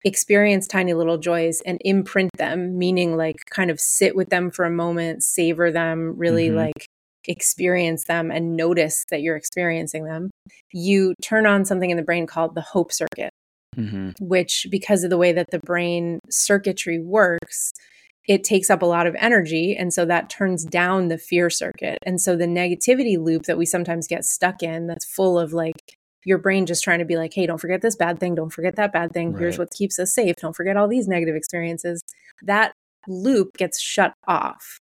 experience 0.05 0.67
tiny 0.67 0.93
little 0.93 1.17
joys 1.17 1.61
and 1.61 1.79
imprint 1.83 2.31
them, 2.37 2.77
meaning 2.77 3.17
like 3.17 3.37
kind 3.49 3.71
of 3.71 3.79
sit 3.79 4.15
with 4.15 4.29
them 4.29 4.51
for 4.51 4.65
a 4.65 4.71
moment, 4.71 5.23
savor 5.23 5.71
them, 5.71 6.13
really 6.17 6.47
mm-hmm. 6.47 6.57
like 6.57 6.87
experience 7.27 8.05
them 8.05 8.31
and 8.31 8.55
notice 8.55 9.05
that 9.09 9.21
you're 9.21 9.35
experiencing 9.35 10.05
them, 10.05 10.29
you 10.71 11.13
turn 11.21 11.45
on 11.45 11.65
something 11.65 11.89
in 11.89 11.97
the 11.97 12.03
brain 12.03 12.25
called 12.25 12.55
the 12.55 12.61
hope 12.61 12.91
circuit, 12.91 13.31
mm-hmm. 13.75 14.11
which, 14.19 14.67
because 14.71 15.03
of 15.03 15.09
the 15.09 15.17
way 15.17 15.33
that 15.33 15.47
the 15.51 15.59
brain 15.59 16.19
circuitry 16.29 16.99
works, 16.99 17.73
it 18.27 18.43
takes 18.43 18.69
up 18.69 18.81
a 18.81 18.85
lot 18.85 19.07
of 19.07 19.15
energy. 19.19 19.75
And 19.75 19.93
so 19.93 20.05
that 20.05 20.29
turns 20.29 20.65
down 20.65 21.07
the 21.07 21.17
fear 21.17 21.49
circuit. 21.49 21.97
And 22.03 22.19
so 22.19 22.35
the 22.35 22.45
negativity 22.45 23.17
loop 23.17 23.43
that 23.43 23.57
we 23.57 23.65
sometimes 23.65 24.07
get 24.07 24.25
stuck 24.25 24.61
in, 24.61 24.87
that's 24.87 25.05
full 25.05 25.39
of 25.39 25.53
like 25.53 25.97
your 26.27 26.37
brain 26.37 26.65
just 26.65 26.83
trying 26.83 26.99
to 26.99 27.05
be 27.05 27.15
like, 27.15 27.33
hey, 27.33 27.45
don't 27.45 27.57
forget 27.57 27.81
this 27.81 27.95
bad 27.95 28.19
thing. 28.19 28.35
Don't 28.35 28.49
forget 28.49 28.75
that 28.75 28.91
bad 28.91 29.13
thing. 29.13 29.31
Right. 29.31 29.39
Here's 29.39 29.57
what 29.57 29.71
keeps 29.71 29.97
us 29.97 30.13
safe. 30.13 30.35
Don't 30.41 30.55
forget 30.55 30.75
all 30.75 30.89
these 30.89 31.07
negative 31.07 31.37
experiences. 31.37 32.03
That 32.43 32.73
loop 33.07 33.55
gets 33.55 33.79
shut 33.79 34.13
off. 34.27 34.79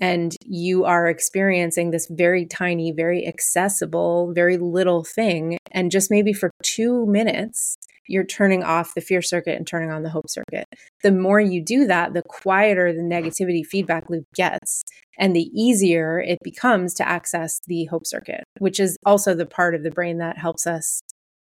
And 0.00 0.34
you 0.46 0.84
are 0.84 1.06
experiencing 1.06 1.90
this 1.90 2.08
very 2.10 2.46
tiny, 2.46 2.92
very 2.92 3.28
accessible, 3.28 4.32
very 4.32 4.56
little 4.56 5.04
thing. 5.04 5.58
And 5.70 5.90
just 5.90 6.10
maybe 6.10 6.32
for 6.32 6.50
two 6.62 7.04
minutes, 7.06 7.76
you're 8.06 8.24
turning 8.24 8.62
off 8.62 8.94
the 8.94 9.00
fear 9.00 9.22
circuit 9.22 9.56
and 9.56 9.66
turning 9.66 9.90
on 9.90 10.02
the 10.02 10.10
hope 10.10 10.28
circuit. 10.28 10.66
The 11.02 11.12
more 11.12 11.40
you 11.40 11.62
do 11.62 11.86
that, 11.86 12.12
the 12.12 12.22
quieter 12.22 12.92
the 12.92 13.00
negativity 13.00 13.64
feedback 13.64 14.10
loop 14.10 14.24
gets 14.34 14.82
and 15.18 15.34
the 15.34 15.50
easier 15.52 16.20
it 16.20 16.38
becomes 16.42 16.94
to 16.94 17.08
access 17.08 17.60
the 17.66 17.84
hope 17.86 18.06
circuit, 18.06 18.44
which 18.58 18.80
is 18.80 18.96
also 19.06 19.34
the 19.34 19.46
part 19.46 19.74
of 19.74 19.82
the 19.82 19.90
brain 19.90 20.18
that 20.18 20.38
helps 20.38 20.66
us 20.66 21.00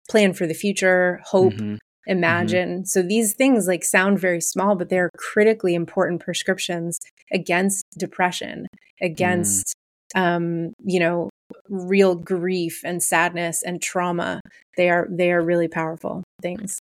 plan 0.09 0.33
for 0.33 0.47
the 0.47 0.55
future, 0.55 1.21
hope, 1.25 1.55
mm-hmm. 1.55 1.77
imagine. 2.07 2.69
Mm-hmm. 2.71 2.85
So 2.85 3.03
these 3.03 3.35
things 3.35 3.67
like 3.67 3.85
sound 3.85 4.19
very 4.19 4.41
small, 4.41 4.75
but 4.77 4.89
they're 4.89 5.11
critically 5.17 5.75
important 5.75 6.21
prescriptions 6.21 6.99
against 7.33 7.85
depression, 7.99 8.67
against 9.01 9.75
mm. 10.15 10.21
um, 10.21 10.73
you 10.85 11.01
know, 11.01 11.31
real 11.69 12.15
grief 12.15 12.83
and 12.85 13.03
sadness 13.03 13.63
and 13.63 13.81
trauma. 13.81 14.41
They 14.77 14.91
are 14.91 15.07
they 15.11 15.33
are 15.33 15.43
really 15.43 15.69
powerful 15.69 16.25
things. 16.43 16.81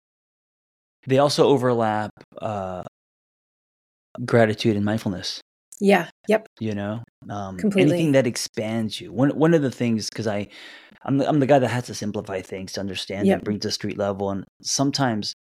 They 1.07 1.19
also 1.19 1.47
overlap 1.47 2.11
uh, 2.41 2.83
gratitude 4.25 4.75
and 4.75 4.85
mindfulness. 4.85 5.41
Yeah. 5.79 6.09
Yep. 6.27 6.47
You 6.59 6.75
know, 6.75 7.03
um, 7.29 7.57
Completely. 7.57 7.93
anything 7.93 8.11
that 8.13 8.27
expands 8.27 9.01
you. 9.01 9.11
One 9.11 9.31
one 9.31 9.53
of 9.53 9.61
the 9.61 9.71
things 9.71 10.09
because 10.09 10.27
I, 10.27 10.47
I'm 11.03 11.17
the, 11.17 11.27
I'm 11.27 11.39
the 11.39 11.45
guy 11.45 11.59
that 11.59 11.67
has 11.67 11.85
to 11.87 11.93
simplify 11.93 12.41
things 12.41 12.73
to 12.73 12.79
understand 12.79 13.27
yep. 13.27 13.37
and 13.37 13.43
bring 13.43 13.59
to 13.61 13.71
street 13.71 13.97
level, 13.97 14.29
and 14.29 14.45
sometimes 14.61 15.33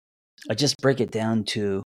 I 0.49 0.55
just 0.55 0.77
break 0.81 0.99
it 0.99 1.11
down 1.11 1.43
to 1.45 1.83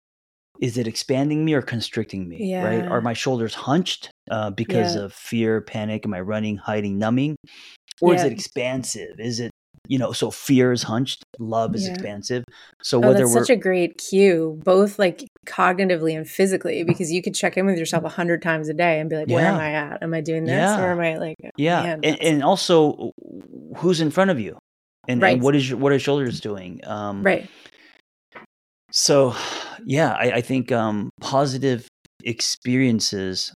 is 0.60 0.76
it 0.76 0.86
expanding 0.86 1.44
me 1.44 1.54
or 1.54 1.62
constricting 1.62 2.28
me 2.28 2.50
yeah. 2.50 2.64
right 2.64 2.86
are 2.86 3.00
my 3.00 3.14
shoulders 3.14 3.54
hunched 3.54 4.10
uh, 4.30 4.50
because 4.50 4.94
yeah. 4.94 5.02
of 5.02 5.12
fear 5.12 5.60
panic 5.60 6.04
am 6.04 6.12
i 6.12 6.20
running 6.20 6.56
hiding 6.56 6.98
numbing 6.98 7.34
or 8.00 8.12
yeah. 8.12 8.20
is 8.20 8.24
it 8.26 8.32
expansive 8.32 9.18
is 9.18 9.40
it 9.40 9.49
you 9.90 9.98
know 9.98 10.12
so 10.12 10.30
fear 10.30 10.70
is 10.70 10.84
hunched 10.84 11.24
love 11.40 11.74
is 11.74 11.88
expansive. 11.88 12.44
So 12.80 12.98
oh, 12.98 13.08
whether 13.08 13.18
that's 13.18 13.34
we're 13.34 13.44
such 13.44 13.50
a 13.50 13.56
great 13.56 13.98
cue 13.98 14.60
both 14.64 15.00
like 15.00 15.24
cognitively 15.46 16.16
and 16.16 16.28
physically 16.28 16.84
because 16.84 17.10
you 17.10 17.20
could 17.22 17.34
check 17.34 17.56
in 17.56 17.66
with 17.66 17.76
yourself 17.76 18.04
a 18.04 18.08
hundred 18.08 18.40
times 18.40 18.68
a 18.68 18.74
day 18.74 19.00
and 19.00 19.10
be 19.10 19.16
like 19.16 19.28
where 19.28 19.46
am 19.46 19.58
i 19.58 19.72
at? 19.72 20.00
Am 20.00 20.14
i 20.14 20.20
doing 20.20 20.44
this? 20.44 20.78
Or 20.78 20.92
am 20.92 21.00
i 21.00 21.18
like 21.18 21.36
yeah. 21.56 21.96
and, 22.04 22.22
and, 22.22 22.44
also 22.44 23.10
who's 23.78 24.00
in 24.00 24.12
front 24.12 24.30
of 24.30 24.38
you? 24.38 24.56
And, 25.08 25.20
right. 25.20 25.34
and 25.34 25.42
what 25.42 25.56
is 25.56 25.68
your 25.68 25.78
what 25.78 25.92
are 25.92 25.98
shoulders 25.98 26.40
doing? 26.40 26.80
Um, 26.86 27.24
right. 27.24 27.48
so, 28.92 29.34
yeah, 29.84 30.12
I, 30.12 30.32
I 30.34 30.40
think 30.40 30.70
um, 30.70 31.10
positive 31.20 31.88
experiences. 32.22 33.52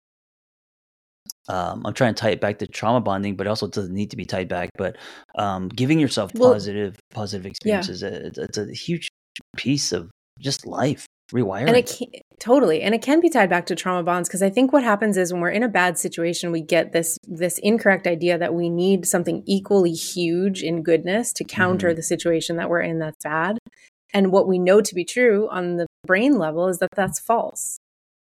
Um, 1.49 1.85
I'm 1.85 1.93
trying 1.93 2.13
to 2.13 2.21
tie 2.21 2.29
it 2.29 2.41
back 2.41 2.59
to 2.59 2.67
trauma 2.67 3.01
bonding, 3.01 3.35
but 3.35 3.47
also 3.47 3.67
doesn't 3.67 3.93
need 3.93 4.11
to 4.11 4.17
be 4.17 4.25
tied 4.25 4.47
back. 4.47 4.69
But 4.77 4.97
um, 5.35 5.69
giving 5.69 5.99
yourself 5.99 6.33
positive, 6.33 6.93
well, 6.93 7.21
positive 7.21 7.45
experiences, 7.45 8.01
yeah. 8.01 8.09
it's, 8.09 8.37
it's 8.37 8.57
a 8.57 8.71
huge 8.71 9.09
piece 9.57 9.91
of 9.91 10.09
just 10.39 10.65
life 10.65 11.05
rewiring. 11.33 11.67
And 11.67 11.77
it 11.77 11.87
can, 11.97 12.07
totally, 12.39 12.81
and 12.81 12.95
it 12.95 13.01
can 13.01 13.19
be 13.19 13.29
tied 13.29 13.49
back 13.49 13.65
to 13.67 13.75
trauma 13.75 14.03
bonds 14.03 14.29
because 14.29 14.41
I 14.41 14.49
think 14.49 14.71
what 14.71 14.83
happens 14.83 15.17
is 15.17 15.33
when 15.33 15.41
we're 15.41 15.49
in 15.49 15.63
a 15.63 15.69
bad 15.69 15.97
situation, 15.97 16.51
we 16.51 16.61
get 16.61 16.93
this 16.93 17.17
this 17.27 17.59
incorrect 17.59 18.07
idea 18.07 18.37
that 18.37 18.53
we 18.53 18.69
need 18.69 19.05
something 19.05 19.43
equally 19.45 19.93
huge 19.93 20.63
in 20.63 20.83
goodness 20.83 21.33
to 21.33 21.43
counter 21.43 21.89
mm-hmm. 21.89 21.97
the 21.97 22.03
situation 22.03 22.57
that 22.57 22.69
we're 22.69 22.81
in 22.81 22.99
that's 22.99 23.23
bad. 23.23 23.57
And 24.13 24.31
what 24.31 24.47
we 24.47 24.59
know 24.59 24.79
to 24.79 24.95
be 24.95 25.03
true 25.03 25.49
on 25.49 25.77
the 25.77 25.87
brain 26.05 26.37
level 26.37 26.67
is 26.67 26.77
that 26.79 26.89
that's 26.95 27.19
false. 27.19 27.79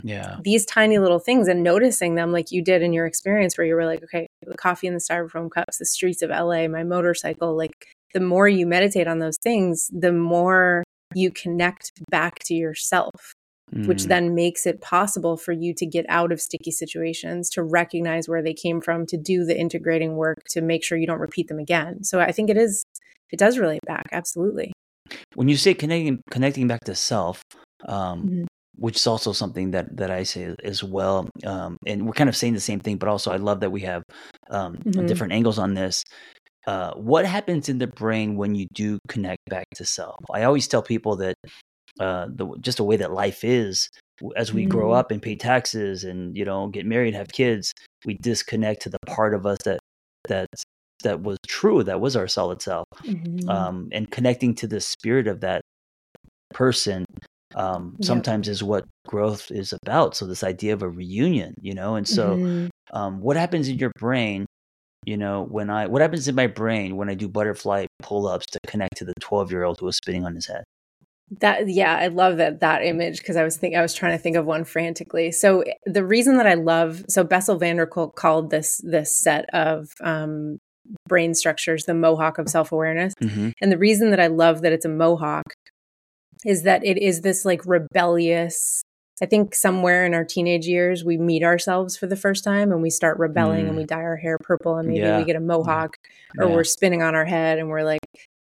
Yeah. 0.04 0.38
These 0.44 0.66
tiny 0.66 1.00
little 1.00 1.20
things 1.20 1.48
and 1.48 1.64
noticing 1.64 2.16
them 2.16 2.32
like 2.32 2.52
you 2.52 2.64
did 2.64 2.82
in 2.82 2.94
your 2.94 3.06
experience 3.06 3.58
where 3.58 3.68
you 3.68 3.76
were 3.76 3.86
like, 3.86 4.04
okay, 4.04 4.28
the 4.46 4.58
coffee 4.58 4.88
in 4.88 4.94
the 4.94 5.00
styrofoam 5.00 5.50
cups, 5.50 5.78
the 5.78 5.86
streets 5.86 6.22
of 6.22 6.30
LA, 6.30 6.68
my 6.68 6.84
motorcycle, 6.84 7.56
like 7.56 7.88
the 8.14 8.20
more 8.20 8.48
you 8.48 8.66
meditate 8.66 9.08
on 9.08 9.20
those 9.20 9.38
things, 9.38 9.90
the 9.92 10.12
more 10.12 10.84
you 11.14 11.32
connect 11.32 11.92
back 12.10 12.40
to 12.46 12.54
yourself, 12.54 13.34
mm. 13.74 13.88
which 13.88 14.06
then 14.06 14.36
makes 14.36 14.66
it 14.66 14.82
possible 14.82 15.38
for 15.38 15.52
you 15.52 15.74
to 15.76 15.86
get 15.86 16.06
out 16.10 16.32
of 16.32 16.42
sticky 16.42 16.72
situations, 16.72 17.50
to 17.50 17.64
recognize 17.64 18.28
where 18.28 18.42
they 18.42 18.54
came 18.54 18.82
from, 18.82 19.06
to 19.08 19.18
do 19.18 19.46
the 19.46 19.58
integrating 19.58 20.16
work, 20.16 20.40
to 20.50 20.62
make 20.62 20.84
sure 20.84 20.98
you 20.98 21.08
don't 21.08 21.20
repeat 21.20 21.48
them 21.48 21.60
again. 21.60 22.04
So 22.04 22.20
I 22.20 22.32
think 22.32 22.50
it 22.50 22.58
is, 22.58 22.84
it 23.32 23.40
does 23.40 23.58
relate 23.58 23.82
back. 23.86 24.08
Absolutely. 24.12 24.74
When 25.36 25.50
you 25.50 25.58
say 25.58 25.74
connecting, 25.74 26.22
connecting 26.30 26.68
back 26.68 26.84
to 26.86 26.96
self, 26.96 27.42
um, 27.88 28.24
mm-hmm. 28.24 28.44
Which 28.76 28.96
is 28.96 29.08
also 29.08 29.32
something 29.34 29.72
that 29.72 29.98
that 29.98 30.12
I 30.12 30.24
say 30.24 30.56
as 30.64 30.84
well. 30.84 31.30
Um, 31.46 31.78
and 31.86 32.06
we're 32.06 32.14
kind 32.14 32.30
of 32.30 32.36
saying 32.36 32.54
the 32.54 32.60
same 32.60 32.80
thing, 32.80 32.98
but 32.98 33.10
also 33.10 33.32
I 33.32 33.38
love 33.38 33.60
that 33.62 33.72
we 33.72 33.82
have 33.82 34.04
um, 34.50 34.78
mm-hmm. 34.78 35.06
different 35.06 35.34
angles 35.34 35.60
on 35.60 35.74
this. 35.74 36.04
Uh, 36.68 36.94
what 36.94 37.26
happens 37.26 37.70
in 37.70 37.80
the 37.80 37.88
brain 37.88 38.36
when 38.36 38.54
you 38.54 38.68
do 38.74 39.00
connect 39.08 39.40
back 39.50 39.66
to 39.76 39.86
self? 39.86 40.20
I 40.32 40.44
always 40.44 40.68
tell 40.68 40.84
people 40.84 41.16
that 41.18 41.36
uh, 42.00 42.28
the 42.34 42.48
just 42.62 42.78
the 42.78 42.84
way 42.84 42.98
that 42.98 43.12
life 43.12 43.44
is 43.44 43.90
as 44.36 44.54
we 44.54 44.66
mm. 44.66 44.70
grow 44.70 44.90
mm-hmm. 44.90 44.98
up 44.98 45.12
and 45.12 45.22
pay 45.22 45.36
taxes 45.36 46.04
and 46.04 46.38
you 46.38 46.46
know 46.46 46.68
get 46.68 46.86
married, 46.86 47.16
have 47.16 47.30
kids, 47.30 47.74
we 48.06 48.16
disconnect 48.16 48.84
to 48.84 48.90
the 48.90 49.00
part 49.08 49.34
of 49.34 49.46
us 49.46 49.58
that 49.66 49.80
that 50.28 50.48
that 51.04 51.22
was 51.22 51.40
true, 51.48 51.84
that 51.84 52.00
was 52.00 52.16
our 52.16 52.28
solid 52.28 52.62
self, 52.62 52.86
mm-hmm. 53.04 53.50
um, 53.50 53.90
and 53.92 54.12
connecting 54.12 54.54
to 54.56 54.68
the 54.68 54.80
spirit 54.80 55.28
of 55.28 55.42
that 55.42 55.62
person 56.54 57.06
um, 57.56 57.96
yep. 58.00 58.06
sometimes 58.06 58.48
is 58.48 58.64
what 58.64 58.86
growth 59.08 59.52
is 59.52 59.74
about. 59.84 60.16
So 60.16 60.26
this 60.26 60.44
idea 60.44 60.74
of 60.74 60.82
a 60.82 60.90
reunion, 60.90 61.54
you 61.62 61.74
know, 61.74 61.96
and 61.96 62.08
so 62.08 62.36
mm-hmm. 62.36 62.68
um, 62.98 63.22
what 63.22 63.38
happens 63.38 63.68
in 63.68 63.78
your 63.78 63.92
brain 63.98 64.46
you 65.06 65.18
know 65.18 65.44
when 65.50 65.70
i 65.70 65.88
what 65.88 66.02
happens 66.02 66.28
in 66.28 66.36
my 66.36 66.48
brain 66.48 66.96
when 66.96 67.10
i 67.10 67.14
do 67.14 67.28
butterfly 67.28 67.86
pull-ups 68.02 68.46
to 68.46 68.60
connect 68.68 68.98
to 68.98 69.06
the 69.06 69.14
12 69.20 69.52
year 69.52 69.64
old 69.64 69.80
who 69.80 69.86
was 69.86 69.98
spinning 69.98 70.26
on 70.26 70.36
his 70.36 70.48
head 70.48 70.64
that 71.40 71.68
yeah 71.68 71.96
i 71.96 72.08
love 72.08 72.38
that 72.38 72.60
that 72.60 72.84
image 72.84 73.20
because 73.20 73.36
i 73.36 73.44
was 73.44 73.58
think 73.58 73.76
i 73.76 73.82
was 73.82 73.94
trying 73.94 74.12
to 74.12 74.18
think 74.18 74.36
of 74.36 74.46
one 74.46 74.64
frantically 74.64 75.32
so 75.32 75.64
the 75.86 76.06
reason 76.06 76.38
that 76.38 76.46
i 76.46 76.54
love 76.54 77.04
so 77.10 77.24
bessel 77.24 77.58
van 77.58 77.78
der 77.78 77.86
kolk 77.86 78.16
called 78.16 78.52
this 78.52 78.80
this 78.84 79.18
set 79.18 79.46
of 79.54 79.90
um, 80.04 80.60
brain 81.08 81.34
structures 81.34 81.86
the 81.86 81.94
mohawk 81.94 82.38
of 82.38 82.50
self-awareness 82.50 83.14
mm-hmm. 83.22 83.50
and 83.62 83.72
the 83.72 83.78
reason 83.78 84.12
that 84.12 84.20
i 84.20 84.28
love 84.28 84.62
that 84.62 84.74
it's 84.74 84.86
a 84.86 84.90
mohawk 84.90 85.54
is 86.46 86.64
that 86.64 86.86
it 86.86 86.98
is 86.98 87.22
this 87.22 87.46
like 87.46 87.66
rebellious 87.66 88.84
I 89.22 89.28
think 89.28 89.54
somewhere 89.54 90.04
in 90.04 90.16
our 90.16 90.26
teenage 90.26 90.66
years, 90.66 91.06
we 91.06 91.16
meet 91.16 91.44
ourselves 91.44 91.96
for 91.96 92.08
the 92.08 92.16
first 92.16 92.44
time 92.44 92.72
and 92.72 92.82
we 92.82 92.90
start 92.90 93.20
rebelling 93.20 93.66
mm. 93.66 93.70
and 93.70 93.78
we 93.78 93.86
dye 93.86 94.02
our 94.02 94.16
hair 94.16 94.40
purple 94.40 94.78
and 94.78 94.88
maybe 94.88 95.02
yeah. 95.02 95.20
we 95.20 95.26
get 95.26 95.36
a 95.36 95.40
mohawk 95.40 95.98
yeah. 96.36 96.46
or 96.46 96.50
we're 96.50 96.64
spinning 96.64 97.04
on 97.04 97.14
our 97.14 97.26
head 97.26 97.60
and 97.60 97.70
we're 97.70 97.84
like, 97.84 98.00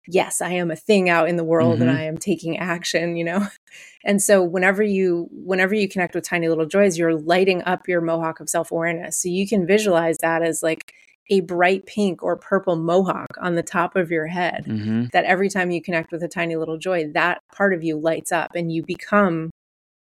yes, 0.07 0.41
I 0.41 0.51
am 0.51 0.71
a 0.71 0.77
thing 0.77 1.09
out 1.09 1.29
in 1.29 1.37
the 1.37 1.43
world 1.43 1.81
mm-hmm. 1.81 1.89
and 1.89 1.99
I 1.99 2.03
am 2.03 2.17
taking 2.17 2.59
action, 2.59 3.17
you 3.17 3.25
know? 3.25 3.47
And 4.05 4.23
so 4.23 4.43
whenever 4.43 4.83
you 4.83 5.29
whenever 5.33 5.75
you 5.75 5.89
connect 5.89 6.15
with 6.15 6.25
tiny 6.25 6.49
little 6.49 6.65
joys, 6.65 6.97
you're 6.97 7.19
lighting 7.19 7.63
up 7.65 7.89
your 7.89 8.01
mohawk 8.01 8.39
of 8.39 8.49
self-awareness. 8.49 9.21
So 9.21 9.29
you 9.29 9.47
can 9.47 9.67
visualize 9.67 10.19
that 10.19 10.41
as 10.41 10.63
like 10.63 10.95
a 11.31 11.41
bright 11.41 11.87
pink 11.87 12.23
or 12.23 12.37
purple 12.37 12.77
mohawk 12.77 13.37
on 13.41 13.55
the 13.55 13.63
top 13.63 13.97
of 13.97 14.11
your 14.11 14.27
head 14.27 14.65
mm-hmm. 14.67 15.07
that 15.13 15.25
every 15.25 15.49
time 15.49 15.71
you 15.71 15.83
connect 15.83 16.11
with 16.11 16.23
a 16.23 16.29
tiny 16.29 16.57
little 16.57 16.79
joy 16.79 17.07
that 17.13 17.41
part 17.55 17.75
of 17.75 17.85
you 17.85 17.97
lights 17.99 18.33
up 18.33 18.53
and 18.55 18.73
you 18.73 18.83
become 18.83 19.51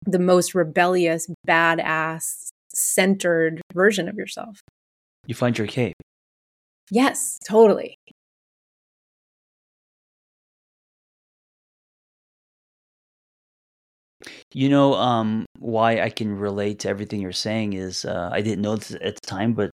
the 0.06 0.20
most 0.20 0.54
rebellious, 0.54 1.30
badass, 1.48 2.50
centered 2.74 3.62
version 3.74 4.10
of 4.10 4.16
yourself. 4.16 4.60
You 5.26 5.36
find 5.36 5.58
your 5.58 5.68
cape. 5.68 5.96
Yes, 6.92 7.40
totally. 7.48 7.98
You 14.54 14.70
know, 14.70 14.94
um, 14.96 15.46
why 15.60 16.02
I 16.02 16.10
can 16.10 16.38
relate 16.38 16.80
to 16.80 16.90
everything 16.90 17.22
you're 17.22 17.32
saying 17.32 17.74
is 17.74 18.06
uh, 18.06 18.30
I 18.32 18.42
didn't 18.42 18.62
know 18.62 18.76
this 18.76 18.92
at 18.92 19.16
the 19.16 19.28
time, 19.28 19.54
but 19.54 19.72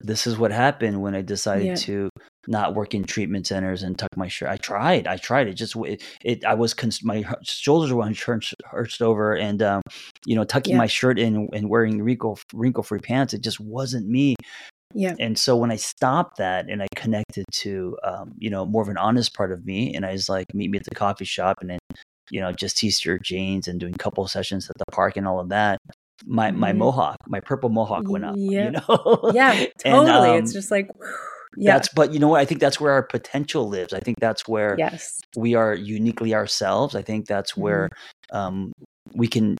this 0.00 0.26
is 0.26 0.38
what 0.38 0.52
happened 0.52 1.00
when 1.00 1.14
I 1.14 1.22
decided 1.22 1.66
yeah. 1.66 1.74
to 1.74 2.10
not 2.46 2.74
work 2.74 2.94
in 2.94 3.04
treatment 3.04 3.46
centers 3.46 3.82
and 3.82 3.98
tuck 3.98 4.14
my 4.16 4.28
shirt. 4.28 4.50
I 4.50 4.56
tried, 4.56 5.06
I 5.06 5.16
tried 5.16 5.48
it. 5.48 5.54
Just 5.54 5.76
it, 5.76 6.02
it 6.22 6.44
I 6.44 6.54
was 6.54 6.74
cons- 6.74 7.04
my 7.04 7.24
shoulders 7.42 7.92
were 7.92 8.02
hunched 8.02 9.02
over, 9.02 9.34
and 9.34 9.62
um, 9.62 9.82
you 10.26 10.36
know, 10.36 10.44
tucking 10.44 10.72
yeah. 10.72 10.78
my 10.78 10.86
shirt 10.86 11.18
in 11.18 11.48
and 11.52 11.68
wearing 11.68 12.02
wrinkle 12.02 12.38
wrinkle 12.52 12.82
free 12.82 13.00
pants. 13.00 13.34
It 13.34 13.42
just 13.42 13.60
wasn't 13.60 14.08
me. 14.08 14.36
Yeah. 14.96 15.14
And 15.18 15.36
so 15.36 15.56
when 15.56 15.72
I 15.72 15.76
stopped 15.76 16.36
that 16.38 16.70
and 16.70 16.80
I 16.80 16.86
connected 16.94 17.44
to, 17.50 17.98
um, 18.04 18.32
you 18.38 18.48
know, 18.48 18.64
more 18.64 18.82
of 18.82 18.88
an 18.88 18.96
honest 18.96 19.34
part 19.34 19.50
of 19.50 19.64
me, 19.64 19.92
and 19.94 20.06
I 20.06 20.12
was 20.12 20.28
like, 20.28 20.46
meet 20.54 20.70
me 20.70 20.78
at 20.78 20.84
the 20.84 20.94
coffee 20.94 21.24
shop, 21.24 21.56
and 21.60 21.70
then, 21.70 21.78
you 22.30 22.40
know, 22.40 22.52
just 22.52 22.76
t-shirt 22.76 23.22
jeans 23.22 23.66
and 23.66 23.80
doing 23.80 23.94
couple 23.94 24.26
sessions 24.28 24.70
at 24.70 24.76
the 24.78 24.84
park 24.92 25.16
and 25.16 25.26
all 25.26 25.40
of 25.40 25.48
that 25.48 25.78
my 26.26 26.50
my 26.50 26.70
mm-hmm. 26.70 26.78
mohawk, 26.78 27.16
my 27.26 27.40
purple 27.40 27.70
mohawk 27.70 28.08
went 28.08 28.24
up. 28.24 28.36
Yep. 28.36 28.64
You 28.64 28.70
know, 28.70 29.30
yeah, 29.34 29.52
totally. 29.78 29.84
and, 29.84 30.08
um, 30.08 30.38
it's 30.38 30.52
just 30.52 30.70
like. 30.70 30.90
Yeah. 31.56 31.74
That's 31.74 31.88
but 31.94 32.12
you 32.12 32.18
know 32.18 32.26
what 32.26 32.40
I 32.40 32.44
think 32.44 32.60
that's 32.60 32.80
where 32.80 32.90
our 32.90 33.04
potential 33.04 33.68
lives. 33.68 33.92
I 33.92 34.00
think 34.00 34.18
that's 34.18 34.48
where 34.48 34.74
yes. 34.76 35.20
we 35.36 35.54
are 35.54 35.72
uniquely 35.72 36.34
ourselves. 36.34 36.96
I 36.96 37.02
think 37.02 37.28
that's 37.28 37.52
mm-hmm. 37.52 37.60
where 37.60 37.88
um, 38.32 38.72
we 39.14 39.28
can 39.28 39.56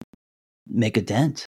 make 0.67 0.97
a 0.97 1.01
dent. 1.01 1.47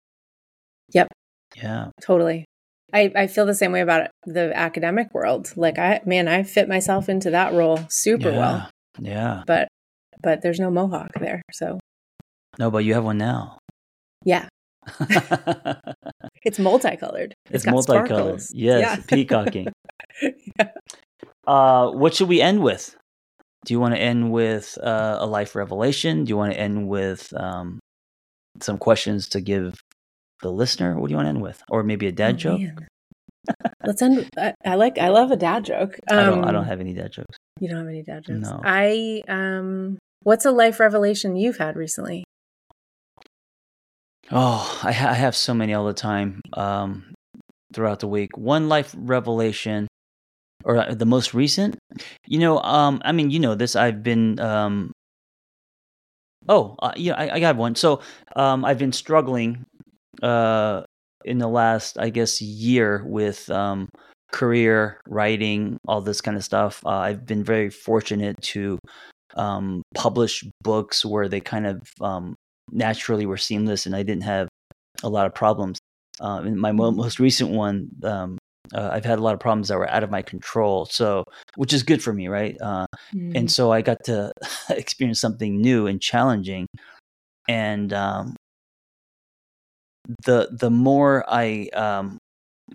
Yep. 0.95 1.09
Yeah. 1.57 1.91
Totally. 2.01 2.47
I, 2.93 3.13
I 3.15 3.27
feel 3.27 3.47
the 3.47 3.55
same 3.55 3.73
way 3.73 3.81
about 3.81 4.09
the 4.25 4.57
academic 4.57 5.13
world. 5.15 5.53
Like 5.57 5.79
I 5.79 6.01
man, 6.05 6.29
I 6.29 6.43
fit 6.43 6.69
myself 6.69 7.09
into 7.09 7.31
that 7.31 7.53
role 7.53 7.81
super 7.89 8.31
yeah. 8.31 8.39
well. 8.39 8.71
Yeah. 8.99 9.43
But 9.47 9.69
but 10.23 10.43
there's 10.43 10.61
no 10.61 10.71
mohawk 10.71 11.11
there. 11.21 11.43
So 11.53 11.79
No, 12.59 12.71
but 12.71 12.85
you 12.85 12.95
have 12.95 13.05
one 13.05 13.19
now. 13.19 13.59
Yeah. 14.25 14.49
it's 16.45 16.59
multicolored. 16.59 17.35
It's, 17.47 17.65
it's 17.65 17.67
multicolored. 17.67 18.09
Sparkles. 18.09 18.53
Yes, 18.55 18.81
yeah. 18.81 18.97
peacocking. 19.07 19.73
yeah. 20.23 20.69
Uh, 21.47 21.91
what 21.91 22.15
should 22.15 22.29
we 22.29 22.41
end 22.41 22.63
with? 22.63 22.97
Do 23.65 23.75
you 23.75 23.81
want 23.81 23.95
to 23.95 24.01
end 24.01 24.31
with 24.33 24.79
uh, 24.83 25.19
a 25.21 25.27
life 25.27 25.55
revelation? 25.55 26.25
Do 26.25 26.31
you 26.31 26.37
want 26.37 26.53
to 26.53 26.59
end 26.59 26.89
with 26.89 27.33
um, 27.37 27.81
some 28.61 28.79
questions 28.79 29.29
to 29.31 29.41
give 29.41 29.75
the 30.43 30.51
listener? 30.51 30.99
What 30.99 31.09
do 31.09 31.13
you 31.13 31.17
want 31.17 31.27
to 31.27 31.31
end 31.31 31.43
with? 31.43 31.63
Or 31.69 31.83
maybe 31.83 32.07
a 32.07 32.13
dad 32.13 32.37
oh, 32.37 32.39
joke? 32.39 32.61
Let's 33.85 34.01
end. 34.03 34.29
I, 34.37 34.55
I, 34.65 34.75
like. 34.77 34.99
I 34.99 35.09
love 35.09 35.31
a 35.31 35.37
dad 35.37 35.65
joke. 35.65 35.99
Um, 36.11 36.19
I 36.19 36.25
don't. 36.25 36.45
I 36.45 36.53
don't 36.53 36.63
um, 36.63 36.65
have 36.67 36.81
any 36.81 36.95
dad 36.95 37.13
jokes. 37.13 37.37
You 37.59 37.69
don't 37.69 37.79
have 37.79 37.89
any 37.89 38.03
dad 38.03 38.25
jokes. 38.25 38.49
No. 38.49 38.61
I 38.63 39.23
um. 39.29 39.99
What's 40.23 40.45
a 40.45 40.53
life 40.53 40.81
revelation 40.81 41.37
you've 41.37 41.57
had 41.57 41.77
recently? 41.77 42.25
Oh, 44.33 44.81
I, 44.83 44.93
ha- 44.93 45.11
I 45.11 45.15
have 45.15 45.35
so 45.35 45.55
many 45.55 45.75
all 45.75 45.87
the 45.87 45.93
time 45.93 46.41
um, 46.55 47.15
throughout 47.75 48.01
the 48.01 48.07
week. 48.07 48.37
One 48.37 48.69
life 48.69 48.95
revelation, 48.97 49.89
or 50.65 50.77
uh, 50.77 50.95
the 50.95 51.07
most 51.07 51.35
recent. 51.35 51.77
You 52.27 52.39
know, 52.39 52.61
um, 52.61 53.03
I 53.05 53.13
mean, 53.13 53.31
you 53.31 53.41
know 53.41 53.55
this. 53.55 53.75
I've 53.75 54.03
been. 54.03 54.39
Um, 54.39 54.93
oh, 56.49 56.77
uh, 56.79 56.93
yeah, 56.97 57.15
I, 57.15 57.37
I 57.37 57.41
got 57.41 57.57
one. 57.57 57.75
So 57.75 58.03
um, 58.37 58.65
I've 58.65 58.79
been 58.79 58.93
struggling 58.93 59.65
uh, 60.23 60.83
in 61.25 61.39
the 61.39 61.49
last, 61.49 61.99
I 61.99 62.11
guess, 62.11 62.41
year 62.41 63.03
with 63.05 63.51
um, 63.51 63.89
career 64.33 65.01
writing, 65.09 65.77
all 65.89 66.03
this 66.03 66.21
kind 66.21 66.37
of 66.37 66.45
stuff. 66.45 66.81
Uh, 66.87 66.91
I've 66.91 67.27
been 67.27 67.43
very 67.43 67.69
fortunate 67.69 68.41
to 68.43 68.79
um, 69.35 69.83
publish 69.95 70.45
books 70.63 71.05
where 71.05 71.29
they 71.29 71.41
kind 71.41 71.67
of 71.67 71.83
um, 72.01 72.37
naturally 72.73 73.27
were 73.27 73.37
seamless 73.37 73.87
and 73.87 73.95
I 73.95 74.03
didn't 74.03 74.25
have 74.25 74.49
a 75.03 75.09
lot 75.09 75.27
of 75.27 75.35
problems. 75.35 75.79
In 76.21 76.59
my 76.59 76.73
mo- 76.73 76.91
mm-hmm. 76.91 77.01
most 77.01 77.19
recent 77.19 77.51
one, 77.51 77.89
um, 78.05 78.39
uh, 78.75 78.91
I've 78.93 79.05
had 79.05 79.19
a 79.19 79.23
lot 79.23 79.35
of 79.35 79.41
problems 79.41 79.69
that 79.69 79.79
were 79.79 79.89
out 79.89 80.05
of 80.05 80.11
my 80.11 80.23
control. 80.23 80.87
So, 80.87 81.25
which 81.57 81.73
is 81.73 81.83
good 81.83 82.03
for 82.03 82.13
me, 82.13 82.29
right? 82.29 82.57
Uh, 82.61 82.87
mm. 83.15 83.37
And 83.37 83.51
so 83.51 83.73
I 83.73 83.83
got 83.83 84.05
to 84.05 84.33
experience 84.71 85.21
something 85.21 85.61
new 85.61 85.87
and 85.87 86.01
challenging. 86.01 86.67
And 87.49 87.93
um, 87.93 88.37
the 90.25 90.49
the 90.53 90.71
more 90.71 91.25
I 91.29 91.69
um, 91.73 92.19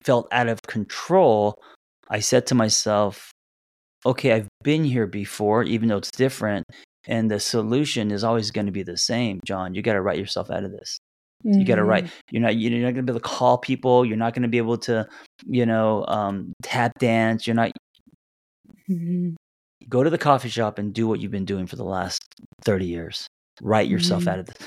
felt 0.03 0.27
out 0.31 0.47
of 0.47 0.61
control, 0.63 1.55
I 2.09 2.19
said 2.19 2.47
to 2.47 2.55
myself, 2.55 3.31
"Okay, 4.05 4.33
I've 4.33 4.49
been 4.63 4.83
here 4.83 5.07
before, 5.07 5.63
even 5.63 5.87
though 5.87 5.97
it's 5.97 6.11
different, 6.11 6.65
and 7.07 7.29
the 7.29 7.39
solution 7.39 8.11
is 8.11 8.23
always 8.23 8.51
going 8.51 8.65
to 8.65 8.71
be 8.71 8.83
the 8.83 8.97
same 8.97 9.39
john 9.45 9.73
you 9.73 9.81
got 9.81 9.93
to 9.93 10.01
write 10.01 10.17
yourself 10.17 10.49
out 10.49 10.63
of 10.63 10.71
this 10.71 10.99
mm-hmm. 11.45 11.59
you 11.59 11.65
got 11.65 11.75
to 11.75 11.83
write 11.83 12.09
you're 12.31 12.41
not 12.41 12.55
you're 12.55 12.71
not 12.71 12.93
going 12.93 13.05
to 13.05 13.11
be 13.11 13.11
able 13.11 13.19
to 13.19 13.27
call 13.27 13.57
people 13.57 14.05
you're 14.05 14.17
not 14.17 14.33
going 14.33 14.43
to 14.43 14.49
be 14.49 14.57
able 14.57 14.77
to 14.77 15.07
you 15.45 15.65
know 15.65 16.05
um, 16.07 16.53
tap 16.63 16.91
dance 16.99 17.47
you're 17.47 17.55
not 17.55 17.71
mm-hmm. 18.89 19.29
go 19.89 20.03
to 20.03 20.09
the 20.09 20.17
coffee 20.17 20.49
shop 20.49 20.79
and 20.79 20.93
do 20.93 21.07
what 21.07 21.19
you've 21.19 21.31
been 21.31 21.45
doing 21.45 21.67
for 21.67 21.75
the 21.75 21.83
last 21.83 22.21
30 22.63 22.85
years 22.85 23.27
write 23.61 23.87
yourself 23.87 24.21
mm-hmm. 24.21 24.29
out 24.29 24.39
of 24.39 24.45
this 24.47 24.57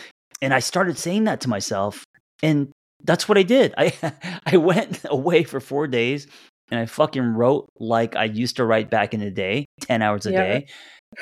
and 0.41 0.55
i 0.55 0.59
started 0.59 0.97
saying 0.97 1.24
that 1.24 1.41
to 1.41 1.49
myself 1.49 2.05
and 2.43 2.72
that's 3.05 3.28
what 3.28 3.39
I 3.39 3.43
did. 3.43 3.74
I 3.76 3.93
I 4.47 4.57
went 4.57 5.05
away 5.11 5.45
for 5.45 5.61
four 5.61 5.86
days 5.86 6.26
and 6.70 6.78
I 6.78 6.86
fucking 6.86 7.22
wrote 7.22 7.68
like 7.78 8.16
I 8.16 8.24
used 8.24 8.57
to 8.57 8.64
write 8.64 8.91
back 8.91 9.14
in 9.14 9.20
the 9.20 9.30
day, 9.30 9.66
ten 9.80 10.03
hours 10.03 10.26
a 10.26 10.32
Yeah. 10.32 10.43
day, 10.43 10.66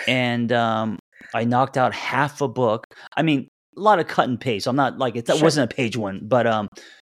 and 0.08 0.50
um, 0.52 0.98
I 1.34 1.44
knocked 1.44 1.76
out 1.76 1.94
half 1.94 2.40
a 2.40 2.48
book. 2.48 2.84
I 3.16 3.22
mean, 3.22 3.48
a 3.76 3.80
lot 3.80 3.98
of 3.98 4.06
cut 4.06 4.28
and 4.28 4.40
paste. 4.40 4.66
I'm 4.66 4.76
not 4.76 4.98
like 4.98 5.16
it. 5.16 5.26
That 5.26 5.36
Sure. 5.36 5.44
wasn't 5.44 5.72
a 5.72 5.74
page 5.74 5.96
one, 5.96 6.20
but 6.22 6.46
um, 6.46 6.68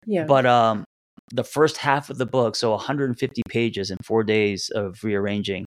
Yeah. 0.06 0.24
but 0.24 0.46
um, 0.46 0.84
the 1.32 1.44
first 1.44 1.76
half 1.78 2.10
of 2.10 2.18
the 2.18 2.26
book, 2.26 2.56
so 2.56 2.72
150 2.72 3.42
pages 3.48 3.90
in 3.90 3.96
four 4.04 4.22
days 4.24 4.70
of 4.74 5.02
rearranging, 5.02 5.64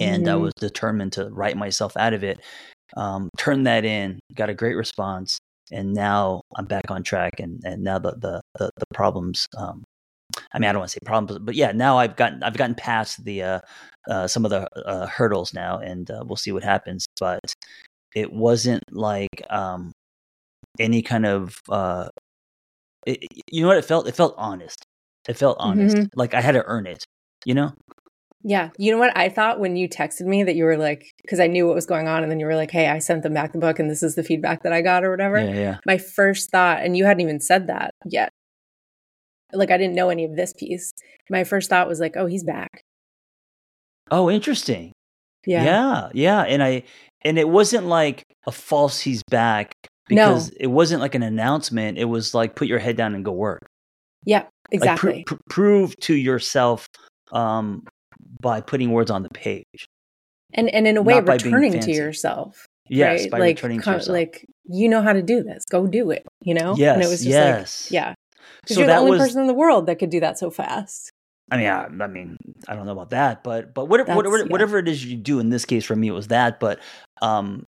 and 0.00 0.28
I 0.28 0.32
Mhm. 0.34 0.40
was 0.42 0.52
determined 0.54 1.12
to 1.14 1.28
write 1.30 1.56
myself 1.56 1.96
out 1.96 2.14
of 2.14 2.24
it. 2.24 2.40
Um, 2.96 3.28
turned 3.38 3.66
that 3.66 3.84
in, 3.84 4.18
got 4.34 4.50
a 4.50 4.54
great 4.54 4.74
response, 4.74 5.38
and 5.70 5.92
now 5.94 6.42
I'm 6.56 6.66
back 6.66 6.90
on 6.90 7.02
track. 7.02 7.40
And 7.40 7.60
and 7.64 7.82
now 7.82 7.98
the 7.98 8.12
the 8.12 8.40
the, 8.58 8.70
the 8.76 8.86
problems. 8.94 9.46
Um, 9.56 9.82
I 10.54 10.58
mean, 10.58 10.68
I 10.68 10.72
don't 10.72 10.80
want 10.80 10.90
to 10.90 10.94
say 10.94 10.98
problems, 11.04 11.38
but 11.44 11.54
yeah, 11.54 11.72
now 11.72 11.98
I've 11.98 12.16
gotten 12.16 12.42
I've 12.42 12.56
gotten 12.56 12.74
past 12.74 13.24
the 13.24 13.42
uh, 13.42 13.60
uh, 14.08 14.26
some 14.26 14.44
of 14.44 14.50
the 14.50 14.68
uh, 14.86 15.06
hurdles 15.06 15.54
now, 15.54 15.78
and 15.78 16.10
uh, 16.10 16.22
we'll 16.26 16.36
see 16.36 16.52
what 16.52 16.64
happens. 16.64 17.06
But 17.18 17.40
it 18.14 18.32
wasn't 18.32 18.82
like 18.90 19.42
um, 19.50 19.92
any 20.78 21.02
kind 21.02 21.26
of 21.26 21.56
uh, 21.68 22.08
it, 23.06 23.26
you 23.50 23.62
know 23.62 23.68
what 23.68 23.78
it 23.78 23.84
felt. 23.84 24.06
It 24.06 24.16
felt 24.16 24.34
honest. 24.36 24.84
It 25.28 25.36
felt 25.36 25.56
honest. 25.60 25.96
Mhm. 25.96 26.08
Like 26.14 26.34
I 26.34 26.40
had 26.40 26.52
to 26.52 26.64
earn 26.66 26.86
it. 26.86 27.04
You 27.44 27.54
know. 27.54 27.72
Yeah. 28.44 28.70
You 28.76 28.90
know 28.90 28.98
what 28.98 29.16
I 29.16 29.28
thought 29.28 29.60
when 29.60 29.76
you 29.76 29.88
texted 29.88 30.26
me 30.26 30.42
that 30.42 30.56
you 30.56 30.64
were 30.64 30.76
like, 30.76 31.12
because 31.22 31.38
I 31.38 31.46
knew 31.46 31.66
what 31.66 31.76
was 31.76 31.86
going 31.86 32.08
on. 32.08 32.24
And 32.24 32.30
then 32.30 32.40
you 32.40 32.46
were 32.46 32.56
like, 32.56 32.72
hey, 32.72 32.88
I 32.88 32.98
sent 32.98 33.22
them 33.22 33.34
back 33.34 33.52
the 33.52 33.58
book 33.58 33.78
and 33.78 33.88
this 33.88 34.02
is 34.02 34.16
the 34.16 34.24
feedback 34.24 34.64
that 34.64 34.72
I 34.72 34.82
got 34.82 35.04
or 35.04 35.12
whatever. 35.12 35.38
Yeah, 35.38 35.54
yeah. 35.54 35.78
My 35.86 35.96
first 35.96 36.50
thought, 36.50 36.82
and 36.82 36.96
you 36.96 37.04
hadn't 37.04 37.20
even 37.20 37.38
said 37.38 37.68
that 37.68 37.92
yet. 38.04 38.30
Like, 39.52 39.70
I 39.70 39.76
didn't 39.76 39.94
know 39.94 40.08
any 40.10 40.24
of 40.24 40.36
this 40.36 40.52
piece. 40.52 40.92
My 41.30 41.44
first 41.44 41.68
thought 41.70 41.88
was 41.88 42.00
like, 42.00 42.16
oh, 42.16 42.26
he's 42.26 42.44
back. 42.44 42.82
Oh, 44.10 44.30
interesting. 44.30 44.92
Yeah. 45.46 45.64
Yeah, 45.64 46.08
yeah, 46.14 46.40
and 46.42 46.62
I 46.62 46.84
and 47.22 47.38
it 47.38 47.48
wasn't 47.48 47.86
like 47.86 48.22
a 48.46 48.52
false 48.52 49.00
he's 49.00 49.22
back 49.30 49.72
No. 50.10 50.28
because 50.28 50.48
it 50.50 50.66
wasn't 50.68 51.00
like 51.00 51.14
an 51.14 51.22
announcement. 51.22 51.98
It 51.98 52.04
was 52.04 52.34
like 52.34 52.54
put 52.54 52.68
your 52.68 52.78
head 52.78 52.96
down 52.96 53.14
and 53.14 53.24
go 53.24 53.32
work. 53.32 53.66
Yeah. 54.24 54.40
Like, 54.42 54.48
Exactly. 54.72 55.24
pr- 55.26 55.34
pr- 55.34 55.40
prove 55.50 55.96
to 56.00 56.14
yourself 56.14 56.86
um, 57.32 57.84
by 58.40 58.60
putting 58.60 58.92
words 58.92 59.10
on 59.10 59.22
the 59.22 59.28
page. 59.30 59.86
and 60.54 60.68
and 60.70 60.86
in 60.86 60.96
a 60.96 61.02
way, 61.02 61.20
returning 61.20 61.78
to 61.80 61.90
yourself. 61.92 62.66
Yes, 62.88 63.22
right? 63.22 63.30
by 63.30 63.38
like, 63.38 63.56
returning 63.56 63.80
to 63.80 63.90
yourself. 63.92 64.08
like 64.12 64.44
you 64.64 64.88
know 64.88 65.02
how 65.02 65.12
to 65.12 65.22
do 65.22 65.42
this. 65.42 65.64
Go 65.70 65.86
do 65.86 66.10
it. 66.10 66.24
You 66.42 66.54
know. 66.54 66.74
yes, 66.76 66.94
And 66.94 67.02
it 67.04 67.08
was 67.08 67.18
just 67.20 67.28
yes, 67.28 67.86
like, 67.90 67.92
yeah. 67.94 68.14
Because 68.62 68.76
So 68.76 68.80
you're 68.80 68.88
the 68.88 68.96
only 68.96 69.12
was. 69.12 69.20
person 69.20 69.40
in 69.42 69.46
the 69.46 69.54
world 69.54 69.86
that 69.86 69.98
could 69.98 70.10
do 70.10 70.20
that 70.20 70.38
so 70.38 70.50
fast. 70.50 71.10
I 71.50 71.56
mean, 71.56 71.66
I, 71.66 71.84
I 72.04 72.06
mean, 72.06 72.36
I 72.68 72.74
don't 72.74 72.86
know 72.86 72.92
about 72.92 73.10
that, 73.10 73.44
but 73.44 73.74
but 73.74 73.86
whatever, 73.86 74.14
whatever, 74.14 74.38
yeah. 74.38 74.44
whatever 74.44 74.78
it 74.78 74.88
is 74.88 75.04
you 75.04 75.16
do 75.16 75.38
in 75.38 75.50
this 75.50 75.64
case 75.64 75.84
for 75.84 75.94
me, 75.96 76.08
it 76.08 76.12
was 76.12 76.28
that. 76.28 76.60
But 76.60 76.78
um, 77.20 77.64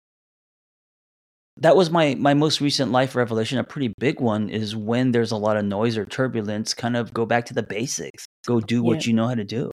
that 1.58 1.76
was 1.76 1.90
my 1.90 2.14
my 2.14 2.34
most 2.34 2.60
recent 2.60 2.92
life 2.92 3.14
revelation. 3.14 3.58
A 3.58 3.64
pretty 3.64 3.92
big 3.98 4.20
one 4.20 4.48
is 4.48 4.74
when 4.74 5.12
there's 5.12 5.32
a 5.32 5.36
lot 5.36 5.56
of 5.56 5.64
noise 5.64 5.96
or 5.98 6.04
turbulence. 6.06 6.72
Kind 6.72 6.96
of 6.96 7.12
go 7.12 7.26
back 7.26 7.46
to 7.46 7.54
the 7.54 7.62
basics. 7.62 8.24
Go 8.46 8.60
do 8.60 8.82
what 8.82 9.04
Yeah. 9.04 9.10
you 9.10 9.16
know 9.16 9.28
how 9.28 9.34
to 9.34 9.44
do. 9.44 9.70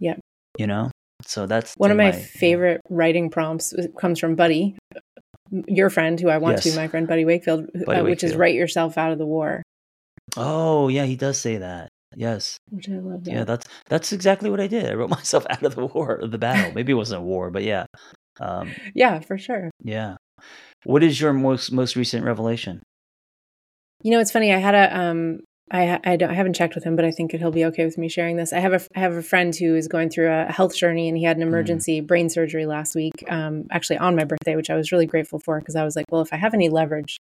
Yeah. 0.00 0.16
You 0.58 0.66
know. 0.66 0.90
So 1.26 1.46
that's 1.46 1.74
One 1.76 1.90
of 1.90 1.96
been 1.96 2.06
my 2.06 2.12
favorite 2.12 2.80
writing 2.90 3.30
prompts 3.30 3.72
uh, 3.72 3.86
comes 3.98 4.18
from 4.18 4.34
Buddy, 4.34 4.76
your 5.66 5.88
friend, 5.88 6.20
who 6.20 6.28
I 6.28 6.38
want 6.38 6.58
to 6.58 6.68
Yes. 6.68 6.74
be 6.74 6.80
my 6.80 6.88
friend, 6.88 7.06
Buddy 7.08 7.24
Wakefield, 7.24 7.68
Buddy 7.86 8.00
uh, 8.00 8.04
which 8.04 8.22
is 8.24 8.36
write 8.36 8.54
yourself 8.54 8.98
out 8.98 9.12
of 9.12 9.18
the 9.18 9.24
war, 9.26 9.62
Oh 10.36 10.88
yeah, 10.88 11.04
he 11.04 11.16
does 11.16 11.40
say 11.40 11.58
that. 11.58 11.88
Yes. 12.16 12.56
which 12.70 12.88
I 12.88 12.98
love. 12.98 13.24
That. 13.24 13.32
Yeah, 13.32 13.44
that's 13.44 13.66
that's 13.88 14.12
exactly 14.12 14.50
what 14.50 14.60
I 14.60 14.66
did. 14.66 14.90
I 14.90 14.94
wrote 14.94 15.10
myself 15.18 15.46
out 15.50 15.62
of 15.62 15.74
the 15.74 15.86
war, 15.86 16.20
the 16.22 16.38
battle. 16.38 16.72
Maybe 16.74 16.92
it 16.92 16.96
wasn't 16.96 17.22
a 17.22 17.24
war, 17.24 17.50
but 17.50 17.62
yeah, 17.62 17.86
um, 18.40 18.70
yeah, 18.94 19.20
for 19.20 19.38
sure. 19.38 19.70
yeah. 19.82 20.16
What 20.84 21.02
is 21.02 21.20
your 21.20 21.32
most 21.32 21.72
most 21.72 21.96
recent 21.96 22.24
revelation? 22.24 22.82
You 24.02 24.10
know, 24.10 24.20
it's 24.20 24.30
funny. 24.32 24.52
I 24.52 24.58
had 24.58 24.74
a 24.74 24.98
um, 24.98 25.40
I 25.70 25.98
I, 26.04 26.16
don't, 26.16 26.30
I 26.30 26.34
haven't 26.34 26.54
checked 26.54 26.74
with 26.74 26.84
him, 26.84 26.94
but 26.94 27.04
I 27.04 27.10
think 27.10 27.32
he'll 27.32 27.50
be 27.50 27.64
okay 27.66 27.84
with 27.84 27.96
me 27.96 28.08
sharing 28.08 28.36
this. 28.36 28.52
I 28.52 28.60
have 28.60 28.72
a 28.74 28.80
I 28.94 29.00
have 29.00 29.14
a 29.14 29.22
friend 29.22 29.54
who 29.56 29.74
is 29.74 29.88
going 29.88 30.10
through 30.10 30.30
a 30.30 30.52
health 30.52 30.76
journey, 30.76 31.08
and 31.08 31.16
he 31.16 31.24
had 31.24 31.36
an 31.38 31.42
Mm. 31.42 31.46
emergency 31.46 32.00
brain 32.00 32.28
surgery 32.28 32.66
last 32.66 32.94
week, 32.94 33.24
um, 33.28 33.64
actually 33.70 33.98
on 33.98 34.14
my 34.14 34.24
birthday, 34.24 34.56
which 34.56 34.70
I 34.70 34.76
was 34.76 34.92
really 34.92 35.06
grateful 35.06 35.38
for 35.38 35.58
because 35.58 35.76
I 35.76 35.84
was 35.84 35.96
like, 35.96 36.06
well, 36.10 36.20
if 36.20 36.32
I 36.32 36.36
have 36.36 36.54
any 36.54 36.68
leverage 36.68 37.16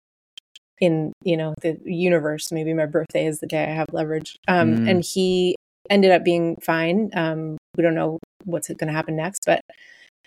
in 0.81 1.13
you 1.23 1.37
know 1.37 1.53
the 1.61 1.77
universe, 1.85 2.51
maybe 2.51 2.73
my 2.73 2.85
birthday 2.85 3.25
is 3.25 3.39
the 3.39 3.47
day 3.47 3.63
I 3.63 3.73
have 3.73 3.87
leverage. 3.91 4.35
Um, 4.47 4.77
Mm. 4.77 4.89
And 4.89 5.03
he 5.03 5.55
ended 5.89 6.11
up 6.11 6.23
being 6.23 6.57
fine. 6.57 7.09
Um, 7.13 7.57
we 7.75 7.83
don't 7.83 7.95
know 7.95 8.19
what's 8.45 8.67
going 8.67 8.87
to 8.87 8.93
happen 8.93 9.15
next, 9.15 9.43
but 9.45 9.61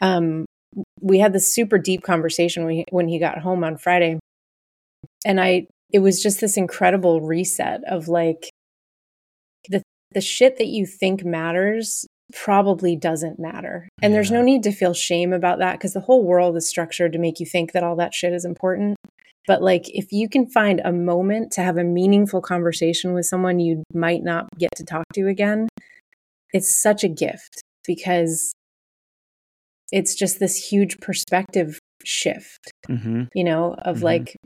um, 0.01 0.45
we 1.01 1.19
had 1.19 1.33
this 1.33 1.53
super 1.53 1.79
deep 1.79 2.03
conversation 2.03 2.65
when 2.65 2.75
he, 2.75 2.85
when 2.91 3.09
he 3.09 3.19
got 3.19 3.39
home 3.39 3.65
on 3.65 3.79
Friday, 3.79 4.19
and 5.25 5.41
I 5.41 5.67
it 5.93 6.01
was 6.01 6.23
just 6.23 6.41
this 6.41 6.57
incredible 6.57 7.21
reset 7.21 7.83
of 7.85 8.09
like 8.09 8.51
the 9.69 9.83
the 10.13 10.21
shit 10.21 10.59
that 10.59 10.67
you 10.67 10.87
think 10.87 11.25
matters 11.25 12.07
probably 12.33 12.97
doesn't 12.97 13.39
matter. 13.39 13.89
And 14.03 14.13
there's 14.13 14.33
no 14.33 14.43
need 14.43 14.63
to 14.65 14.73
feel 14.73 14.95
shame 14.95 15.33
about 15.33 15.59
that 15.61 15.73
because 15.73 15.93
the 15.93 16.01
whole 16.01 16.25
world 16.25 16.57
is 16.57 16.69
structured 16.69 17.13
to 17.13 17.19
make 17.19 17.39
you 17.39 17.47
think 17.47 17.73
that 17.73 17.85
all 17.85 17.97
that 17.97 18.15
shit 18.15 18.33
is 18.33 18.45
important. 18.45 18.97
But 19.47 19.63
like 19.63 19.85
if 19.89 20.07
you 20.13 20.29
can 20.29 20.47
find 20.51 20.81
a 20.85 20.93
moment 20.93 21.53
to 21.53 21.63
have 21.63 21.77
a 21.77 21.85
meaningful 21.85 22.41
conversation 22.41 23.13
with 23.15 23.27
someone 23.27 23.61
you 23.61 23.83
might 23.95 24.23
not 24.23 24.47
get 24.59 24.71
to 24.77 24.85
talk 24.85 25.05
to 25.15 25.29
again, 25.29 25.69
it's 26.53 26.75
such 26.75 27.05
a 27.05 27.09
gift 27.09 27.63
because 27.87 28.53
it's 29.93 30.15
just 30.15 30.41
this 30.41 30.57
huge 30.71 30.99
perspective 30.99 31.79
shift 32.05 32.71
Mm-hmm. 32.89 33.25
you 33.35 33.43
know, 33.45 33.75
of 33.79 33.99
Mhm. 33.99 34.03
like 34.03 34.37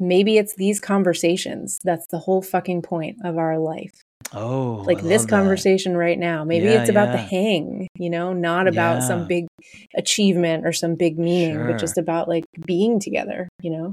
maybe 0.00 0.38
it's 0.38 0.54
these 0.56 0.80
conversations. 0.80 1.78
That's 1.84 2.06
the 2.10 2.18
whole 2.18 2.40
fucking 2.42 2.82
point 2.82 3.18
of 3.24 3.36
our 3.38 3.58
life. 3.58 3.92
Oh, 4.32 4.82
Like 4.86 4.98
I 4.98 5.02
this 5.02 5.22
love 5.22 5.28
that. 5.28 5.36
conversation 5.36 5.96
right 5.96 6.18
now. 6.18 6.44
Maybe 6.44 6.66
Yeah, 6.66 6.80
it's 6.80 6.88
about 6.90 7.12
the 7.12 7.18
hang, 7.18 7.86
you 7.98 8.08
know, 8.10 8.32
not 8.32 8.66
about 8.66 8.96
Yeah. 9.02 9.08
some 9.08 9.26
big 9.26 9.46
achievement 9.94 10.66
or 10.66 10.72
some 10.72 10.94
big 10.94 11.18
meaning, 11.18 11.54
Sure. 11.56 11.68
but 11.72 11.78
just 11.78 11.98
about 11.98 12.26
like 12.28 12.44
being 12.66 12.98
together, 12.98 13.48
you 13.62 13.70
know, 13.70 13.92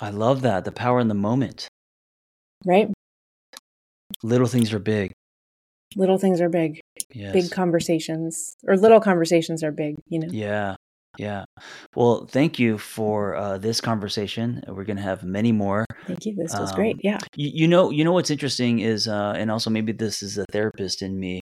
I 0.00 0.10
love 0.10 0.42
that. 0.42 0.64
The 0.64 0.72
power 0.72 1.00
in 1.00 1.08
the 1.08 1.14
moment. 1.14 1.68
right? 2.64 2.90
Little 4.22 4.46
things 4.48 4.72
are 4.72 4.78
big. 4.78 5.12
Little 5.96 6.18
things 6.18 6.40
are 6.40 6.48
big. 6.48 6.80
Yes. 7.12 7.32
Big 7.32 7.50
conversations 7.50 8.54
or 8.66 8.76
little 8.76 9.00
conversations 9.00 9.62
are 9.62 9.72
big, 9.72 9.96
you 10.08 10.18
know. 10.18 10.28
Yeah. 10.30 10.76
Yeah. 11.18 11.44
Well, 11.96 12.26
thank 12.26 12.58
you 12.58 12.78
for 12.78 13.34
uh, 13.34 13.58
this 13.58 13.80
conversation. 13.80 14.62
We're 14.68 14.84
going 14.84 14.98
to 14.98 15.02
have 15.02 15.24
many 15.24 15.50
more. 15.52 15.84
Thank 16.06 16.26
you. 16.26 16.34
This 16.36 16.54
was 16.54 16.70
Um, 16.70 16.76
great. 16.76 16.96
Yeah. 17.02 17.18
You, 17.34 17.50
you 17.54 17.68
know, 17.68 17.90
you 17.90 18.04
know 18.04 18.12
what's 18.12 18.30
interesting 18.30 18.80
is, 18.80 19.08
uh, 19.08 19.34
and 19.36 19.50
also 19.50 19.70
maybe 19.70 19.92
this 19.92 20.22
is 20.22 20.38
a 20.38 20.44
therapist 20.52 21.02
in 21.02 21.18
me. 21.18 21.40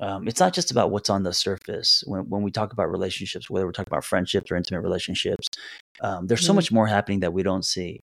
Um, 0.00 0.28
it's 0.28 0.40
not 0.40 0.52
just 0.54 0.70
about 0.70 0.90
what's 0.90 1.10
on 1.10 1.22
the 1.24 1.32
surface 1.32 2.04
when 2.06 2.28
when 2.28 2.42
we 2.42 2.50
talk 2.50 2.72
about 2.72 2.90
relationships, 2.90 3.50
whether 3.50 3.66
we're 3.66 3.72
talking 3.72 3.92
about 3.92 4.04
friendships 4.04 4.50
or 4.50 4.56
intimate 4.56 4.82
relationships. 4.82 5.46
Um, 6.00 6.26
there's 6.26 6.44
so 6.44 6.52
Mhm. 6.52 6.56
much 6.56 6.72
more 6.72 6.86
happening 6.86 7.20
that 7.20 7.32
we 7.32 7.42
don't 7.42 7.64
see, 7.64 8.00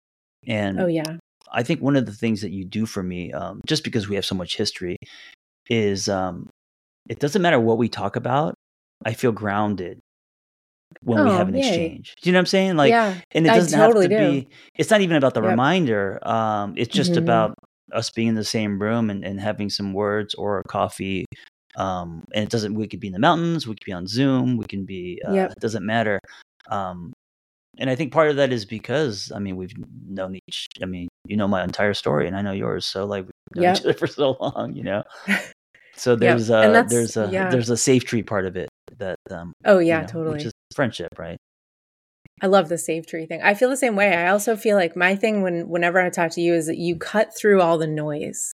and 0.47 0.79
Oh 0.79 0.87
yeah. 0.87 1.17
I 1.51 1.61
think 1.61 1.81
one 1.81 1.95
of 1.95 2.05
the 2.07 2.13
things 2.13 2.41
that 2.41 2.51
you 2.51 2.65
do 2.65 2.85
for 2.87 3.03
me, 3.03 3.31
um, 3.31 3.61
just 3.67 3.83
because 3.83 4.09
we 4.09 4.15
have 4.15 4.25
so 4.25 4.33
much 4.33 4.57
history, 4.57 4.97
is 5.69 6.09
um, 6.09 6.49
it 7.09 7.19
doesn't 7.19 7.41
matter 7.41 7.59
what 7.59 7.77
we 7.77 7.89
talk 7.89 8.15
about. 8.15 8.55
I 9.05 9.13
feel 9.13 9.31
grounded 9.31 9.99
when 11.03 11.23
we 11.23 11.29
Oh, 11.29 11.37
have 11.37 11.49
an 11.49 11.55
yay. 11.55 11.59
exchange. 11.59 12.15
Do 12.21 12.29
you 12.29 12.33
know 12.33 12.37
what 12.37 12.41
I'm 12.41 12.45
saying? 12.47 12.75
Like, 12.77 12.89
yeah. 12.91 13.15
and 13.33 13.45
it 13.45 13.53
doesn't 13.53 13.77
totally 13.77 14.07
have 14.07 14.17
to 14.17 14.17
do. 14.17 14.41
be. 14.41 14.47
It's 14.77 14.89
not 14.89 15.01
even 15.01 15.17
about 15.17 15.33
the 15.33 15.41
Yep. 15.41 15.49
reminder. 15.51 16.27
Um, 16.27 16.73
it's 16.77 16.93
just 16.95 17.13
Mhm. 17.13 17.17
about 17.17 17.53
us 17.91 18.09
being 18.09 18.29
in 18.29 18.35
the 18.35 18.43
same 18.43 18.81
room 18.81 19.09
and, 19.09 19.23
and 19.23 19.39
having 19.39 19.69
some 19.69 19.93
words 19.93 20.33
or 20.35 20.59
a 20.59 20.63
coffee. 20.63 21.25
Um, 21.75 22.23
and 22.33 22.43
it 22.43 22.49
doesn't. 22.49 22.73
We 22.75 22.87
could 22.87 22.99
be 22.99 23.07
in 23.07 23.13
the 23.13 23.19
mountains. 23.19 23.67
We 23.67 23.73
could 23.75 23.85
be 23.85 23.93
on 23.93 24.07
Zoom. 24.07 24.57
We 24.57 24.65
can 24.65 24.85
be. 24.85 25.21
Uh, 25.27 25.33
Yep. 25.33 25.51
It 25.51 25.59
doesn't 25.59 25.85
matter. 25.85 26.19
Um, 26.69 27.13
and 27.79 27.89
I 27.89 27.95
think 27.95 28.13
part 28.13 28.29
of 28.29 28.35
that 28.35 28.53
is 28.53 28.65
because 28.65 29.31
I 29.35 29.39
mean 29.39 29.55
we've 29.55 29.73
known 30.07 30.35
each. 30.47 30.67
I 30.81 30.85
mean 30.85 31.07
you 31.25 31.35
know 31.37 31.47
my 31.47 31.63
entire 31.63 31.93
story 31.93 32.27
and 32.27 32.35
I 32.35 32.41
know 32.41 32.51
yours. 32.51 32.85
So 32.85 33.05
like 33.05 33.23
we've 33.23 33.31
known 33.55 33.63
Yep. 33.63 33.77
each 33.77 33.81
other 33.83 33.93
for 33.97 34.07
so 34.07 34.37
long. 34.39 34.75
You 34.75 34.83
know. 34.83 35.03
So 35.95 36.15
there's 36.15 36.49
And 36.49 36.75
a 36.75 36.85
there's 36.89 37.17
a 37.17 37.29
yeah. 37.31 37.49
there's 37.49 37.69
a 37.69 37.77
safe 37.77 38.03
tree 38.05 38.23
part 38.23 38.45
of 38.45 38.55
it 38.57 38.69
that 38.97 39.17
um 39.31 39.53
Oh 39.65 39.79
you 39.79 39.87
yeah, 39.87 40.01
know, 40.01 40.07
totally. 40.07 40.35
which 40.37 40.45
is 40.45 40.53
friendship 40.75 41.09
right 41.17 41.37
I 42.41 42.47
love 42.47 42.67
the 42.67 42.77
save 42.77 43.07
tree 43.07 43.25
thing. 43.25 43.41
I 43.41 43.53
feel 43.53 43.69
the 43.69 43.77
same 43.77 43.95
way. 43.95 44.13
I 44.15 44.27
also 44.29 44.55
feel 44.57 44.75
like 44.75 44.95
my 44.97 45.15
thing 45.15 45.43
when 45.43 45.69
whenever 45.69 46.01
I 46.01 46.09
talk 46.09 46.31
to 46.31 46.41
you 46.41 46.53
is 46.53 46.65
that 46.67 46.77
you 46.77 46.97
cut 46.97 47.35
through 47.35 47.61
all 47.61 47.77
the 47.77 47.87
noise 47.87 48.51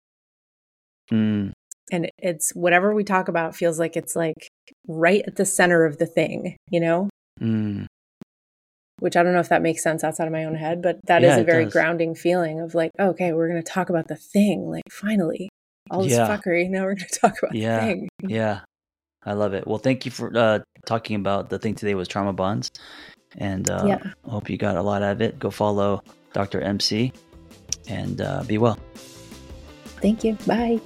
mm, 1.12 1.52
and 1.92 2.10
it's 2.18 2.52
whatever 2.52 2.94
we 2.94 3.04
talk 3.04 3.28
about 3.28 3.56
feels 3.56 3.80
like 3.80 3.96
it's 3.96 4.16
like 4.16 4.50
right 4.88 5.24
at 5.28 5.36
the 5.36 5.46
center 5.46 5.86
of 5.86 5.98
the 5.98 6.06
thing, 6.06 6.56
you 6.70 6.80
know? 6.80 7.10
mm. 7.42 7.86
which 9.00 9.16
I 9.16 9.24
don't 9.24 9.34
know 9.34 9.40
if 9.40 9.50
that 9.50 9.62
makes 9.62 9.84
sense 9.84 10.04
outside 10.04 10.26
of 10.26 10.34
my 10.34 10.46
own 10.46 10.56
head, 10.56 10.82
but 10.82 11.00
that 11.06 11.22
yeah, 11.22 11.34
is 11.34 11.38
a 11.40 11.44
very 11.44 11.66
grounding 11.66 12.16
feeling 12.16 12.60
of 12.60 12.76
like, 12.76 12.92
okay, 13.00 13.34
we're 13.34 13.48
going 13.48 13.62
to 13.62 13.72
talk 13.72 13.90
about 13.90 14.08
the 14.08 14.16
thing. 14.16 14.70
Like, 14.70 14.84
finally, 14.92 15.50
all 15.90 16.04
this 16.04 16.14
yeah. 16.14 16.28
fuckery. 16.28 16.70
Now 16.70 16.84
we're 16.84 16.96
going 16.96 17.08
to 17.12 17.20
talk 17.20 17.38
about 17.42 17.56
yeah. 17.56 17.80
the 17.80 17.86
thing. 17.86 18.10
Yeah. 18.28 18.62
I 19.26 19.34
love 19.34 19.54
it. 19.54 19.68
Well, 19.68 19.80
thank 19.80 20.06
you 20.06 20.12
for 20.12 20.36
uh, 20.36 20.60
talking 20.86 21.18
about 21.18 21.50
the 21.50 21.60
thing 21.60 21.76
today 21.76 21.94
was 21.94 22.08
trauma 22.08 22.34
bonds. 22.34 22.72
And 23.38 23.70
uh, 23.70 23.84
yeah. 23.86 24.00
I 24.26 24.30
hope 24.30 24.50
you 24.50 24.58
got 24.58 24.76
a 24.76 24.82
lot 24.82 25.04
out 25.04 25.14
of 25.14 25.22
it. 25.22 25.38
Go 25.38 25.52
follow 25.52 26.02
Dr. 26.34 26.62
MC 26.62 27.12
and 27.88 28.22
uh, 28.22 28.44
be 28.44 28.58
well. 28.58 28.80
Thank 30.02 30.24
you. 30.24 30.34
Bye. 30.48 30.80